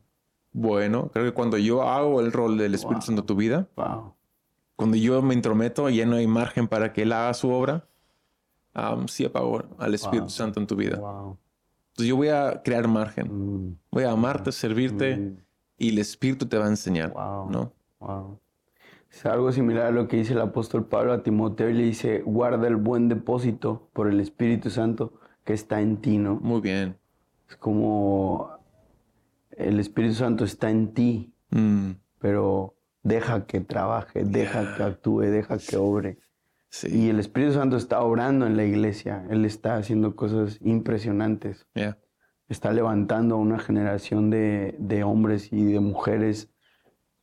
Bueno, 0.52 1.10
creo 1.12 1.24
que 1.24 1.32
cuando 1.32 1.58
yo 1.58 1.82
hago 1.82 2.20
el 2.20 2.30
rol 2.30 2.56
del 2.56 2.74
Espíritu 2.74 2.98
Wow. 3.00 3.06
Santo 3.06 3.22
en 3.22 3.26
tu 3.26 3.34
vida, 3.34 3.68
wow. 3.74 4.14
cuando 4.76 4.96
yo 4.96 5.20
me 5.22 5.34
intrometo, 5.34 5.88
ya 5.88 6.06
no 6.06 6.14
hay 6.16 6.26
margen 6.28 6.68
para 6.68 6.92
que 6.92 7.02
Él 7.02 7.12
haga 7.12 7.34
su 7.34 7.50
obra. 7.50 7.88
um, 8.76 9.08
sí 9.08 9.24
apagó 9.24 9.64
al 9.78 9.94
Espíritu 9.94 10.24
Wow. 10.26 10.30
Santo 10.30 10.60
en 10.60 10.66
tu 10.68 10.76
vida. 10.76 10.98
Wow. 10.98 11.38
Entonces 11.90 12.06
yo 12.08 12.16
voy 12.16 12.28
a 12.28 12.62
crear 12.62 12.86
margen. 12.86 13.26
Mm, 13.28 13.76
Voy 13.90 14.04
a 14.04 14.12
amarte, 14.12 14.52
servirte 14.52 15.16
mm, 15.16 15.36
y 15.78 15.88
el 15.88 15.98
Espíritu 15.98 16.46
te 16.46 16.56
va 16.58 16.66
a 16.66 16.68
enseñar. 16.68 17.12
Wow. 17.12 17.50
¿no? 17.50 17.72
wow. 17.98 18.38
Es 19.12 19.26
algo 19.26 19.52
similar 19.52 19.86
a 19.86 19.90
lo 19.90 20.08
que 20.08 20.16
dice 20.16 20.32
el 20.32 20.40
apóstol 20.40 20.86
Pablo 20.86 21.12
a 21.12 21.22
Timoteo 21.22 21.68
y 21.68 21.74
le 21.74 21.82
dice, 21.84 22.22
guarda 22.24 22.66
el 22.66 22.76
buen 22.76 23.08
depósito 23.08 23.90
por 23.92 24.08
el 24.08 24.20
Espíritu 24.20 24.70
Santo 24.70 25.12
que 25.44 25.52
está 25.52 25.80
en 25.80 25.98
ti, 25.98 26.18
¿no? 26.18 26.36
Muy 26.36 26.60
bien. 26.60 26.96
Es 27.48 27.56
como 27.56 28.50
el 29.50 29.78
Espíritu 29.80 30.14
Santo 30.14 30.44
está 30.44 30.70
en 30.70 30.92
ti, 30.94 31.28
Mm, 31.54 31.90
pero 32.18 32.74
deja 33.02 33.44
que 33.46 33.60
trabaje, 33.60 34.24
deja 34.24 34.74
que 34.74 34.82
actúe, 34.84 35.20
deja 35.24 35.58
que 35.58 35.76
obre. 35.76 36.18
sí. 36.70 36.88
Y 36.90 37.10
el 37.10 37.20
Espíritu 37.20 37.52
Santo 37.52 37.76
está 37.76 38.00
obrando 38.00 38.46
en 38.46 38.56
la 38.56 38.64
iglesia, 38.64 39.26
Él 39.28 39.44
está 39.44 39.76
haciendo 39.76 40.16
cosas 40.16 40.58
impresionantes, 40.62 41.66
Yeah. 41.74 41.98
está 42.48 42.72
levantando 42.72 43.34
a 43.34 43.38
una 43.38 43.58
generación 43.58 44.30
de, 44.30 44.74
de 44.78 45.04
hombres 45.04 45.52
y 45.52 45.62
de 45.64 45.80
mujeres 45.80 46.48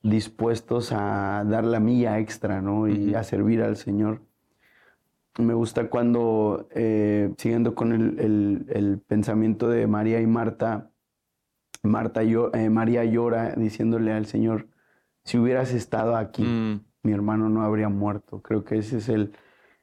dispuestos 0.03 0.91
a 0.91 1.43
dar 1.45 1.65
la 1.65 1.79
milla 1.79 2.19
extra, 2.19 2.61
¿no? 2.61 2.87
Y 2.87 3.13
a 3.15 3.23
servir 3.23 3.61
al 3.61 3.75
Señor. 3.77 4.21
Me 5.37 5.53
gusta 5.53 5.89
cuando, 5.89 6.67
eh, 6.71 7.33
siguiendo 7.37 7.75
con 7.75 7.93
el, 7.93 8.19
el- 8.19 8.65
el 8.69 8.99
pensamiento 8.99 9.69
de 9.69 9.87
María 9.87 10.19
y 10.21 10.27
Marta, 10.27 10.91
Marta 11.83 12.23
eh, 12.23 12.69
María 12.69 13.05
llora 13.05 13.53
diciéndole 13.55 14.11
al 14.11 14.25
Señor, 14.25 14.67
si 15.23 15.37
hubieras 15.37 15.73
estado 15.73 16.15
aquí, 16.17 16.43
Mm, 16.43 16.81
mi 17.03 17.13
hermano 17.13 17.49
no 17.49 17.61
habría 17.61 17.87
muerto. 17.87 18.41
Creo 18.41 18.65
que 18.65 18.77
ese 18.79 18.97
es 18.97 19.07
el, 19.07 19.31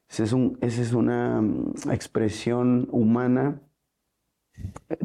ese 0.09 0.25
es 0.25 0.33
un, 0.33 0.59
esa 0.61 0.83
es 0.83 0.93
una 0.93 1.41
mm, 1.41 1.91
expresión 1.91 2.89
humana. 2.91 3.61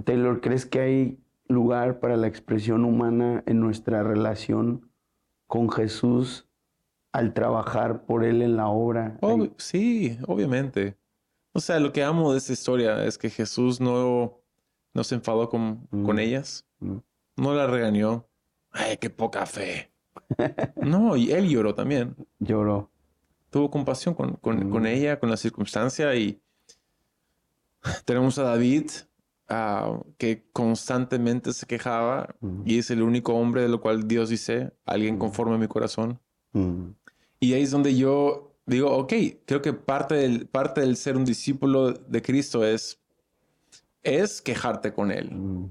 Taylor, 0.03 0.41
¿crees 0.41 0.66
que 0.66 0.80
hay 0.80 1.24
lugar 1.47 1.99
para 1.99 2.18
la 2.18 2.28
expresión 2.28 2.84
humana 2.86 3.43
en 3.45 3.59
nuestra 3.59 4.03
relación 4.03 4.90
con 5.52 5.70
Jesús 5.70 6.47
al 7.12 7.34
trabajar 7.34 8.06
por 8.06 8.24
Él 8.24 8.41
en 8.41 8.56
la 8.56 8.70
obra? 8.70 9.18
sí, 9.58 10.18
obviamente. 10.28 10.95
O 11.52 11.60
sea, 11.60 11.78
lo 11.82 11.91
que 11.91 12.06
amo 12.06 12.32
de 12.32 12.38
esta 12.38 12.54
historia 12.54 13.04
es 13.04 13.18
que 13.18 13.30
Jesús 13.30 13.82
no, 13.82 14.39
no 14.93 15.04
se 15.04 15.16
enfadó 15.16 15.49
con, 15.49 15.86
con 15.91 16.16
Mm. 16.16 16.20
ellas. 16.20 16.66
Mm. 16.80 16.97
No 17.36 17.54
la 17.54 17.68
regañó. 17.68 18.26
Ay, 18.72 18.95
qué 18.95 19.10
poca 19.10 19.45
fe. 19.45 19.91
No, 20.78 21.18
y 21.18 21.32
él 21.34 21.49
lloró 21.49 21.76
también. 21.76 22.16
Lloró. 22.39 22.89
Tuvo 23.49 23.70
compasión 23.70 24.14
con, 24.16 24.38
con- 24.38 24.68
Mm. 24.68 24.72
con 24.72 24.86
ella, 24.88 25.20
con 25.20 25.30
la 25.30 25.36
circunstancia 25.36 26.16
y 26.16 26.41
tenemos 28.06 28.38
a 28.39 28.43
David 28.43 28.89
ah, 29.52 29.99
que 30.18 30.43
constantemente 30.54 31.54
se 31.54 31.66
quejaba 31.68 32.36
Mm. 32.41 32.62
y 32.66 32.80
es 32.80 32.89
el 32.89 33.02
único 33.04 33.34
hombre 33.36 33.62
de 33.62 33.70
lo 33.70 33.82
cual 33.82 34.08
Dios 34.08 34.30
dice, 34.30 34.72
alguien 34.86 35.18
conforme 35.18 35.56
a 35.56 35.58
mi 35.58 35.68
corazón. 35.68 36.20
Mm. 36.54 36.86
Y 37.39 37.54
ahí 37.54 37.64
es 37.64 37.72
donde 37.72 37.95
yo 37.95 38.54
digo, 38.66 38.89
ok, 38.95 39.14
creo 39.45 39.62
que 39.62 39.74
parte 39.74 40.16
del, 40.16 40.47
parte 40.47 40.82
del 40.82 40.95
ser 40.95 41.18
un 41.18 41.26
discípulo 41.26 41.91
de 41.91 42.22
Cristo 42.22 42.66
es, 42.66 42.99
es 44.04 44.41
quejarte 44.41 44.93
con 44.93 45.12
Él, 45.12 45.32
Mm. 45.32 45.70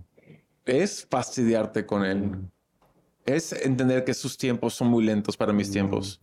es 0.66 1.07
fastidiarte 1.11 1.87
con 1.87 2.05
Él, 2.05 2.33
es 3.26 3.53
entender 3.53 4.05
que 4.05 4.14
sus 4.14 4.37
tiempos 4.37 4.74
son 4.74 4.89
muy 4.89 5.05
lentos 5.05 5.37
para 5.37 5.53
mis 5.53 5.70
tiempos. 5.70 6.20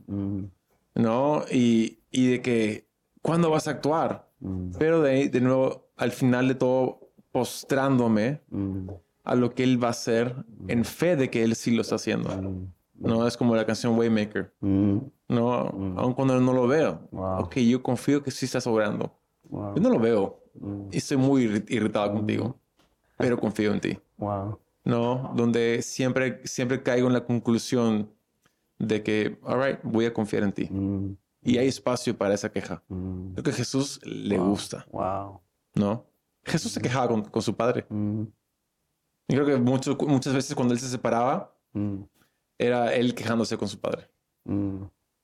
¿no? 0.96 1.44
Y, 1.52 2.00
y 2.12 2.32
de 2.32 2.42
que, 2.42 2.88
¿cuándo 3.22 3.50
vas 3.50 3.68
a 3.68 3.72
actuar? 3.72 4.30
Pero 4.78 5.02
de, 5.02 5.12
ahí, 5.12 5.28
de 5.30 5.42
nuevo, 5.42 5.90
al 5.96 6.12
final 6.12 6.48
de 6.48 6.56
todo, 6.56 7.07
postrándome 7.42 8.42
Mm. 8.50 8.90
a 9.24 9.36
lo 9.36 9.54
que 9.54 9.64
Él 9.64 9.82
va 9.82 9.88
a 9.88 9.92
hacer 9.92 10.36
en 10.68 10.84
fe 10.86 11.16
de 11.16 11.30
que 11.30 11.44
Él 11.44 11.56
sí 11.56 11.72
lo 11.72 11.82
está 11.82 11.96
haciendo. 11.96 12.30
Mm. 12.30 12.68
No 13.00 13.28
es 13.28 13.38
como 13.38 13.56
la 13.56 13.66
canción 13.66 13.98
Waymaker. 13.98 14.54
Mm. 14.62 14.98
No, 15.30 15.66
Mm. 15.66 16.00
aun 16.00 16.14
cuando 16.14 16.40
no 16.40 16.54
lo 16.54 16.68
veo. 16.68 17.08
Wow. 17.12 17.42
Ok, 17.42 17.58
yo 17.58 17.84
confío 17.84 18.24
que 18.24 18.32
sí 18.32 18.46
estás 18.46 18.66
obrando. 18.68 19.12
Wow. 19.50 19.76
Yo 19.76 19.82
no 19.82 19.90
lo 19.90 20.00
veo 20.00 20.40
Mm. 20.60 20.88
y 20.92 20.98
estoy 20.98 21.18
muy 21.18 21.46
irri- 21.48 21.66
irritado 21.70 22.12
contigo, 22.14 22.56
pero 23.18 23.38
confío 23.38 23.72
en 23.74 23.80
ti. 23.82 24.00
Wow. 24.18 24.60
No, 24.84 25.32
donde 25.36 25.82
siempre, 25.82 26.42
siempre 26.46 26.82
caigo 26.82 27.08
en 27.08 27.14
la 27.14 27.26
conclusión 27.26 28.10
de 28.80 29.04
que, 29.04 29.38
all 29.44 29.62
right, 29.64 29.80
voy 29.84 30.06
a 30.06 30.14
confiar 30.14 30.44
en 30.44 30.52
ti. 30.54 30.68
Mm. 30.72 31.16
Y 31.44 31.58
hay 31.58 31.68
espacio 31.68 32.18
para 32.18 32.34
esa 32.34 32.50
queja. 32.50 32.82
Mm. 32.88 33.34
Creo 33.34 33.44
que 33.44 33.50
a 33.52 33.54
Jesús 33.54 34.00
le 34.06 34.38
Wow. 34.38 34.50
gusta, 34.50 34.86
Wow. 34.92 35.42
¿no? 35.76 36.06
Jesús 36.48 36.72
se 36.72 36.82
quejaba 36.82 37.08
con, 37.08 37.24
con 37.24 37.42
su 37.42 37.56
padre. 37.56 37.86
Mm. 37.90 38.24
Y 39.30 39.34
creo 39.36 39.46
que 39.46 39.58
mucho- 39.58 39.98
muchas 40.08 40.34
veces 40.34 40.56
cuando 40.56 40.74
él 40.74 40.80
se 40.80 40.88
separaba, 40.90 41.54
Mm. 41.74 42.04
era 42.58 42.94
él 42.96 43.14
quejándose 43.14 43.58
con 43.58 43.68
su 43.68 43.80
padre. 43.80 44.10
Mm. 44.46 44.84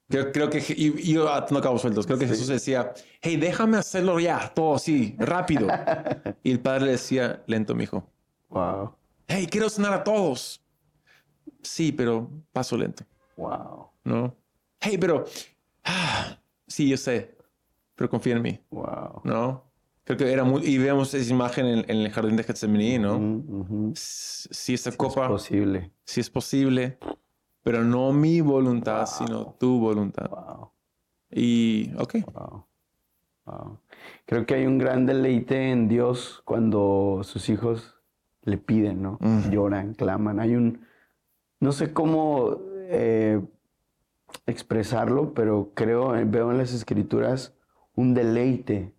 Creo, 0.09 0.31
creo 0.31 0.49
que, 0.49 0.59
y, 0.75 1.13
yo 1.13 1.31
atando 1.31 1.61
cabos 1.61 1.81
sueltos, 1.81 2.05
creo 2.05 2.19
que 2.19 2.27
Jesús 2.27 2.47
decía, 2.47 2.93
hey, 3.21 3.37
déjame 3.37 3.77
hacerlo 3.77 4.19
ya, 4.19 4.51
todo 4.53 4.75
así, 4.75 5.15
rápido. 5.17 5.67
y 6.43 6.51
el 6.51 6.59
padre 6.59 6.85
le 6.85 6.91
decía, 6.91 7.41
lento, 7.47 7.73
mijo. 7.73 8.07
Wow. 8.49 8.93
Hey, 9.27 9.47
quiero 9.49 9.69
cenar 9.69 9.93
a 9.93 10.03
todos. 10.03 10.61
Sí, 11.61 11.91
pero 11.93 12.29
paso 12.51 12.77
lento, 12.77 13.05
Wow. 13.37 13.89
¿no? 14.03 14.35
Hey, 14.81 14.97
pero, 14.99 15.23
ah, 15.85 16.37
sí, 16.67 16.89
yo 16.89 16.97
sé, 16.97 17.35
pero 17.95 18.09
confía 18.09 18.35
en 18.35 18.41
mí, 18.41 18.59
Wow. 18.69 19.21
¿no? 19.23 19.63
Creo 20.05 20.17
que 20.17 20.31
era 20.31 20.43
muy, 20.43 20.65
y 20.65 20.77
vemos 20.77 21.13
esa 21.13 21.31
imagen 21.33 21.65
en, 21.65 21.79
en 21.89 21.97
el 21.97 22.11
jardín 22.11 22.35
de 22.35 22.43
Getsemaní, 22.43 22.99
¿no? 22.99 23.93
Si 23.95 24.73
esta 24.73 24.89
Es 24.89 24.97
copa, 24.97 25.27
posible. 25.29 25.91
si 26.03 26.19
es 26.19 26.29
posible, 26.29 26.97
pero 27.63 27.83
no 27.85 28.11
mi 28.11 28.41
voluntad, 28.41 29.05
sino 29.05 29.55
tu 29.59 29.79
voluntad. 29.79 30.29
Wow. 30.29 30.71
Y, 31.31 31.91
ok, 31.97 32.15
Wow. 32.33 32.65
Wow. 33.45 33.79
Creo 34.25 34.45
que 34.45 34.55
hay 34.55 34.65
un 34.65 34.77
gran 34.77 35.05
deleite 35.05 35.69
en 35.71 35.87
Dios 35.87 36.41
cuando 36.45 37.21
sus 37.23 37.49
hijos 37.49 37.95
le 38.43 38.57
piden, 38.57 39.01
¿no? 39.01 39.19
Lloran, 39.49 39.93
claman. 39.93 40.39
Hay 40.39 40.55
un, 40.55 40.85
no 41.59 41.71
sé 41.71 41.93
cómo 41.93 42.57
eh, 42.89 43.41
expresarlo, 44.45 45.33
pero 45.33 45.71
creo, 45.73 46.09
veo 46.25 46.51
en 46.51 46.57
las 46.57 46.73
escrituras 46.73 47.53
un 47.95 48.13
deleite 48.13 48.93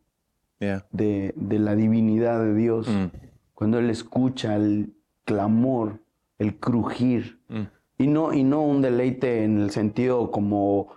yeah. 0.65 0.87
de, 0.93 1.33
de 1.37 1.59
la 1.59 1.75
divinidad 1.77 2.41
de 2.43 2.55
Dios. 2.55 2.89
Mm, 2.89 3.07
Cuando 3.55 3.79
Él 3.79 3.91
escucha 3.91 4.57
el 4.57 4.95
clamor, 5.25 6.01
el 6.39 6.59
crujir. 6.59 7.41
mm. 7.49 7.63
Y 7.97 8.07
no, 8.09 8.33
y 8.35 8.43
no 8.43 8.63
un 8.63 8.83
deleite 8.83 9.45
en 9.45 9.59
el 9.61 9.71
sentido 9.71 10.31
como 10.33 10.89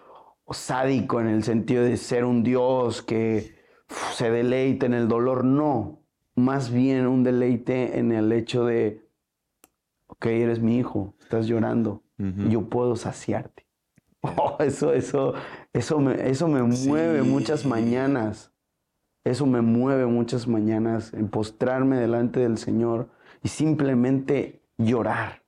sádico, 0.50 1.22
en 1.22 1.28
el 1.28 1.44
sentido 1.44 1.84
de 1.84 1.96
ser 1.96 2.26
un 2.26 2.42
Dios 2.44 3.04
que 3.04 3.54
uf, 3.90 4.14
se 4.14 4.32
deleita 4.32 4.88
en 4.88 4.96
el 4.96 5.08
dolor. 5.08 5.46
No, 5.46 6.00
más 6.36 6.72
bien 6.72 7.06
un 7.06 7.24
deleite 7.24 8.00
en 8.00 8.12
el 8.12 8.32
hecho 8.32 8.66
de, 8.66 9.06
ok, 10.08 10.26
eres 10.26 10.60
mi 10.60 10.78
hijo, 10.80 11.14
estás 11.20 11.46
llorando, 11.48 12.02
yo 12.18 12.68
puedo 12.70 12.96
saciarte. 12.96 13.66
Oh, 14.24 14.58
eso, 14.60 14.92
eso, 14.94 15.36
eso 15.72 16.00
me, 16.00 16.28
eso 16.30 16.48
me 16.48 16.64
mueve 16.64 17.22
Sí. 17.22 17.30
muchas 17.30 17.66
mañanas. 17.66 18.52
Eso 19.30 19.46
me 19.46 19.62
mueve 19.62 20.06
muchas 20.06 20.48
mañanas 20.48 21.14
en 21.14 21.28
postrarme 21.30 21.98
delante 21.98 22.40
del 22.40 22.58
Señor 22.58 23.10
y 23.44 23.48
simplemente 23.50 24.62
llorar. 24.78 25.44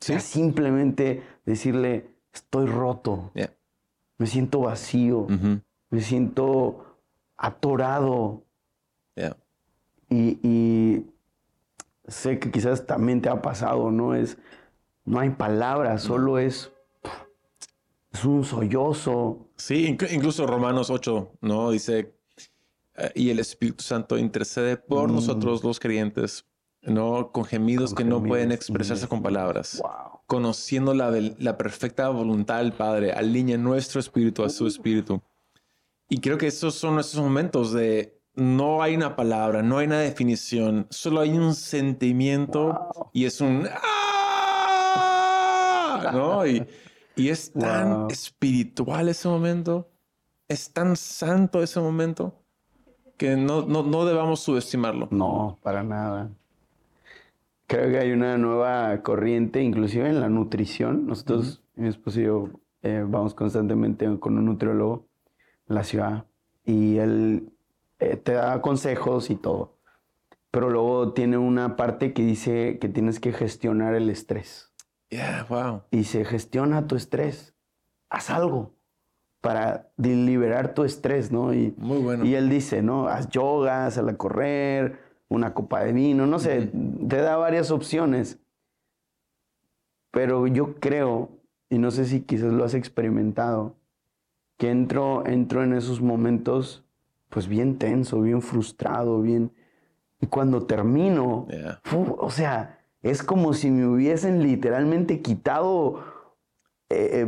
O 0.00 0.04
sea, 0.04 0.20
Sí. 0.20 0.32
simplemente 0.40 1.22
decirle, 1.44 2.10
estoy 2.32 2.66
roto, 2.66 3.30
Yeah. 3.34 3.52
me 4.18 4.26
siento 4.26 4.60
vacío, 4.60 5.26
me 5.90 6.00
siento 6.00 6.96
atorado. 7.36 8.44
Yeah. 9.16 9.36
Y, 10.08 10.38
y 10.42 11.06
sé 12.06 12.38
que 12.38 12.50
quizás 12.50 12.86
también 12.86 13.20
te 13.20 13.28
ha 13.28 13.42
pasado, 13.42 13.90
¿no? 13.90 14.14
Es, 14.14 14.38
no 15.04 15.18
hay 15.20 15.30
palabras, 15.30 16.02
solo 16.02 16.38
es, 16.38 16.72
es 18.12 18.24
un 18.24 18.44
sollozo. 18.44 19.48
Sí, 19.56 19.86
inc- 19.86 20.12
incluso 20.12 20.46
Romanos 20.46 20.90
8, 20.90 21.32
¿no? 21.40 21.70
Dice, 21.70 22.14
y 23.14 23.30
el 23.30 23.38
Espíritu 23.38 23.82
Santo 23.84 24.16
intercede 24.18 24.76
por 24.76 25.08
Mm. 25.10 25.14
nosotros 25.14 25.62
los 25.64 25.78
creyentes, 25.80 26.44
¿no? 26.82 27.30
Con 27.32 27.44
gemidos 27.44 27.90
Con 27.90 27.96
que 27.98 28.04
no 28.04 28.22
pueden 28.22 28.48
gemidos 28.50 28.68
expresarse 28.68 29.08
con 29.08 29.22
palabras. 29.22 29.78
Wow. 29.82 30.20
Conociendo 30.26 30.94
la, 30.94 31.10
la 31.38 31.56
perfecta 31.58 32.08
voluntad 32.08 32.58
del 32.58 32.72
Padre, 32.72 33.12
alinea 33.12 33.58
nuestro 33.58 34.00
espíritu 34.00 34.44
a 34.44 34.48
su 34.48 34.66
espíritu. 34.66 35.20
Y 36.08 36.18
creo 36.20 36.38
que 36.38 36.46
esos 36.48 36.74
son 36.74 36.98
esos 36.98 37.20
momentos 37.20 37.72
de 37.72 38.20
no 38.34 38.82
hay 38.82 38.94
una 38.96 39.16
palabra, 39.16 39.62
no 39.62 39.78
hay 39.78 39.86
una 39.86 40.00
definición, 40.00 40.86
solo 40.90 41.20
hay 41.20 41.30
un 41.36 41.54
sentimiento 41.54 42.66
Wow. 42.94 43.10
y 43.12 43.24
es 43.24 43.40
un 43.40 43.68
¡Ah! 46.02 46.10
¿no? 46.12 46.46
Y, 46.46 46.66
y 47.16 47.28
es 47.28 47.52
tan 47.52 48.02
Wow. 48.02 48.08
espiritual 48.10 49.08
ese 49.08 49.28
momento, 49.28 49.90
es 50.48 50.72
tan 50.72 50.96
santo 50.96 51.62
ese 51.62 51.80
momento. 51.80 52.39
Que 53.20 53.36
no, 53.36 53.66
no, 53.66 53.82
no 53.82 54.06
debamos 54.06 54.40
subestimarlo. 54.40 55.06
No, 55.10 55.58
para 55.62 55.82
nada. 55.82 56.30
Creo 57.66 57.90
que 57.90 57.98
hay 57.98 58.12
una 58.12 58.38
nueva 58.38 59.02
corriente, 59.02 59.62
inclusive 59.62 60.08
en 60.08 60.20
la 60.20 60.30
nutrición. 60.30 61.06
Nosotros, 61.06 61.60
mi 61.74 61.88
esposo 61.88 62.18
y 62.18 62.24
yo, 62.24 62.48
eh, 62.80 63.04
vamos 63.06 63.34
constantemente 63.34 64.08
con 64.18 64.38
un 64.38 64.46
nutriólogo 64.46 65.04
en 65.68 65.74
la 65.74 65.84
ciudad 65.84 66.24
y 66.64 66.96
él 66.96 67.52
eh, 67.98 68.16
te 68.16 68.32
da 68.32 68.62
consejos 68.62 69.28
y 69.28 69.36
todo. 69.36 69.76
Pero 70.50 70.70
luego 70.70 71.12
tiene 71.12 71.36
una 71.36 71.76
parte 71.76 72.14
que 72.14 72.24
dice 72.24 72.78
que 72.78 72.88
tienes 72.88 73.20
que 73.20 73.34
gestionar 73.34 73.94
el 73.94 74.08
estrés. 74.08 74.72
Yeah, 75.10 75.44
wow. 75.46 75.82
Y 75.90 76.04
se 76.04 76.24
gestiona 76.24 76.86
tu 76.86 76.96
estrés. 76.96 77.54
Haz 78.08 78.30
algo 78.30 78.72
para 79.40 79.88
liberar 79.96 80.74
tu 80.74 80.84
estrés, 80.84 81.32
¿no? 81.32 81.54
Y, 81.54 81.74
Muy 81.78 81.98
bueno. 81.98 82.24
y 82.24 82.34
él 82.34 82.48
dice, 82.50 82.82
¿no? 82.82 83.08
Haz 83.08 83.28
yoga, 83.30 83.90
sal 83.90 84.08
a 84.08 84.16
correr, 84.16 84.98
una 85.28 85.54
copa 85.54 85.82
de 85.84 85.92
vino, 85.92 86.26
no 86.26 86.38
sé, 86.38 86.70
te 87.08 87.16
da 87.16 87.36
varias 87.36 87.70
opciones. 87.70 88.38
Pero 90.10 90.46
yo 90.46 90.74
creo, 90.74 91.30
y 91.68 91.78
no 91.78 91.90
sé 91.90 92.04
si 92.04 92.22
quizás 92.22 92.52
lo 92.52 92.64
has 92.64 92.74
experimentado, 92.74 93.76
que 94.58 94.70
entro, 94.70 95.24
entro 95.26 95.62
en 95.62 95.72
esos 95.72 96.00
momentos, 96.02 96.84
pues 97.28 97.48
bien 97.48 97.78
tenso, 97.78 98.20
bien 98.20 98.42
frustrado, 98.42 99.20
bien... 99.22 99.52
Y 100.22 100.26
cuando 100.26 100.66
termino, 100.66 101.46
Yeah. 101.48 101.80
o 102.18 102.28
sea, 102.30 102.78
es 103.02 103.22
como 103.22 103.54
si 103.54 103.70
me 103.70 103.86
hubiesen 103.86 104.42
literalmente 104.42 105.22
quitado 105.22 106.04
eh, 106.90 107.26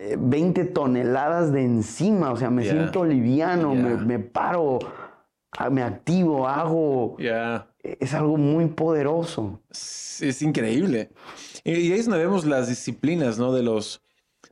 eh, 0.00 0.16
20 0.18 0.64
toneladas 0.66 1.52
de 1.52 1.62
encima, 1.62 2.32
o 2.32 2.36
sea, 2.36 2.50
me 2.50 2.64
Yeah. 2.64 2.72
siento 2.74 3.04
liviano, 3.04 3.74
me, 3.74 3.90
Yeah. 3.90 3.96
me 3.98 4.18
paro, 4.18 4.78
ah, 5.52 5.70
me 5.70 5.82
activo, 5.82 6.48
hago, 6.48 7.16
Yeah. 7.18 7.68
es 7.82 8.12
algo 8.14 8.36
muy 8.36 8.66
poderoso. 8.66 9.60
Es, 9.70 10.20
es 10.22 10.42
increíble. 10.42 11.10
Y, 11.62 11.72
y 11.72 11.92
ahí 11.92 11.98
es 12.00 12.06
donde 12.06 12.18
vemos 12.24 12.44
las 12.44 12.68
disciplinas, 12.68 13.38
¿no? 13.38 13.52
De 13.52 13.62
los, 13.62 14.02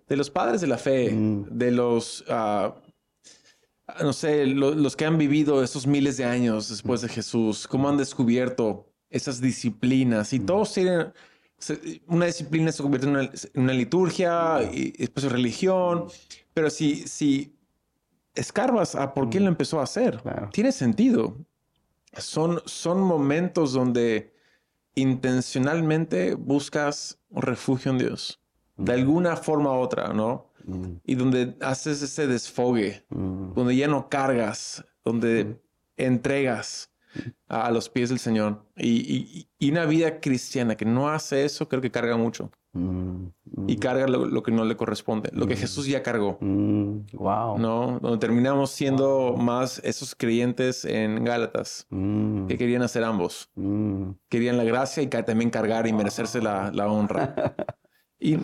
de 0.09 0.17
los 0.17 0.31
padres 0.31 0.61
de 0.61 0.67
la 0.69 0.79
fe, 0.79 1.11
Mm. 1.13 1.47
de 1.59 1.71
los, 1.73 2.25
ah, 2.29 2.75
no 4.01 4.13
sé, 4.13 4.47
lo- 4.47 4.75
los 4.75 4.97
que 4.97 5.05
han 5.05 5.19
vivido 5.19 5.63
esos 5.63 5.87
miles 5.87 6.17
de 6.17 6.25
años 6.25 6.69
después 6.69 7.01
de 7.03 7.09
Jesús, 7.09 7.67
cómo 7.67 7.89
han 7.89 7.97
descubierto 7.97 8.87
esas 9.11 9.41
disciplinas. 9.41 10.33
Y 10.33 10.41
todos 10.41 10.73
tienen, 10.73 11.13
una 12.07 12.27
disciplina 12.27 12.73
se 12.73 12.83
convierte 12.83 13.07
en 13.07 13.17
una, 13.17 13.23
en 13.23 13.63
una 13.63 13.73
liturgia, 13.73 14.63
y 14.73 14.93
después 14.93 15.31
religión, 15.31 16.07
pero 16.55 16.71
si, 16.71 17.07
si 17.07 17.57
escarbas 18.35 18.95
a 18.95 19.15
por 19.15 19.31
qué 19.31 19.41
lo 19.41 19.49
empezó 19.49 19.81
a 19.81 19.85
hacer, 19.85 20.23
tiene 20.53 20.73
sentido. 20.73 21.37
Son, 22.15 22.61
son 22.67 23.01
momentos 23.01 23.73
donde 23.73 24.35
intencionalmente 24.95 26.35
buscas 26.35 27.19
un 27.31 27.43
refugio 27.43 27.91
en 27.93 27.99
Dios, 27.99 28.41
de 28.77 28.93
alguna 28.93 29.37
forma 29.37 29.73
u 29.73 29.77
otra, 29.81 30.13
¿no? 30.13 30.51
Mm, 30.65 30.97
Y 31.05 31.15
donde 31.15 31.57
haces 31.61 32.03
ese 32.03 32.27
desfogue, 32.27 33.05
mm, 33.09 33.55
donde 33.55 33.77
ya 33.77 33.89
no 33.89 34.09
cargas, 34.09 34.85
donde 35.05 35.59
entregas 35.97 36.92
a, 37.49 37.71
los 37.71 37.89
pies 37.89 38.09
del 38.11 38.19
Señor. 38.19 38.65
Y, 38.77 38.89
y- 39.15 39.49
y 39.59 39.71
una 39.71 39.85
vida 39.87 40.21
cristiana 40.21 40.77
que 40.77 40.85
no 40.85 41.09
hace 41.09 41.45
eso, 41.45 41.69
creo 41.69 41.81
que 41.83 41.91
carga 41.91 42.17
mucho. 42.17 42.51
mm, 42.73 43.27
Y 43.69 43.77
carga 43.77 44.07
lo, 44.09 44.27
lo 44.27 44.43
que 44.43 44.51
no 44.51 44.65
le 44.65 44.77
corresponde, 44.77 45.31
lo 45.33 45.47
que 45.47 45.57
Jesús 45.57 45.87
ya 45.87 46.03
cargó. 46.03 46.39
mm, 46.41 47.07
wow. 47.13 47.59
¿no? 47.59 47.99
Donde 48.01 48.19
terminamos 48.19 48.71
siendo 48.71 49.37
más 49.37 49.79
esos 49.85 50.15
creyentes 50.15 50.85
en 50.85 51.23
Gálatas 51.25 51.87
Mm, 51.91 52.47
que 52.47 52.57
querían 52.59 52.83
hacer 52.83 53.05
ambos. 53.05 53.51
mm, 53.55 54.11
Querían 54.29 54.57
la 54.57 54.65
gracia 54.65 55.03
y 55.03 55.07
también 55.09 55.51
cargar 55.51 55.87
y 55.87 55.93
merecerse 55.93 56.41
la, 56.43 56.71
la 56.73 56.91
honra. 56.91 57.35
Y 58.25 58.39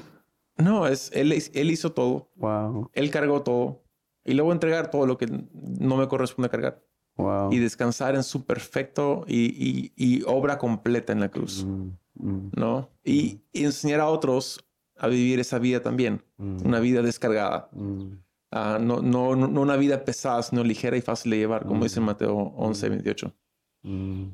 no, 0.56 0.88
es, 0.88 1.10
él, 1.14 1.32
él 1.32 1.70
hizo 1.70 1.92
todo. 1.92 2.30
wow, 2.34 2.90
Él 2.92 3.10
cargó 3.12 3.42
todo. 3.42 3.84
Y 4.24 4.34
luego 4.34 4.52
entregar 4.52 4.90
todo 4.90 5.06
lo 5.06 5.16
que 5.16 5.26
no 5.52 5.96
me 5.96 6.08
corresponde 6.08 6.50
cargar. 6.50 6.82
Wow. 7.18 7.52
Y 7.52 7.58
descansar 7.58 8.14
en 8.14 8.22
su 8.22 8.44
perfecto 8.46 9.24
y, 9.28 9.46
y- 9.46 9.92
y 9.96 10.22
obra 10.26 10.56
completa 10.56 11.12
en 11.12 11.20
la 11.20 11.28
cruz. 11.28 11.64
Mm, 11.66 11.88
mm, 12.14 12.50
¿No? 12.56 12.88
Y, 13.04 13.40
y 13.52 13.64
enseñar 13.64 14.00
a 14.00 14.06
otros 14.08 14.64
a 14.96 15.06
vivir 15.08 15.38
esa 15.40 15.58
vida 15.58 15.80
también. 15.82 16.22
mm, 16.38 16.64
Una 16.66 16.80
vida 16.80 17.02
descargada. 17.02 17.68
mm, 17.72 18.12
Ah, 18.50 18.78
no, 18.80 19.02
no, 19.02 19.36
no 19.36 19.60
una 19.60 19.76
vida 19.76 20.04
pesada, 20.06 20.42
sino 20.42 20.64
ligera 20.64 20.96
y 20.96 21.02
fácil 21.02 21.30
de 21.32 21.36
llevar, 21.36 21.66
como 21.66 21.82
dice 21.84 22.00
Mateo 22.00 22.34
11, 22.34 22.88
28. 22.88 23.34
mm. 23.82 24.24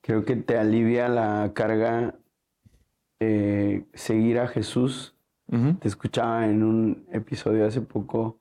Creo 0.00 0.24
que 0.24 0.36
te 0.36 0.56
alivia 0.58 1.08
la 1.08 1.50
carga 1.54 2.14
eh, 3.20 3.84
seguir 3.94 4.38
a 4.38 4.46
Jesús. 4.48 5.14
Te 5.80 5.88
escuchaba 5.88 6.46
en 6.46 6.62
un 6.62 7.06
episodio 7.12 7.66
hace 7.66 7.80
poco 7.80 8.40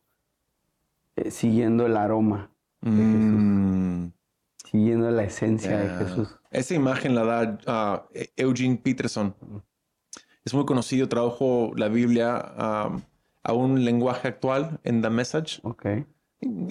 eh, 1.15 1.29
siguiendo 1.31 1.85
el 1.85 1.95
aroma, 1.97 2.49
Mm, 2.89 4.11
siguiendo 4.65 5.09
la 5.11 5.23
esencia 5.23 5.77
de 5.77 5.89
Jesús. 6.05 6.35
Esa 6.51 6.73
imagen 6.75 7.15
la 7.15 7.23
da 7.23 7.57
ah, 7.67 8.07
Eugene 8.35 8.77
Peterson. 8.77 9.35
Es 10.45 10.53
muy 10.53 10.65
conocido, 10.65 11.07
tradujo 11.07 11.71
la 11.75 11.87
Biblia 11.87 12.35
ah, 12.57 12.97
a 13.43 13.53
un 13.53 13.83
lenguaje 13.85 14.27
actual 14.27 14.79
en 14.83 15.01
The 15.01 15.09
Message. 15.09 15.59
Ok. 15.63 15.85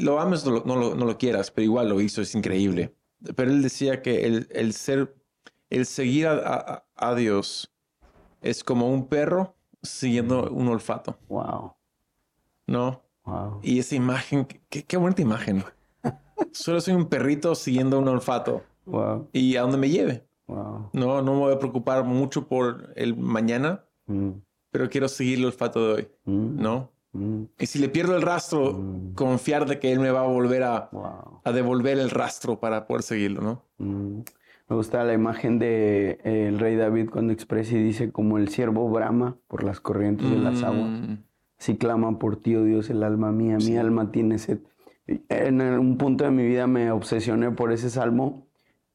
Lo 0.00 0.20
ames 0.20 0.46
o 0.46 0.62
no 0.66 0.76
lo, 0.76 0.94
no 0.94 1.04
lo 1.06 1.16
quieras, 1.16 1.50
pero 1.50 1.64
igual 1.64 1.88
lo 1.88 2.00
hizo, 2.00 2.20
es 2.20 2.34
increíble. 2.34 2.94
Pero 3.36 3.50
él 3.50 3.62
decía 3.62 4.02
que 4.02 4.26
el, 4.26 4.48
el 4.50 4.74
ser, 4.74 5.14
el 5.70 5.86
seguir 5.86 6.26
a, 6.26 6.34
a- 6.44 6.84
a 6.96 7.14
Dios 7.14 7.72
es 8.42 8.62
como 8.64 8.90
un 8.90 9.06
perro 9.08 9.54
siguiendo 9.82 10.50
un 10.50 10.68
olfato, 10.68 11.16
Wow. 11.28 11.74
¿no? 12.66 13.02
Wow. 13.24 13.60
Y 13.62 13.78
esa 13.78 13.94
imagen, 13.94 14.46
qué, 14.68 14.84
qué 14.84 14.96
bonita 14.96 15.22
imagen. 15.22 15.64
Solo 16.52 16.80
soy 16.80 16.94
un 16.94 17.06
perrito 17.06 17.54
siguiendo 17.54 17.98
un 17.98 18.08
olfato 18.08 18.62
Wow. 18.86 19.28
y 19.32 19.56
a 19.56 19.62
donde 19.62 19.78
me 19.78 19.88
lleve. 19.90 20.24
Wow. 20.46 20.90
No, 20.92 21.22
no 21.22 21.32
me 21.34 21.38
voy 21.38 21.54
a 21.54 21.58
preocupar 21.58 22.04
mucho 22.04 22.46
por 22.48 22.92
el 22.96 23.16
mañana, 23.16 23.84
Mm, 24.06 24.30
pero 24.72 24.90
quiero 24.90 25.06
seguir 25.08 25.38
el 25.38 25.44
olfato 25.46 25.86
de 25.86 25.94
hoy, 25.94 26.08
mm, 26.24 26.60
¿no? 26.60 26.90
mm, 27.12 27.42
Y 27.60 27.66
si 27.66 27.78
le 27.78 27.88
pierdo 27.88 28.16
el 28.16 28.22
rastro, 28.22 28.76
confiar 29.14 29.66
de 29.66 29.78
que 29.78 29.92
él 29.92 30.00
me 30.00 30.10
va 30.10 30.22
a 30.24 30.26
volver 30.26 30.64
a, 30.64 30.88
wow. 30.90 31.40
a 31.44 31.52
devolver 31.52 31.98
el 31.98 32.10
rastro 32.10 32.58
para 32.58 32.86
poder 32.88 33.02
seguirlo, 33.04 33.40
¿no? 33.42 33.62
Me 34.68 34.76
gusta 34.76 35.04
la 35.04 35.12
imagen 35.12 35.58
de 35.60 36.18
eh, 36.24 36.48
el 36.48 36.58
rey 36.58 36.74
David 36.76 37.10
cuando 37.10 37.32
expresa 37.32 37.76
y 37.76 37.82
dice 37.82 38.10
como 38.10 38.38
el 38.38 38.48
siervo 38.48 38.88
brama 38.90 39.36
por 39.46 39.62
las 39.62 39.80
corrientes 39.80 40.28
de 40.28 40.38
las 40.38 40.62
aguas. 40.64 40.90
Si 41.58 41.76
clama 41.76 42.18
por 42.18 42.36
ti, 42.36 42.56
oh 42.56 42.64
Dios, 42.64 42.90
el 42.90 43.04
alma 43.04 43.30
mía, 43.30 43.58
mi 43.58 43.76
alma 43.76 44.10
tiene 44.10 44.38
sed. 44.38 44.58
En 45.28 45.60
un 45.60 45.96
punto 45.98 46.24
de 46.24 46.30
mi 46.30 46.46
vida 46.46 46.66
me 46.66 46.90
obsesioné 46.90 47.50
por 47.50 47.72
ese 47.72 47.90
salmo 47.90 48.46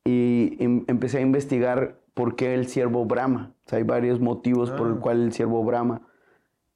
y 0.05 0.55
em- 0.59 0.83
empecé 0.87 1.17
a 1.19 1.21
investigar 1.21 1.99
por 2.13 2.35
qué 2.35 2.53
el 2.53 2.67
siervo 2.67 3.05
brama. 3.05 3.53
O 3.65 3.69
sea, 3.69 3.77
hay 3.77 3.83
varios 3.83 4.19
motivos 4.19 4.71
por 4.71 4.87
el 4.87 4.93
Ah. 4.93 4.99
cual 5.01 5.21
el 5.23 5.33
siervo 5.33 5.63
brama. 5.63 6.01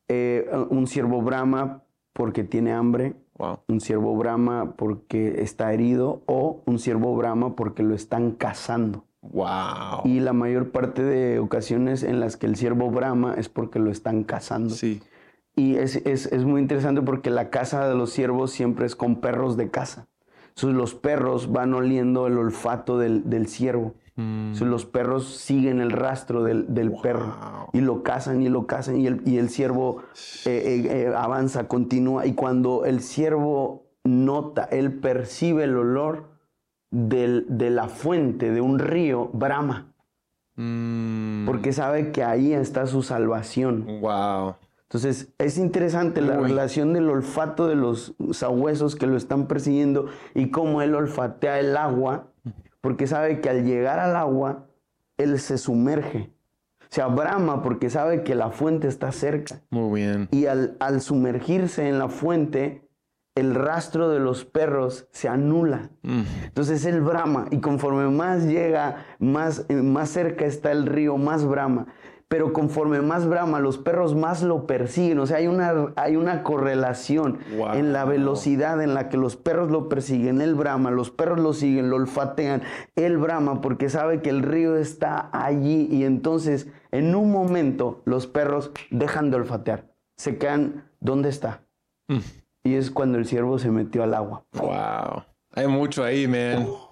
Eh, 0.08 0.50
un 0.70 0.88
siervo 0.88 1.22
brama 1.22 1.84
porque 2.14 2.44
tiene 2.44 2.74
hambre, 2.74 3.14
Wow. 3.38 3.60
un 3.70 3.80
siervo 3.80 4.16
brama 4.16 4.74
porque 4.76 5.42
está 5.42 5.74
herido 5.74 6.22
o 6.26 6.62
un 6.66 6.78
siervo 6.80 7.16
brama 7.16 7.56
porque 7.56 7.82
lo 7.82 7.96
están 7.96 8.32
cazando. 8.32 9.06
Wow. 9.22 10.02
Y 10.04 10.20
la 10.20 10.34
mayor 10.34 10.72
parte 10.72 11.04
de 11.04 11.39
ocasiones 11.39 12.04
en 12.04 12.20
las 12.20 12.38
que 12.38 12.46
el 12.48 12.56
siervo 12.56 12.89
brama 12.92 13.36
es 13.38 13.50
porque 13.50 13.80
lo 13.80 13.89
están 13.92 14.24
cazando. 14.24 14.72
Sí. 14.74 15.02
Y 15.56 15.76
es, 15.76 15.97
es- 16.06 16.28
es 16.28 16.45
muy 16.45 16.62
interesante 16.62 17.02
porque 17.02 17.30
la 17.30 17.49
caza 17.49 17.88
de 17.88 17.95
los 17.95 18.12
ciervos 18.12 18.52
siempre 18.52 18.86
es 18.86 18.95
con 18.95 19.18
perros 19.18 19.58
de 19.58 19.70
caza. 19.70 20.08
Entonces 20.49 20.76
los 20.78 20.95
perros 20.95 21.52
van 21.52 21.74
oliendo 21.74 22.28
el 22.28 22.38
olfato 22.38 22.97
del, 22.97 23.30
del 23.30 23.47
ciervo. 23.47 23.95
Mm, 24.16 24.47
Entonces 24.47 24.68
los 24.68 24.86
perros 24.86 25.28
siguen 25.38 25.80
el 25.80 25.91
rastro 25.91 26.43
del, 26.43 26.74
del 26.74 26.91
perro 27.02 27.36
y 27.74 27.80
lo 27.82 28.04
cazan 28.04 28.41
y 28.41 28.49
lo 28.49 28.68
cazan 28.68 28.97
y 28.97 29.08
el, 29.08 29.22
y 29.26 29.38
el 29.38 29.49
ciervo 29.49 30.04
eh, 30.45 30.49
eh, 30.86 31.04
eh, 31.08 31.14
avanza, 31.16 31.68
continúa. 31.68 32.26
Y 32.26 32.34
cuando 32.34 32.86
el 32.86 32.99
ciervo 33.02 33.86
nota, 34.04 34.66
él 34.66 34.93
percibe 34.99 35.64
el 35.64 35.78
olor 35.78 36.32
del- 36.91 37.45
de 37.47 37.70
la 37.70 37.88
fuente, 37.88 38.52
de 38.52 38.60
un 38.60 38.80
río, 38.80 39.30
brama, 39.32 39.93
mm, 40.58 41.45
porque 41.45 41.72
sabe 41.72 42.12
que 42.12 42.24
ahí 42.24 42.52
está 42.54 42.86
su 42.88 43.04
salvación. 43.04 43.86
Wow. 44.02 44.56
Entonces, 44.92 45.30
es 45.38 45.58
interesante 45.58 46.20
la 46.20 46.38
Uy. 46.38 46.50
relación 46.50 46.92
del 46.92 47.10
olfato 47.10 47.66
de 47.66 47.76
los 47.76 48.14
sabuesos 48.34 48.98
que 48.98 49.08
lo 49.08 49.16
están 49.16 49.48
persiguiendo 49.48 50.08
y 50.36 50.52
cómo 50.52 50.82
él 50.82 50.96
olfatea 50.96 51.62
el 51.62 51.78
agua, 51.78 52.28
porque 52.82 53.08
sabe 53.08 53.39
que 53.39 53.50
al 53.50 53.64
llegar 53.64 54.00
al 54.00 54.18
agua, 54.18 54.68
él 55.16 55.39
se 55.39 55.58
sumerge. 55.58 56.34
Se 56.89 57.02
abrama 57.02 57.64
porque 57.64 57.89
sabe 57.89 58.24
que 58.24 58.36
la 58.36 58.52
fuente 58.52 58.89
está 58.89 59.14
cerca. 59.14 59.62
Muy 59.70 60.02
bien. 60.02 60.28
Y 60.30 60.48
al, 60.48 60.76
al 60.82 61.00
sumergirse 61.00 61.88
en 61.88 61.98
la 61.98 62.10
fuente, 62.10 62.86
el 63.36 63.56
rastro 63.56 64.10
de 64.10 64.20
los 64.20 64.44
perros 64.44 65.08
se 65.12 65.30
anula. 65.30 65.89
Mm. 66.02 66.24
Entonces 66.48 66.84
él 66.84 67.00
brama 67.00 67.46
y 67.50 67.60
conforme 67.62 68.10
más 68.10 68.44
llega, 68.44 69.06
más, 69.20 69.66
más 69.70 70.10
cerca 70.10 70.44
está 70.44 70.74
el 70.74 70.86
río, 70.86 71.16
más 71.16 71.46
brama. 71.46 71.88
Pero 72.32 72.54
conforme 72.54 73.02
más 73.02 73.28
brama, 73.28 73.60
los 73.60 73.78
perros 73.78 74.16
más 74.16 74.42
lo 74.42 74.66
persiguen. 74.66 75.20
O 75.20 75.26
sea, 75.26 75.36
hay 75.36 75.48
una, 75.48 75.92
hay 75.98 76.16
una 76.16 76.44
correlación 76.44 77.40
Wow. 77.58 77.74
en 77.74 77.92
la 77.92 78.06
velocidad 78.06 78.82
en 78.82 78.94
la 78.94 79.10
que 79.10 79.18
los 79.18 79.36
perros 79.36 79.70
lo 79.70 79.90
persiguen. 79.90 80.40
Él 80.40 80.56
brama, 80.56 80.92
los 80.92 81.12
perros 81.12 81.40
lo 81.40 81.52
siguen, 81.52 81.90
lo 81.90 81.98
olfatean. 81.98 82.62
Él 82.96 83.18
brama 83.18 83.60
porque 83.60 83.90
sabe 83.90 84.22
que 84.22 84.30
el 84.30 84.44
río 84.44 84.78
está 84.78 85.30
allí. 85.34 85.90
Y 85.92 86.06
entonces, 86.06 86.70
en 86.92 87.16
un 87.16 87.34
momento, 87.34 88.02
los 88.06 88.28
perros 88.28 88.72
dejan 88.92 89.30
de 89.30 89.36
olfatear. 89.36 89.92
Se 90.18 90.38
quedan, 90.38 90.86
¿dónde 91.02 91.28
está? 91.28 91.66
Mm. 92.08 92.20
Y 92.64 92.76
es 92.76 92.92
cuando 92.92 93.18
el 93.18 93.26
ciervo 93.26 93.60
se 93.60 93.72
metió 93.72 94.04
al 94.04 94.14
agua. 94.14 94.46
Wow. 94.54 95.24
Hay 95.54 95.68
mucho 95.68 96.02
ahí, 96.02 96.28
man. 96.30 96.66
Oh, 96.66 96.91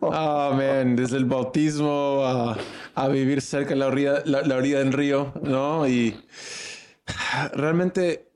man. 0.00 0.96
Desde 0.96 1.16
el 1.16 1.24
bautismo 1.24 2.22
a, 2.24 2.56
a 2.94 3.08
vivir 3.08 3.40
cerca 3.40 3.70
de 3.70 3.76
la 3.76 3.86
orilla, 3.86 4.22
la, 4.24 4.42
la 4.42 4.56
orilla 4.56 4.78
del 4.78 4.92
río, 4.92 5.32
¿no? 5.42 5.86
Y 5.88 6.18
realmente 7.52 8.28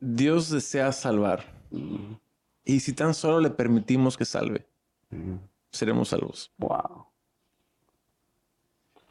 Dios 0.00 0.50
desea 0.50 0.92
salvar. 0.92 1.44
Y 2.64 2.80
si 2.80 2.92
tan 2.92 3.14
solo 3.14 3.40
le 3.40 3.50
permitimos 3.50 4.16
que 4.16 4.24
salve, 4.24 4.66
seremos 5.70 6.08
salvos. 6.08 6.52
Wow. 6.58 7.06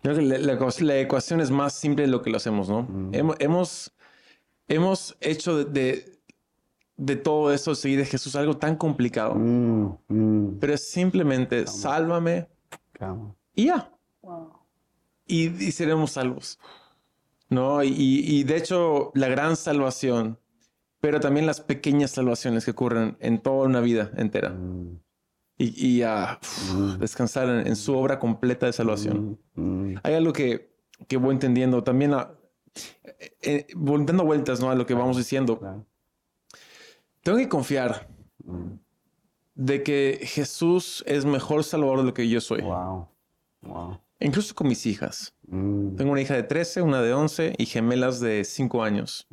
Creo 0.02 0.16
que 0.16 0.22
la, 0.24 0.38
la 0.40 0.58
ecu- 0.58 0.82
la 0.82 0.98
ecuación 0.98 1.42
es 1.42 1.52
más 1.52 1.74
simple 1.74 2.06
de 2.06 2.12
lo 2.12 2.22
que 2.24 2.32
lo 2.32 2.38
hacemos, 2.38 2.70
¿no? 2.70 2.88
Hemo- 3.12 3.36
Hemos, 3.38 3.92
hemos 4.68 5.16
hecho 5.22 5.58
de, 5.58 5.66
de, 5.66 6.11
de 7.04 7.16
todo 7.16 7.52
esto, 7.52 7.74
seguir 7.74 7.98
de 8.00 8.06
Jesús, 8.06 8.36
algo 8.36 8.58
tan 8.58 8.76
complicado. 8.76 9.34
Mm, 9.36 9.98
mm, 10.08 10.58
Pero 10.60 10.74
es 10.76 10.88
simplemente 10.88 11.66
sálvame 11.66 12.48
calma. 12.94 13.36
y 13.56 13.66
ya. 13.66 13.92
Y, 15.26 15.48
y 15.48 15.72
seremos 15.72 16.12
salvos. 16.12 16.60
¿No? 17.50 17.84
Y, 17.84 17.90
y 17.98 18.44
de 18.44 18.56
hecho, 18.58 19.12
la 19.16 19.28
gran 19.28 19.56
salvación, 19.56 20.38
pero 21.02 21.20
también 21.20 21.46
las 21.48 21.60
pequeñas 21.60 22.12
salvaciones 22.12 22.66
que 22.66 22.72
ocurren 22.72 23.18
en 23.20 23.42
toda 23.42 23.66
una 23.68 23.82
vida 23.82 24.12
entera. 24.16 24.50
Mm, 24.52 25.00
Y, 25.58 25.88
y 25.98 26.02
a 26.04 26.40
descansar 27.00 27.50
en, 27.50 27.68
en 27.68 27.76
su 27.76 27.96
obra 27.98 28.20
completa 28.20 28.68
de 28.68 28.74
salvación. 28.74 29.40
mm, 29.56 29.96
Hay 30.04 30.14
algo 30.14 30.34
que, 30.34 30.72
que 31.08 31.18
voy 31.18 31.34
entendiendo 31.34 31.84
también, 31.84 32.14
a, 32.14 32.32
eh, 33.20 33.34
eh, 33.42 33.68
voy 33.76 34.04
dando 34.06 34.24
vueltas 34.24 34.60
¿no? 34.62 34.70
a 34.70 34.76
lo 34.76 34.86
que 34.86 34.94
vamos 34.94 35.18
diciendo. 35.18 35.58
claro. 35.60 35.86
Tengo 37.24 37.38
que 37.38 37.50
confiar 37.50 38.08
de 39.56 39.84
que 39.84 40.20
Jesús 40.24 41.04
es 41.08 41.26
mejor 41.26 41.64
salvador 41.64 42.00
de 42.00 42.04
lo 42.06 42.14
que 42.14 42.28
yo 42.28 42.42
soy. 42.42 42.62
Wow. 42.62 43.08
Wow. 43.62 44.00
Incluso 44.20 44.54
con 44.56 44.68
mis 44.68 44.86
hijas. 44.86 45.34
Mm, 45.48 45.96
Tengo 45.96 46.12
una 46.12 46.22
hija 46.22 46.36
de 46.36 46.44
13, 46.44 46.82
una 46.82 47.02
de 47.02 47.14
11 47.14 47.54
y 47.58 47.66
gemelas 47.66 48.20
de 48.20 48.44
5 48.44 48.84
años. 48.84 49.28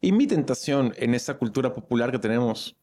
Y 0.00 0.12
mi 0.12 0.26
tentación 0.26 0.92
en 0.96 1.14
esta 1.14 1.38
cultura 1.38 1.72
popular 1.72 2.10
que 2.10 2.18
tenemos 2.18 2.76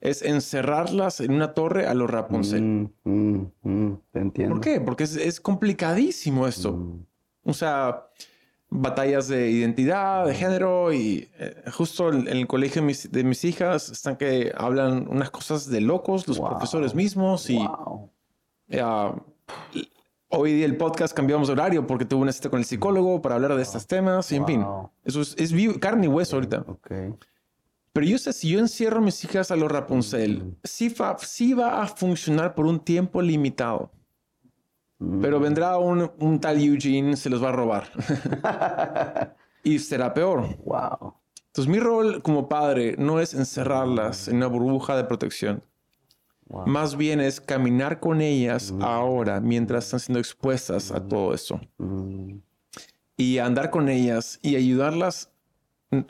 es 0.00 0.22
encerrarlas 0.22 1.20
en 1.20 1.32
una 1.32 1.54
torre 1.54 1.86
a 1.86 1.94
los 1.94 2.10
Rapunzel. 2.10 2.62
mm, 2.62 2.90
mm, 3.04 3.52
mm, 3.62 4.00
te 4.12 4.18
entiendo. 4.20 4.54
¿Por 4.54 4.62
qué? 4.64 4.80
Porque 4.80 5.04
es, 5.04 5.16
es 5.16 5.40
complicadísimo 5.40 6.46
esto. 6.46 6.72
Mm, 6.72 7.06
O 7.44 7.54
sea, 7.54 8.08
batallas 8.68 9.28
de 9.28 9.50
identidad, 9.50 10.26
de 10.26 10.34
género 10.34 10.92
y 10.92 11.28
eh, 11.38 11.62
justo 11.72 12.08
en, 12.12 12.26
en 12.28 12.36
el 12.38 12.46
colegio 12.46 12.82
de 12.82 12.86
mis, 12.86 13.10
de 13.12 13.24
mis 13.24 13.44
hijas 13.44 13.88
están 13.90 14.16
que 14.16 14.52
hablan 14.56 15.06
unas 15.08 15.30
cosas 15.30 15.68
de 15.68 15.80
locos 15.80 16.26
los 16.26 16.38
Wow. 16.38 16.50
profesores 16.50 16.94
mismos 16.94 17.48
y 17.48 17.58
wow. 17.58 18.10
eh, 18.68 18.82
hoy 20.28 20.52
día 20.52 20.66
el 20.66 20.76
podcast 20.76 21.14
cambiamos 21.14 21.48
de 21.48 21.52
horario 21.52 21.86
porque 21.86 22.04
tuve 22.04 22.22
una 22.22 22.32
cita 22.32 22.50
con 22.50 22.58
el 22.58 22.64
psicólogo 22.64 23.22
para 23.22 23.36
hablar 23.36 23.54
de 23.54 23.62
estos 23.62 23.86
temas 23.86 24.30
y 24.32 24.36
en 24.36 24.46
fin, 24.46 24.62
Wow. 24.64 24.90
eso 25.04 25.20
es, 25.20 25.34
es 25.38 25.52
vivo- 25.52 25.78
carne 25.78 26.06
y 26.06 26.08
hueso 26.08 26.36
ahorita. 26.36 26.64
Ok. 26.66 26.90
Pero 27.92 28.06
yo 28.06 28.18
sé, 28.18 28.32
si 28.34 28.50
yo 28.50 28.58
encierro 28.58 28.98
a 28.98 29.00
mis 29.00 29.24
hijas 29.24 29.50
a 29.50 29.56
los 29.56 29.72
Rapunzel, 29.72 30.54
sí, 30.64 30.90
va, 30.90 31.16
sí 31.18 31.54
va 31.54 31.82
a 31.82 31.86
funcionar 31.86 32.54
por 32.54 32.66
un 32.66 32.78
tiempo 32.80 33.22
limitado. 33.22 33.90
Mm. 34.98 35.20
Pero 35.20 35.40
vendrá 35.40 35.78
un, 35.78 36.10
un 36.18 36.40
tal 36.40 36.62
Eugene, 36.62 37.16
se 37.16 37.30
los 37.30 37.42
va 37.42 37.50
a 37.50 37.52
robar. 37.52 37.90
y 39.62 39.78
será 39.78 40.12
peor. 40.14 40.56
Wow. 40.64 41.14
Entonces 41.48 41.68
mi 41.72 41.78
rol 41.80 42.22
como 42.22 42.48
padre 42.48 42.96
no 42.98 43.18
es 43.20 43.34
encerrarlas 43.34 44.28
en 44.28 44.36
una 44.36 44.46
burbuja 44.46 44.96
de 44.96 45.04
protección. 45.04 45.62
Wow. 46.48 46.66
Más 46.66 46.96
bien 46.96 47.20
es 47.20 47.40
caminar 47.40 47.98
con 47.98 48.20
ellas 48.20 48.72
ahora 48.80 49.40
mientras 49.40 49.84
están 49.86 50.00
siendo 50.00 50.20
expuestas 50.20 50.92
a 50.92 51.00
todo 51.06 51.34
eso. 51.34 51.60
Mm, 51.78 52.36
Y 53.16 53.38
andar 53.38 53.70
con 53.70 53.88
ellas 53.88 54.38
y 54.42 54.54
ayudarlas 54.56 55.30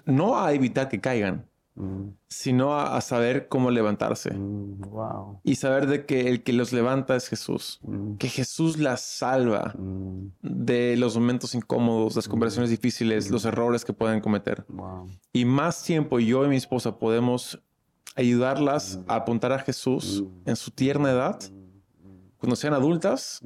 no 0.05 0.39
a 0.39 0.53
evitar 0.53 0.89
que 0.89 1.01
caigan, 1.01 1.49
mm, 1.77 2.09
sino 2.29 2.74
a, 2.74 2.97
a 2.97 3.01
saber 3.01 3.47
cómo 3.49 3.70
levantarse. 3.70 4.33
mm, 4.35 4.81
wow. 4.91 5.41
Y 5.45 5.55
saber 5.55 5.87
de 5.87 6.05
que 6.07 6.29
el 6.29 6.43
que 6.43 6.53
los 6.53 6.72
levanta 6.72 7.14
es 7.16 7.29
Jesús. 7.29 7.79
Mm, 7.83 8.16
Que 8.16 8.29
Jesús 8.29 8.79
las 8.79 9.01
salva 9.03 9.74
de 10.43 10.97
los 10.97 11.16
momentos 11.16 11.55
incómodos, 11.55 12.16
las 12.16 12.27
conversaciones 12.29 12.70
difíciles, 12.70 13.31
los 13.31 13.45
errores 13.45 13.85
que 13.85 13.93
pueden 13.93 14.20
cometer. 14.20 14.64
wow. 14.68 15.07
Y 15.33 15.45
más 15.45 15.83
tiempo 15.85 16.18
yo 16.18 16.45
y 16.45 16.49
mi 16.49 16.57
esposa 16.57 16.99
podemos 16.99 17.62
ayudarlas 18.14 19.01
a 19.07 19.16
apuntar 19.16 19.53
a 19.53 19.59
Jesús 19.59 20.24
en 20.47 20.57
su 20.57 20.70
tierna 20.70 21.11
edad. 21.11 21.39
Cuando 22.39 22.57
sean 22.57 22.74
adultas, 22.74 23.43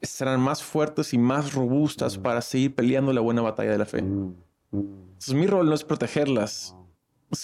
estarán 0.00 0.40
más 0.40 0.62
fuertes 0.62 1.14
y 1.14 1.18
más 1.18 1.54
robustas 1.54 2.18
para 2.18 2.40
seguir 2.42 2.74
peleando 2.74 3.12
la 3.12 3.20
buena 3.20 3.42
batalla 3.42 3.70
de 3.72 3.78
la 3.78 3.84
fe. 3.86 4.02
mm, 4.02 4.34
Entonces 4.72 5.34
mi 5.34 5.46
rol 5.46 5.66
no 5.66 5.74
es 5.74 5.84
protegerlas, 5.84 6.76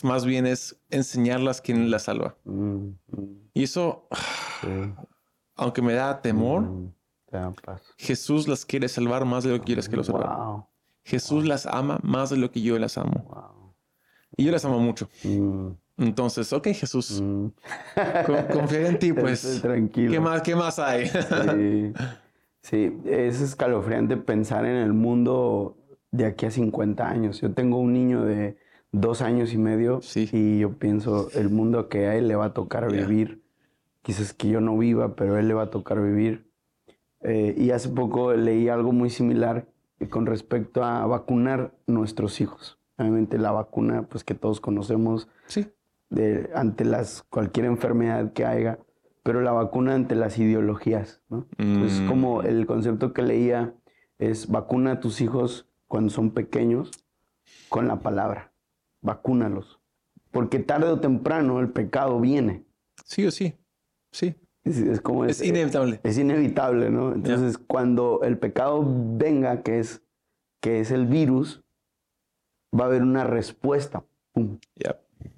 más 0.04 0.24
bien 0.24 0.46
es 0.46 0.80
enseñarlas 0.90 1.60
quién 1.60 1.90
las 1.90 2.04
salva. 2.04 2.36
mm, 2.44 2.52
mm, 2.54 2.94
Y 3.54 3.62
eso, 3.64 4.06
sí. 4.60 4.68
aunque 5.56 5.82
me 5.82 5.92
da 5.94 6.20
temor, 6.22 6.62
Mm. 6.62 6.92
Jesús 7.96 8.48
las 8.48 8.64
quiere 8.64 8.88
salvar 8.88 9.24
más 9.24 9.44
de 9.44 9.50
lo 9.50 9.60
que 9.60 9.70
yo 9.70 9.76
las 9.76 9.86
quiero 9.88 10.02
salvar. 10.02 10.36
Wow. 10.36 10.66
Jesús 11.04 11.44
las 11.46 11.64
ama 11.64 12.00
más 12.02 12.30
de 12.30 12.36
lo 12.36 12.50
que 12.50 12.60
yo 12.60 12.76
las 12.78 12.98
amo. 12.98 13.24
Wow. 13.28 13.74
Y 14.36 14.44
yo 14.46 14.50
las 14.52 14.64
amo 14.64 14.80
mucho. 14.80 15.08
Mm, 15.22 15.68
Entonces, 15.98 16.52
ok, 16.52 16.68
Jesús, 16.68 17.20
mm. 17.20 17.46
con- 18.26 18.44
confiar 18.52 18.82
en 18.86 18.98
ti, 18.98 19.12
pues. 19.12 19.60
Tranquilo. 19.62 20.10
¿Qué 20.10 20.18
más, 20.18 20.42
qué 20.42 20.56
más 20.56 20.78
hay? 20.80 21.06
Sí. 21.08 21.92
Sí, 22.62 22.98
es 23.04 23.40
escalofriante 23.40 24.16
pensar 24.16 24.64
en 24.66 24.76
el 24.76 24.92
mundo 24.92 25.76
de 26.10 26.26
aquí 26.26 26.46
a 26.46 26.50
50 26.50 27.08
años. 27.08 27.40
Yo 27.40 27.52
tengo 27.52 27.78
un 27.78 27.92
niño 27.92 28.24
de 28.24 28.56
dos 28.92 29.22
años 29.22 29.52
y 29.52 29.58
medio 29.58 30.00
Sí. 30.02 30.28
y 30.32 30.58
yo 30.60 30.72
pienso 30.78 31.28
el 31.34 31.48
mundo 31.50 31.88
que 31.88 32.06
a 32.06 32.16
él 32.16 32.28
le 32.28 32.34
va 32.36 32.46
a 32.46 32.52
tocar 32.54 32.90
Ya. 32.92 33.06
vivir. 33.06 33.42
Quizás 34.02 34.32
que 34.34 34.48
yo 34.48 34.60
no 34.60 34.76
viva, 34.78 35.14
pero 35.14 35.34
a 35.34 35.40
él 35.40 35.48
le 35.48 35.54
va 35.54 35.62
a 35.64 35.70
tocar 35.70 36.00
vivir. 36.02 36.50
Eh, 37.22 37.54
y 37.56 37.70
hace 37.70 37.90
poco 37.90 38.32
leí 38.32 38.68
algo 38.68 38.92
muy 38.92 39.10
similar 39.10 39.66
con 40.08 40.24
respecto 40.26 40.82
a 40.82 41.04
vacunar 41.06 41.74
nuestros 41.86 42.40
hijos. 42.40 42.78
Obviamente 42.96 43.36
la 43.38 43.50
vacuna, 43.52 44.02
pues 44.08 44.24
que 44.24 44.34
todos 44.34 44.60
conocemos, 44.60 45.28
sí. 45.46 45.66
de, 46.08 46.50
ante 46.54 46.84
las, 46.84 47.22
cualquier 47.30 47.66
enfermedad 47.66 48.32
que 48.32 48.44
haya, 48.46 48.78
pero 49.22 49.42
la 49.42 49.52
vacuna 49.52 49.94
ante 49.94 50.14
las 50.16 50.38
ideologías, 50.38 51.20
¿no? 51.28 51.46
Entonces, 51.58 52.00
Mm. 52.00 52.08
como 52.08 52.42
el 52.42 52.66
concepto 52.66 53.12
que 53.12 53.22
leía 53.22 53.74
es 54.18 54.48
vacuna 54.48 54.92
a 54.92 55.00
tus 55.00 55.20
hijos 55.20 55.68
cuando 55.86 56.10
son 56.10 56.30
pequeños 56.30 56.90
con 57.68 57.86
la 57.86 57.96
palabra, 58.00 58.49
vacúnalos, 59.02 59.80
porque 60.30 60.58
tarde 60.58 60.88
o 60.88 61.00
temprano 61.00 61.60
el 61.60 61.70
pecado 61.70 62.20
viene, 62.20 62.64
Sí 63.04 63.24
o 63.26 63.30
sí. 63.30 63.54
Sí. 64.12 64.34
es, 64.64 64.78
es 64.78 65.00
como 65.00 65.24
Es 65.24 65.42
inevitable. 65.42 66.00
es 66.02 66.18
inevitable, 66.18 66.90
¿no? 66.90 67.12
Entonces, 67.12 67.58
cuando 67.58 68.20
el 68.22 68.38
pecado 68.38 68.84
venga, 68.86 69.62
que 69.62 69.78
es, 69.80 70.02
que 70.60 70.80
es 70.80 70.90
el 70.90 71.06
virus, 71.06 71.62
va 72.78 72.84
a 72.84 72.86
haber 72.88 73.02
una 73.02 73.24
respuesta, 73.24 74.04
pum, 74.32 74.58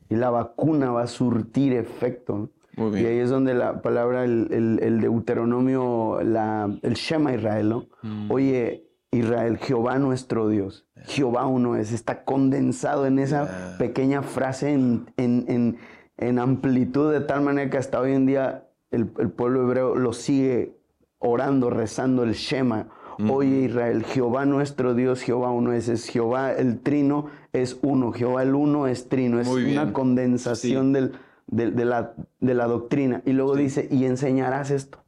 y 0.09 0.17
la 0.17 0.31
vacuna 0.31 0.91
va 0.91 1.03
a 1.03 1.07
surtir 1.07 1.73
efecto. 1.73 2.37
¿no? 2.37 2.51
Muy 2.77 2.91
Y 2.99 3.03
bien. 3.03 3.07
ahí 3.13 3.19
es 3.19 3.31
donde 3.31 3.55
la 3.55 3.81
palabra, 3.83 4.25
el, 4.25 4.49
el- 4.51 4.81
el 4.83 5.01
Deuteronomio, 5.01 6.21
la, 6.23 6.75
el 6.83 6.95
Shema 6.95 7.35
Israel, 7.35 7.69
¿no? 7.69 7.87
Mm. 8.03 8.31
Oye, 8.31 8.87
Israel, 9.13 9.59
Jehová 9.59 9.99
nuestro 9.99 10.49
Dios, 10.49 10.87
Jehová 11.05 11.47
uno 11.47 11.77
es, 11.77 11.93
está 11.93 12.25
condensado 12.25 13.07
en 13.07 13.19
esa 13.19 13.77
pequeña 13.79 14.23
frase 14.23 14.73
en, 14.73 15.11
en- 15.17 15.45
en- 15.49 15.77
en 16.19 16.39
amplitud 16.39 17.13
de 17.13 17.21
tal 17.21 17.43
manera 17.43 17.69
que 17.71 17.77
hasta 17.79 18.01
hoy 18.01 18.13
en 18.13 18.27
día 18.27 18.69
el, 18.91 19.11
el 19.19 19.31
pueblo 19.31 19.63
hebreo 19.63 19.95
lo 19.97 20.13
sigue 20.13 20.77
orando, 21.19 21.69
rezando 21.71 22.23
el 22.23 22.33
Shema. 22.33 22.89
Oye 23.31 23.61
Israel, 23.67 24.05
Jehová 24.05 24.47
nuestro 24.47 24.95
Dios, 24.95 25.21
Jehová 25.21 25.51
uno 25.51 25.73
es, 25.75 25.89
es 25.89 26.09
Jehová 26.09 26.53
el 26.53 26.81
trino 26.81 27.27
es 27.53 27.79
uno, 27.83 28.13
Jehová 28.13 28.43
el 28.43 28.55
uno 28.55 28.87
es 28.87 29.09
trino, 29.11 29.39
es 29.41 29.49
una 29.73 29.93
condensación 29.93 30.93
del, 30.95 31.13
del- 31.47 31.77
de, 31.77 31.85
la, 31.85 32.15
de 32.41 32.55
la 32.55 32.67
doctrina. 32.67 33.21
Y 33.27 33.33
luego 33.33 33.55
dice, 33.57 33.87
y 33.91 34.07
enseñarás 34.07 34.71
esto. 34.71 34.99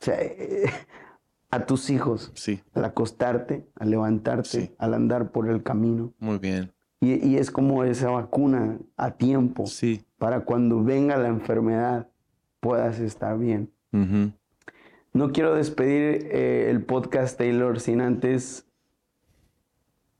O 0.00 0.04
sea, 0.04 0.16
a 1.54 1.66
tus 1.66 1.90
hijos, 1.90 2.32
sí, 2.34 2.60
al 2.74 2.84
acostarte, 2.84 3.66
al 3.76 3.90
levantarte, 3.90 4.48
Sí. 4.48 4.74
al 4.78 4.94
andar 4.94 5.30
por 5.30 5.48
el 5.48 5.62
camino. 5.62 6.12
muy 6.18 6.38
bien. 6.38 6.72
Y, 7.00 7.26
y 7.26 7.36
es 7.36 7.50
como 7.50 7.84
esa 7.84 8.10
vacuna 8.10 8.78
a 8.96 9.10
tiempo 9.12 9.66
Sí. 9.66 10.02
para 10.18 10.40
cuando 10.40 10.82
venga 10.82 11.16
la 11.18 11.28
enfermedad 11.28 12.08
puedas 12.60 12.98
estar 12.98 13.38
bien. 13.38 13.70
No 15.12 15.30
quiero 15.32 15.54
despedir 15.54 16.28
eh, 16.32 16.68
el 16.70 16.82
podcast 16.82 17.36
Taylor 17.38 17.78
sin 17.78 18.00
antes 18.00 18.66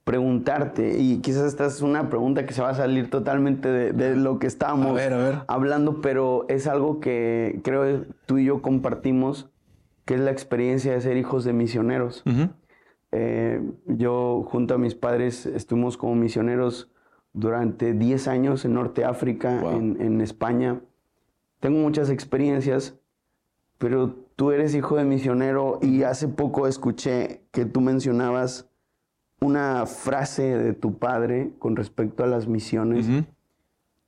preguntarte, 0.05 0.99
y 1.01 1.19
quizás 1.23 1.47
esta 1.47 1.65
es 1.65 1.81
una 1.81 2.11
pregunta 2.11 2.45
que 2.45 2.53
se 2.53 2.61
va 2.61 2.69
a 2.71 2.75
salir 2.75 3.09
totalmente 3.09 3.69
de, 3.71 3.93
de 3.93 4.17
lo 4.17 4.39
que 4.39 4.47
A 4.47 4.49
estábamos 4.49 4.95
ver, 4.95 5.15
a 5.15 5.17
ver. 5.17 5.39
hablando, 5.49 6.03
pero 6.03 6.45
es 6.51 6.67
algo 6.67 7.01
que 7.01 7.61
creo 7.65 8.05
tú 8.27 8.37
y 8.37 8.45
yo 8.45 8.61
compartimos, 8.61 9.49
que 10.05 10.15
es 10.15 10.21
la 10.21 10.31
experiencia 10.31 10.93
de 10.93 11.01
ser 11.01 11.17
hijos 11.17 11.45
de 11.45 11.53
misioneros. 11.53 12.23
Eh, 13.13 13.63
yo 13.87 14.45
junto 14.49 14.75
a 14.75 14.79
mis 14.79 14.95
padres 14.95 15.47
estuvimos 15.47 15.97
como 15.97 16.15
misioneros 16.17 16.91
durante 17.33 17.93
10 17.95 18.29
años 18.29 18.65
en 18.65 18.75
Norte 18.75 19.05
África, 19.05 19.61
Wow. 19.61 19.71
en, 19.73 20.01
en 20.01 20.21
España. 20.21 20.81
Tengo 21.61 21.79
muchas 21.79 22.11
experiencias, 22.11 22.97
pero 23.79 24.15
tú 24.37 24.51
eres 24.51 24.75
hijo 24.75 24.97
de 24.97 25.05
misionero 25.05 25.79
y 25.81 26.03
hace 26.03 26.29
poco 26.29 26.67
escuché 26.67 27.43
que 27.53 27.65
tú 27.65 27.81
mencionabas 27.81 28.69
una 29.41 29.87
frase 29.87 30.57
de 30.59 30.73
tu 30.75 30.99
padre 30.99 31.53
con 31.59 31.77
respecto 31.77 32.25
a 32.25 32.27
las 32.27 32.47
misiones 32.49 33.07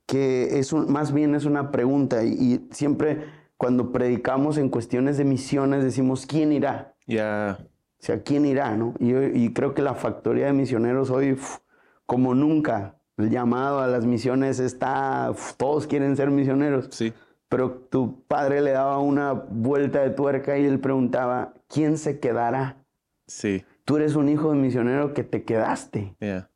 que 0.05 0.57
es 0.59 0.71
un- 0.73 0.91
más 0.91 1.13
bien 1.13 1.35
es 1.35 1.45
una 1.45 1.69
pregunta 1.69 2.23
y, 2.23 2.29
y 2.31 2.67
siempre 2.71 3.25
cuando 3.57 3.91
predicamos 3.91 4.57
en 4.57 4.69
cuestiones 4.69 5.17
de 5.17 5.25
misiones 5.25 5.83
decimos 5.83 6.25
¿quién 6.25 6.51
irá? 6.51 6.93
Ya, 7.07 7.57
O 7.61 8.03
sea, 8.03 8.21
¿quién 8.21 8.45
irá? 8.45 8.75
No? 8.77 8.93
Y, 8.99 9.09
yo- 9.09 9.23
y 9.23 9.51
creo 9.53 9.73
que 9.73 9.81
la 9.81 9.95
factoría 9.95 10.45
de 10.47 10.53
misioneros 10.53 11.09
hoy, 11.09 11.33
uf, 11.33 11.57
como 12.05 12.35
nunca, 12.35 12.95
el 13.17 13.29
llamado 13.31 13.79
a 13.79 13.87
las 13.87 14.05
misiones 14.05 14.59
está, 14.59 15.29
uf, 15.31 15.55
todos 15.55 15.87
quieren 15.87 16.15
ser 16.15 16.29
misioneros, 16.29 16.89
sí. 16.91 17.11
pero 17.49 17.71
tu 17.71 18.21
padre 18.27 18.61
le 18.61 18.71
daba 18.71 18.99
una 18.99 19.31
vuelta 19.33 20.01
de 20.01 20.11
tuerca 20.11 20.57
y 20.59 20.65
él 20.65 20.79
preguntaba, 20.79 21.53
¿quién 21.67 21.97
se 21.97 22.19
quedará? 22.19 22.77
Sí, 23.25 23.63
Tú 23.85 23.95
eres 23.95 24.15
un 24.15 24.27
hijo 24.27 24.51
de 24.51 24.57
misionero 24.57 25.13
que 25.13 25.23
te 25.23 25.43
quedaste. 25.43 26.13
ya. 26.19 26.49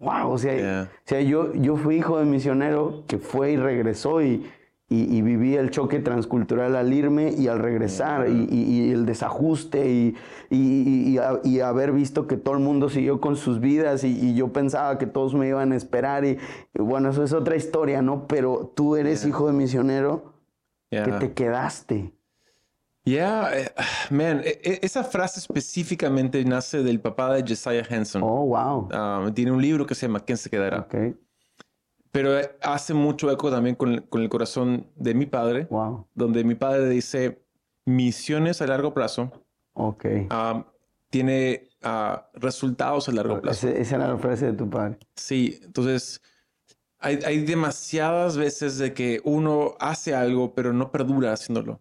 Wow, 0.00 0.32
o 0.32 0.36
sea, 0.38 0.56
Yeah. 0.56 0.90
o 0.92 1.00
sea 1.08 1.20
yo, 1.20 1.54
yo 1.54 1.76
fui 1.76 1.96
hijo 1.96 2.18
de 2.18 2.24
misionero 2.24 3.04
que 3.06 3.18
fue 3.18 3.52
y 3.52 3.56
regresó 3.56 4.20
y, 4.20 4.44
y, 4.92 5.16
y 5.16 5.22
viví 5.22 5.56
el 5.56 5.70
choque 5.70 5.98
transcultural 6.00 6.76
al 6.76 6.92
irme 6.92 7.32
y 7.32 7.48
al 7.48 7.58
regresar 7.60 8.28
y, 8.28 8.46
y- 8.50 8.62
y 8.88 8.90
el 8.92 9.06
desajuste 9.06 9.90
y, 9.90 10.14
y- 10.50 11.12
y- 11.14 11.18
a- 11.18 11.40
y 11.44 11.60
haber 11.60 11.92
visto 11.92 12.26
que 12.26 12.36
todo 12.36 12.54
el 12.54 12.60
mundo 12.60 12.88
siguió 12.88 13.20
con 13.20 13.36
sus 13.36 13.58
vidas 13.60 14.04
y, 14.04 14.34
yo 14.34 14.52
pensaba 14.52 14.98
que 14.98 15.06
todos 15.06 15.34
me 15.34 15.48
iban 15.48 15.72
a 15.72 15.76
esperar 15.76 16.24
y, 16.24 16.38
bueno, 16.74 17.10
eso 17.10 17.24
es 17.24 17.32
otra 17.32 17.56
historia, 17.56 18.02
¿no? 18.02 18.26
Pero 18.26 18.72
tú 18.76 18.96
eres 18.96 19.24
hijo 19.24 19.46
de 19.46 19.52
misionero 19.52 20.34
ya. 20.90 21.04
que 21.04 21.12
te 21.12 21.32
quedaste. 21.32 22.12
Yeah, 23.04 23.50
man, 24.10 24.42
e- 24.44 24.60
e- 24.62 24.78
esa 24.82 25.02
frase 25.02 25.40
específicamente 25.40 26.44
nace 26.44 26.84
del 26.84 27.00
papá 27.00 27.34
de 27.34 27.42
Josiah 27.42 27.82
Henson. 27.88 28.22
Oh, 28.22 28.46
wow. 28.46 28.88
Ah, 28.92 29.28
tiene 29.34 29.50
un 29.50 29.60
libro 29.60 29.84
que 29.86 29.94
se 29.96 30.06
llama 30.06 30.20
¿Quién 30.20 30.38
se 30.38 30.48
quedará? 30.48 30.80
Ok, 30.80 30.94
Pero 32.12 32.38
eh, 32.38 32.50
hace 32.60 32.94
mucho 32.94 33.30
eco 33.30 33.50
también 33.50 33.74
con, 33.74 33.92
el- 33.94 34.08
con 34.08 34.22
el 34.22 34.28
corazón 34.28 34.86
de 34.96 35.14
mi 35.14 35.26
padre, 35.26 35.66
wow. 35.70 36.06
donde 36.14 36.44
mi 36.44 36.54
padre 36.54 36.88
dice, 36.88 37.42
misiones 37.86 38.62
a 38.62 38.66
largo 38.66 38.92
plazo 38.94 39.32
Ok. 39.72 40.04
ah, 40.30 40.66
tiene 41.10 41.68
ah, 41.82 42.28
resultados 42.34 43.08
a 43.08 43.12
largo 43.12 43.40
plazo. 43.40 43.66
Ese- 43.68 43.80
esa 43.80 43.96
era 43.96 44.08
la 44.08 44.18
frase 44.18 44.46
de 44.46 44.52
tu 44.52 44.68
padre. 44.68 44.98
Sí, 45.16 45.58
entonces 45.62 46.20
hay, 46.98 47.18
hay 47.24 47.40
demasiadas 47.44 48.36
veces 48.36 48.78
de 48.78 48.92
que 48.94 49.20
uno 49.24 49.74
hace 49.80 50.14
algo 50.14 50.54
pero 50.54 50.72
no 50.72 50.92
perdura 50.92 51.32
haciéndolo. 51.32 51.80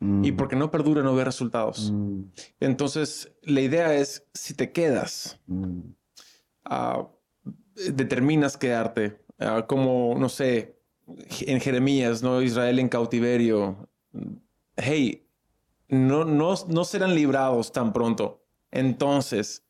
Y 0.00 0.32
Mm, 0.32 0.36
porque 0.36 0.56
no 0.56 0.70
perdura 0.72 1.02
no 1.04 1.14
ve 1.14 1.24
resultados. 1.24 1.92
mm, 1.92 2.22
Entonces 2.58 3.32
la 3.42 3.60
idea 3.60 3.94
es, 3.94 4.26
si 4.34 4.52
te 4.54 4.72
quedas, 4.72 5.38
mm. 5.46 5.78
ah, 6.64 7.06
determinas 7.74 8.56
quedarte, 8.56 9.21
ah, 9.42 9.66
como, 9.66 10.14
no 10.18 10.28
sé, 10.28 10.76
en 11.40 11.60
Jeremías, 11.60 12.22
¿no? 12.22 12.40
Israel 12.42 12.78
en 12.78 12.88
cautiverio. 12.88 13.88
Hey, 14.76 15.26
no, 15.88 16.24
no, 16.24 16.54
no 16.68 16.84
serán 16.84 17.14
librados 17.14 17.72
tan 17.72 17.92
pronto. 17.92 18.42
Entonces, 18.70 19.64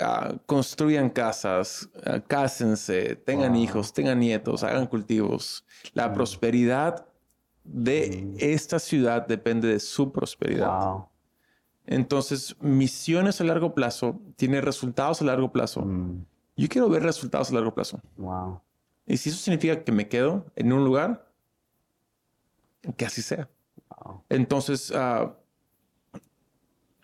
ah, 0.00 0.34
construyan 0.46 1.10
casas, 1.10 1.88
ah, 2.06 2.20
cásense, 2.20 3.16
tengan 3.16 3.52
Wow. 3.52 3.60
hijos, 3.62 3.92
tengan 3.92 4.20
nietos, 4.20 4.62
hagan 4.62 4.86
cultivos. 4.86 5.64
La 5.94 6.12
prosperidad 6.12 7.06
de 7.64 8.34
esta 8.38 8.78
ciudad 8.78 9.26
depende 9.26 9.68
de 9.68 9.78
su 9.80 10.10
prosperidad. 10.12 10.68
Wow. 10.92 11.08
Entonces, 11.86 12.56
misiones 12.60 13.40
a 13.40 13.44
largo 13.44 13.74
plazo 13.74 14.20
tiene 14.36 14.60
resultados 14.60 15.20
a 15.20 15.24
largo 15.24 15.50
plazo. 15.52 15.82
Mm, 15.82 16.24
Yo 16.56 16.68
quiero 16.68 16.88
ver 16.88 17.02
resultados 17.02 17.50
a 17.50 17.54
largo 17.54 17.74
plazo. 17.74 18.00
wow. 18.16 18.60
Y 19.06 19.16
si 19.16 19.30
eso 19.30 19.38
significa 19.38 19.82
que 19.84 19.92
me 19.92 20.08
quedo 20.08 20.46
en 20.56 20.72
un 20.72 20.84
lugar, 20.84 21.32
que 22.96 23.06
así 23.06 23.22
sea. 23.22 23.48
Wow. 23.88 24.24
Entonces, 24.28 24.92
ah, 24.94 25.36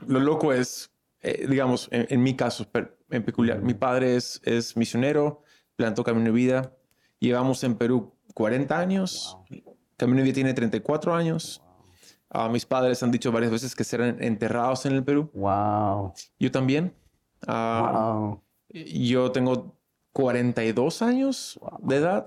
lo 0.06 0.20
loco 0.20 0.52
es, 0.52 0.90
eh, 1.20 1.46
digamos, 1.48 1.88
en, 1.90 2.06
en 2.10 2.22
mi 2.22 2.36
caso 2.36 2.66
en 3.10 3.24
peculiar, 3.24 3.60
mi 3.62 3.74
padre 3.74 4.16
es, 4.16 4.40
es 4.44 4.76
misionero, 4.76 5.42
plantó 5.76 6.04
Camino 6.04 6.26
de 6.26 6.32
Vida. 6.32 6.72
Llevamos 7.18 7.64
en 7.64 7.74
Perú 7.76 8.14
40 8.34 8.78
años. 8.78 9.38
Camino 9.96 10.18
de 10.18 10.24
Vida 10.24 10.34
tiene 10.34 10.54
34 10.54 11.14
años. 11.14 11.62
Ah, 12.30 12.48
mis 12.48 12.66
padres 12.66 13.02
han 13.02 13.10
dicho 13.10 13.32
varias 13.32 13.50
veces 13.50 13.74
que 13.74 13.84
serán 13.84 14.22
enterrados 14.22 14.84
en 14.86 14.94
el 14.94 15.04
Perú. 15.04 15.30
Wow. 15.34 16.12
Yo 16.38 16.50
también. 16.50 16.94
Ah, 17.46 18.18
Wow. 18.28 18.42
Yo 18.70 19.32
tengo 19.32 19.77
42 20.22 21.00
años 21.00 21.60
de 21.78 21.94
edad. 21.94 22.26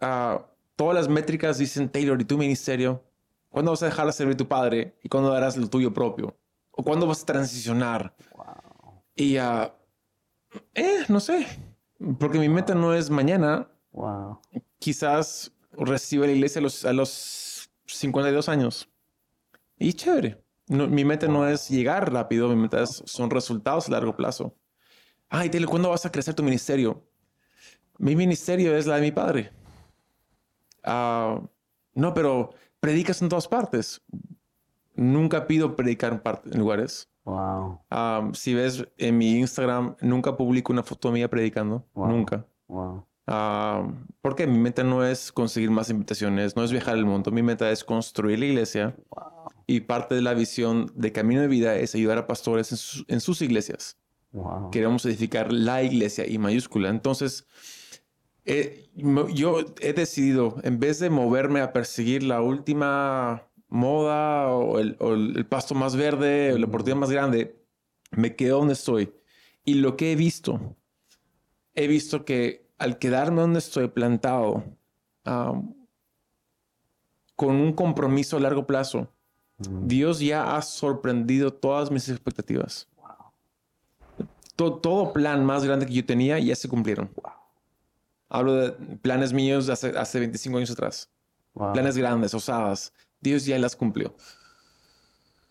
Ah, 0.00 0.46
todas 0.76 0.94
las 0.94 1.08
métricas 1.08 1.58
dicen, 1.58 1.88
Taylor, 1.88 2.20
¿y 2.20 2.24
tu 2.24 2.38
ministerio? 2.38 3.02
¿Cuándo 3.48 3.72
vas 3.72 3.82
a 3.82 3.86
dejar 3.86 4.06
de 4.06 4.12
servir 4.12 4.34
a 4.34 4.36
tu 4.36 4.46
padre? 4.46 4.96
¿Y 5.02 5.08
cuándo 5.08 5.30
darás 5.30 5.56
lo 5.56 5.66
tuyo 5.68 5.92
propio? 5.92 6.36
¿O 6.70 6.84
cuándo 6.84 7.08
vas 7.08 7.24
a 7.24 7.26
transicionar? 7.26 8.14
Y, 9.16 9.36
ah, 9.38 9.74
eh, 10.74 11.00
no 11.08 11.18
sé, 11.18 11.44
porque 12.20 12.38
mi 12.38 12.48
meta 12.48 12.72
no 12.72 12.94
es 12.94 13.10
mañana. 13.10 13.68
Wow. 13.90 14.38
Quizás 14.78 15.50
reciba 15.72 16.26
la 16.26 16.32
iglesia 16.34 16.60
a 16.60 16.62
los, 16.62 16.84
a 16.84 16.92
los 16.92 17.68
52 17.86 18.48
años. 18.48 18.88
Y 19.76 19.92
chévere. 19.94 20.40
No, 20.68 20.86
mi 20.86 21.04
meta 21.04 21.26
no 21.26 21.48
es 21.48 21.68
llegar 21.68 22.12
rápido, 22.12 22.48
mi 22.48 22.54
meta 22.54 22.80
es- 22.84 23.02
son 23.06 23.28
resultados 23.28 23.88
a 23.88 23.90
largo 23.90 24.14
plazo. 24.14 24.54
Ay, 25.28 25.50
Taylor, 25.50 25.68
¿cuándo 25.68 25.90
vas 25.90 26.06
a 26.06 26.12
crecer 26.12 26.34
tu 26.34 26.44
ministerio? 26.44 27.02
Mi 27.98 28.16
ministerio 28.16 28.76
es 28.76 28.86
la 28.86 28.96
de 28.96 29.02
mi 29.02 29.12
padre. 29.12 29.50
Ah, 30.82 31.40
no, 31.94 32.14
pero 32.14 32.50
predicas 32.80 33.22
en 33.22 33.28
todas 33.28 33.48
partes. 33.48 34.02
Nunca 34.96 35.46
pido 35.46 35.74
predicar 35.76 36.12
en, 36.12 36.20
parte- 36.20 36.50
en 36.52 36.58
lugares. 36.58 37.08
Wow. 37.24 37.80
Ah, 37.90 38.30
si 38.34 38.54
ves 38.54 38.86
en 38.98 39.16
mi 39.18 39.38
Instagram, 39.38 39.96
nunca 40.00 40.36
publico 40.36 40.72
una 40.72 40.82
foto 40.82 41.10
mía 41.10 41.28
predicando. 41.30 41.86
Wow. 41.94 42.08
Nunca. 42.08 42.46
Wow. 42.68 43.06
Ah, 43.26 43.88
porque 44.20 44.46
mi 44.46 44.58
meta 44.58 44.84
no 44.84 45.04
es 45.04 45.32
conseguir 45.32 45.70
más 45.70 45.88
invitaciones, 45.88 46.54
no 46.56 46.62
es 46.64 46.70
viajar 46.70 46.96
el 46.96 47.06
mundo. 47.06 47.30
Mi 47.30 47.42
meta 47.42 47.70
es 47.70 47.82
construir 47.82 48.38
la 48.38 48.44
iglesia. 48.46 48.94
Y 49.66 49.80
parte 49.80 50.14
de 50.14 50.20
la 50.20 50.34
visión 50.34 50.92
de 50.94 51.10
Camino 51.12 51.40
de 51.40 51.48
Vida 51.48 51.74
es 51.76 51.94
ayudar 51.94 52.18
a 52.18 52.26
pastores 52.26 52.70
en, 52.72 52.76
sus- 52.78 53.04
en 53.08 53.20
sus 53.20 53.40
iglesias. 53.40 53.96
Wow. 54.32 54.70
Queremos 54.70 55.06
edificar 55.06 55.50
la 55.52 55.82
iglesia 55.82 56.26
y 56.28 56.36
mayúscula. 56.38 56.90
Entonces, 56.90 57.46
eh, 58.44 58.88
yo 59.34 59.58
he 59.80 59.92
decidido, 59.92 60.56
en 60.62 60.78
vez 60.78 60.98
de 60.98 61.10
moverme 61.10 61.60
a 61.60 61.72
perseguir 61.72 62.22
la 62.22 62.40
última 62.42 63.42
moda 63.68 64.48
o 64.48 64.78
el, 64.78 64.96
o 65.00 65.14
el- 65.14 65.46
pasto 65.46 65.74
más 65.74 65.96
verde 65.96 66.52
o 66.52 66.58
la 66.58 66.66
oportunidad 66.66 66.98
más 67.00 67.10
grande, 67.10 67.56
me 68.12 68.36
quedo 68.36 68.58
donde 68.58 68.74
estoy. 68.74 69.12
Y 69.64 69.74
lo 69.74 69.96
que 69.96 70.12
he 70.12 70.16
visto, 70.16 70.76
he 71.74 71.86
visto 71.88 72.24
que 72.24 72.66
al 72.78 72.98
quedarme 72.98 73.40
donde 73.40 73.58
estoy 73.60 73.88
plantado, 73.88 74.62
con 77.36 77.56
un 77.56 77.72
compromiso 77.72 78.36
a 78.36 78.40
largo 78.40 78.66
plazo, 78.66 79.08
Dios 79.58 80.20
ya 80.20 80.56
ha 80.56 80.62
sorprendido 80.62 81.52
todas 81.52 81.90
mis 81.90 82.08
expectativas. 82.08 82.88
To- 84.56 84.74
todo 84.74 85.12
plan 85.12 85.44
más 85.44 85.64
grande 85.64 85.86
que 85.86 85.94
yo 85.94 86.04
tenía 86.04 86.38
ya 86.38 86.54
se 86.54 86.68
cumplieron. 86.68 87.10
Hablo 88.28 88.54
de 88.54 88.72
planes 88.98 89.32
míos 89.32 89.66
de 89.66 89.72
hace, 89.72 89.88
hace 89.96 90.18
25 90.18 90.58
años 90.58 90.70
atrás. 90.70 91.10
Wow. 91.54 91.72
Planes 91.72 91.96
grandes, 91.96 92.34
osadas. 92.34 92.92
Dios 93.20 93.44
ya 93.46 93.58
las 93.58 93.76
cumplió. 93.76 94.14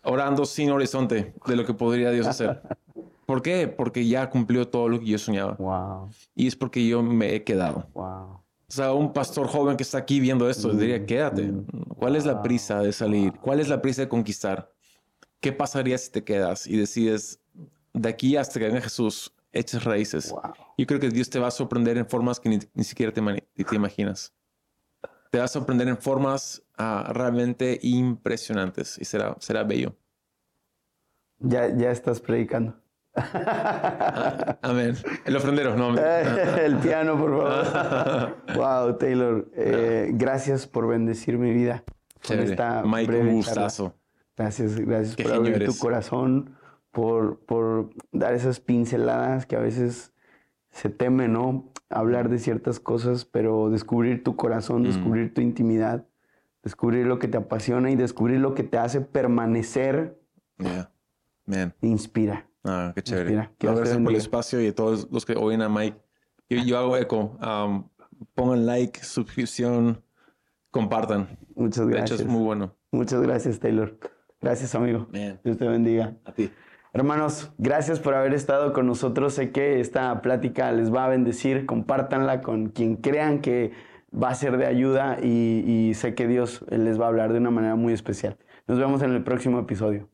Orando 0.02 0.44
sin 0.44 0.70
horizonte 0.70 1.34
de 1.46 1.56
lo 1.56 1.64
que 1.64 1.74
podría 1.74 2.10
Dios 2.10 2.26
hacer. 2.26 2.60
¿Por 3.26 3.42
qué? 3.42 3.68
Porque 3.68 4.06
ya 4.06 4.28
cumplió 4.28 4.68
todo 4.68 4.88
lo 4.88 5.00
que 5.00 5.06
yo 5.06 5.18
soñaba. 5.18 5.54
Wow. 5.54 6.10
Y 6.34 6.46
es 6.46 6.56
porque 6.56 6.86
yo 6.86 7.02
me 7.02 7.34
he 7.34 7.42
quedado. 7.42 7.88
Wow. 7.94 8.44
O 8.68 8.72
sea, 8.72 8.92
un 8.92 9.12
pastor 9.12 9.46
joven 9.46 9.76
que 9.76 9.82
está 9.82 9.98
aquí 9.98 10.20
viendo 10.20 10.48
esto, 10.48 10.72
diría, 10.72 11.04
quédate. 11.04 11.52
¿Cuál 11.96 12.16
es 12.16 12.26
la 12.26 12.42
prisa 12.42 12.80
de 12.80 12.92
salir? 12.92 13.32
¿Cuál 13.40 13.60
es 13.60 13.68
la 13.68 13.80
prisa 13.80 14.02
de 14.02 14.08
conquistar? 14.08 14.72
¿Qué 15.40 15.52
pasaría 15.52 15.96
si 15.98 16.10
te 16.10 16.24
quedas 16.24 16.66
y 16.66 16.76
decides, 16.76 17.40
de 17.92 18.08
aquí 18.08 18.36
hasta 18.36 18.58
que 18.58 18.66
venga 18.66 18.80
Jesús, 18.80 19.33
eches 19.54 19.84
raíces? 19.84 20.30
Wow. 20.30 20.52
Yo 20.76 20.86
creo 20.86 21.00
que 21.00 21.08
Dios 21.10 21.30
te 21.30 21.38
va 21.38 21.48
a 21.48 21.50
sorprender 21.50 21.96
en 21.98 22.06
formas 22.06 22.40
que 22.40 22.48
ni, 22.48 22.58
ni 22.74 22.84
siquiera 22.84 23.12
te, 23.12 23.20
te 23.64 23.76
imaginas. 23.76 24.34
Te 25.30 25.38
va 25.38 25.44
a 25.44 25.48
sorprender 25.48 25.88
en 25.88 25.96
formas 25.96 26.62
ah, 26.76 27.10
realmente 27.14 27.78
impresionantes 27.82 28.98
y 28.98 29.04
será, 29.04 29.36
será 29.40 29.64
bello. 29.64 29.96
Ya, 31.38 31.74
ya 31.76 31.90
estás 31.90 32.20
predicando. 32.20 32.76
Amén. 34.62 34.96
El 35.24 35.36
ofrendero, 35.36 35.76
no. 35.76 35.88
amén. 35.88 36.04
El 36.60 36.76
piano, 36.78 37.18
por 37.18 37.30
favor. 37.36 38.36
wow, 38.56 38.96
Taylor. 38.98 39.48
eh, 39.56 40.10
gracias 40.14 40.66
por 40.66 40.86
bendecir 40.88 41.38
mi 41.38 41.52
vida. 41.52 41.84
con 42.26 42.40
esta 42.40 42.82
Mike, 42.84 43.06
breve 43.06 43.34
un 43.34 43.42
charla. 43.42 43.62
gustazo. 43.64 43.94
Gracias, 44.36 44.76
gracias 44.76 45.16
Qué 45.16 45.22
por 45.24 45.32
abrir 45.32 45.54
eres. 45.54 45.68
tu 45.74 45.78
corazón, 45.78 46.56
por, 46.94 47.40
por 47.40 47.90
dar 48.12 48.32
esas 48.32 48.60
pinceladas 48.60 49.44
que 49.44 49.56
a 49.56 49.60
veces 49.60 50.12
se 50.70 50.88
teme, 50.88 51.28
¿no? 51.28 51.70
Hablar 51.90 52.28
de 52.30 52.38
ciertas 52.38 52.80
cosas, 52.80 53.24
pero 53.26 53.68
descubrir 53.68 54.24
tu 54.24 54.36
corazón, 54.36 54.82
Mm. 54.82 54.86
descubrir 54.86 55.34
tu 55.34 55.40
intimidad, 55.42 56.06
descubrir 56.62 57.06
lo 57.06 57.18
que 57.18 57.28
te 57.28 57.36
apasiona 57.36 57.90
y 57.90 57.96
descubrir 57.96 58.40
lo 58.40 58.54
que 58.54 58.62
te 58.62 58.78
hace 58.78 59.00
permanecer, 59.02 60.18
Yeah. 60.58 60.90
Man. 61.46 61.74
inspira. 61.82 62.48
Ah, 62.64 62.92
qué 62.94 63.02
chévere. 63.02 63.50
Que 63.58 63.66
No, 63.66 63.74
gracias 63.76 63.98
por 63.98 64.10
el 64.12 64.16
espacio 64.16 64.60
y 64.62 64.68
a 64.68 64.74
todos 64.74 65.08
los 65.10 65.26
que 65.26 65.34
oyen 65.34 65.60
a 65.60 65.68
Mike. 65.68 65.98
Yo, 66.48 66.62
yo 66.64 66.78
hago 66.78 66.96
eco. 66.96 67.36
Um, 67.42 67.88
pongan 68.34 68.64
like, 68.64 69.04
suscripción, 69.04 70.02
compartan. 70.70 71.36
Muchas 71.54 71.86
De 71.86 71.92
hecho, 71.92 71.98
gracias. 71.98 72.20
es 72.20 72.26
muy 72.26 72.42
bueno. 72.42 72.74
Muchas 72.92 73.20
gracias, 73.20 73.58
Taylor. 73.60 73.98
Gracias, 74.40 74.74
amigo. 74.74 75.06
Man, 75.12 75.40
Dios 75.44 75.56
te 75.58 75.68
bendiga. 75.68 76.16
a 76.24 76.32
ti. 76.32 76.50
Hermanos, 76.96 77.52
gracias 77.58 77.98
por 77.98 78.14
haber 78.14 78.34
estado 78.34 78.72
con 78.72 78.86
nosotros. 78.86 79.34
Sé 79.34 79.50
que 79.50 79.80
esta 79.80 80.22
plática 80.22 80.70
les 80.70 80.94
va 80.94 81.06
a 81.06 81.08
bendecir. 81.08 81.66
Compártanla 81.66 82.40
con 82.40 82.68
quien 82.68 82.94
crean 82.94 83.40
que 83.40 83.72
va 84.14 84.28
a 84.28 84.34
ser 84.36 84.56
de 84.58 84.66
ayuda 84.66 85.18
y, 85.20 85.64
y 85.66 85.94
sé 85.94 86.14
que 86.14 86.28
Dios 86.28 86.64
les 86.68 87.00
va 87.00 87.06
a 87.06 87.08
hablar 87.08 87.32
de 87.32 87.40
una 87.40 87.50
manera 87.50 87.74
muy 87.74 87.92
especial. 87.92 88.38
Nos 88.68 88.78
vemos 88.78 89.02
en 89.02 89.10
el 89.10 89.24
próximo 89.24 89.58
episodio. 89.58 90.08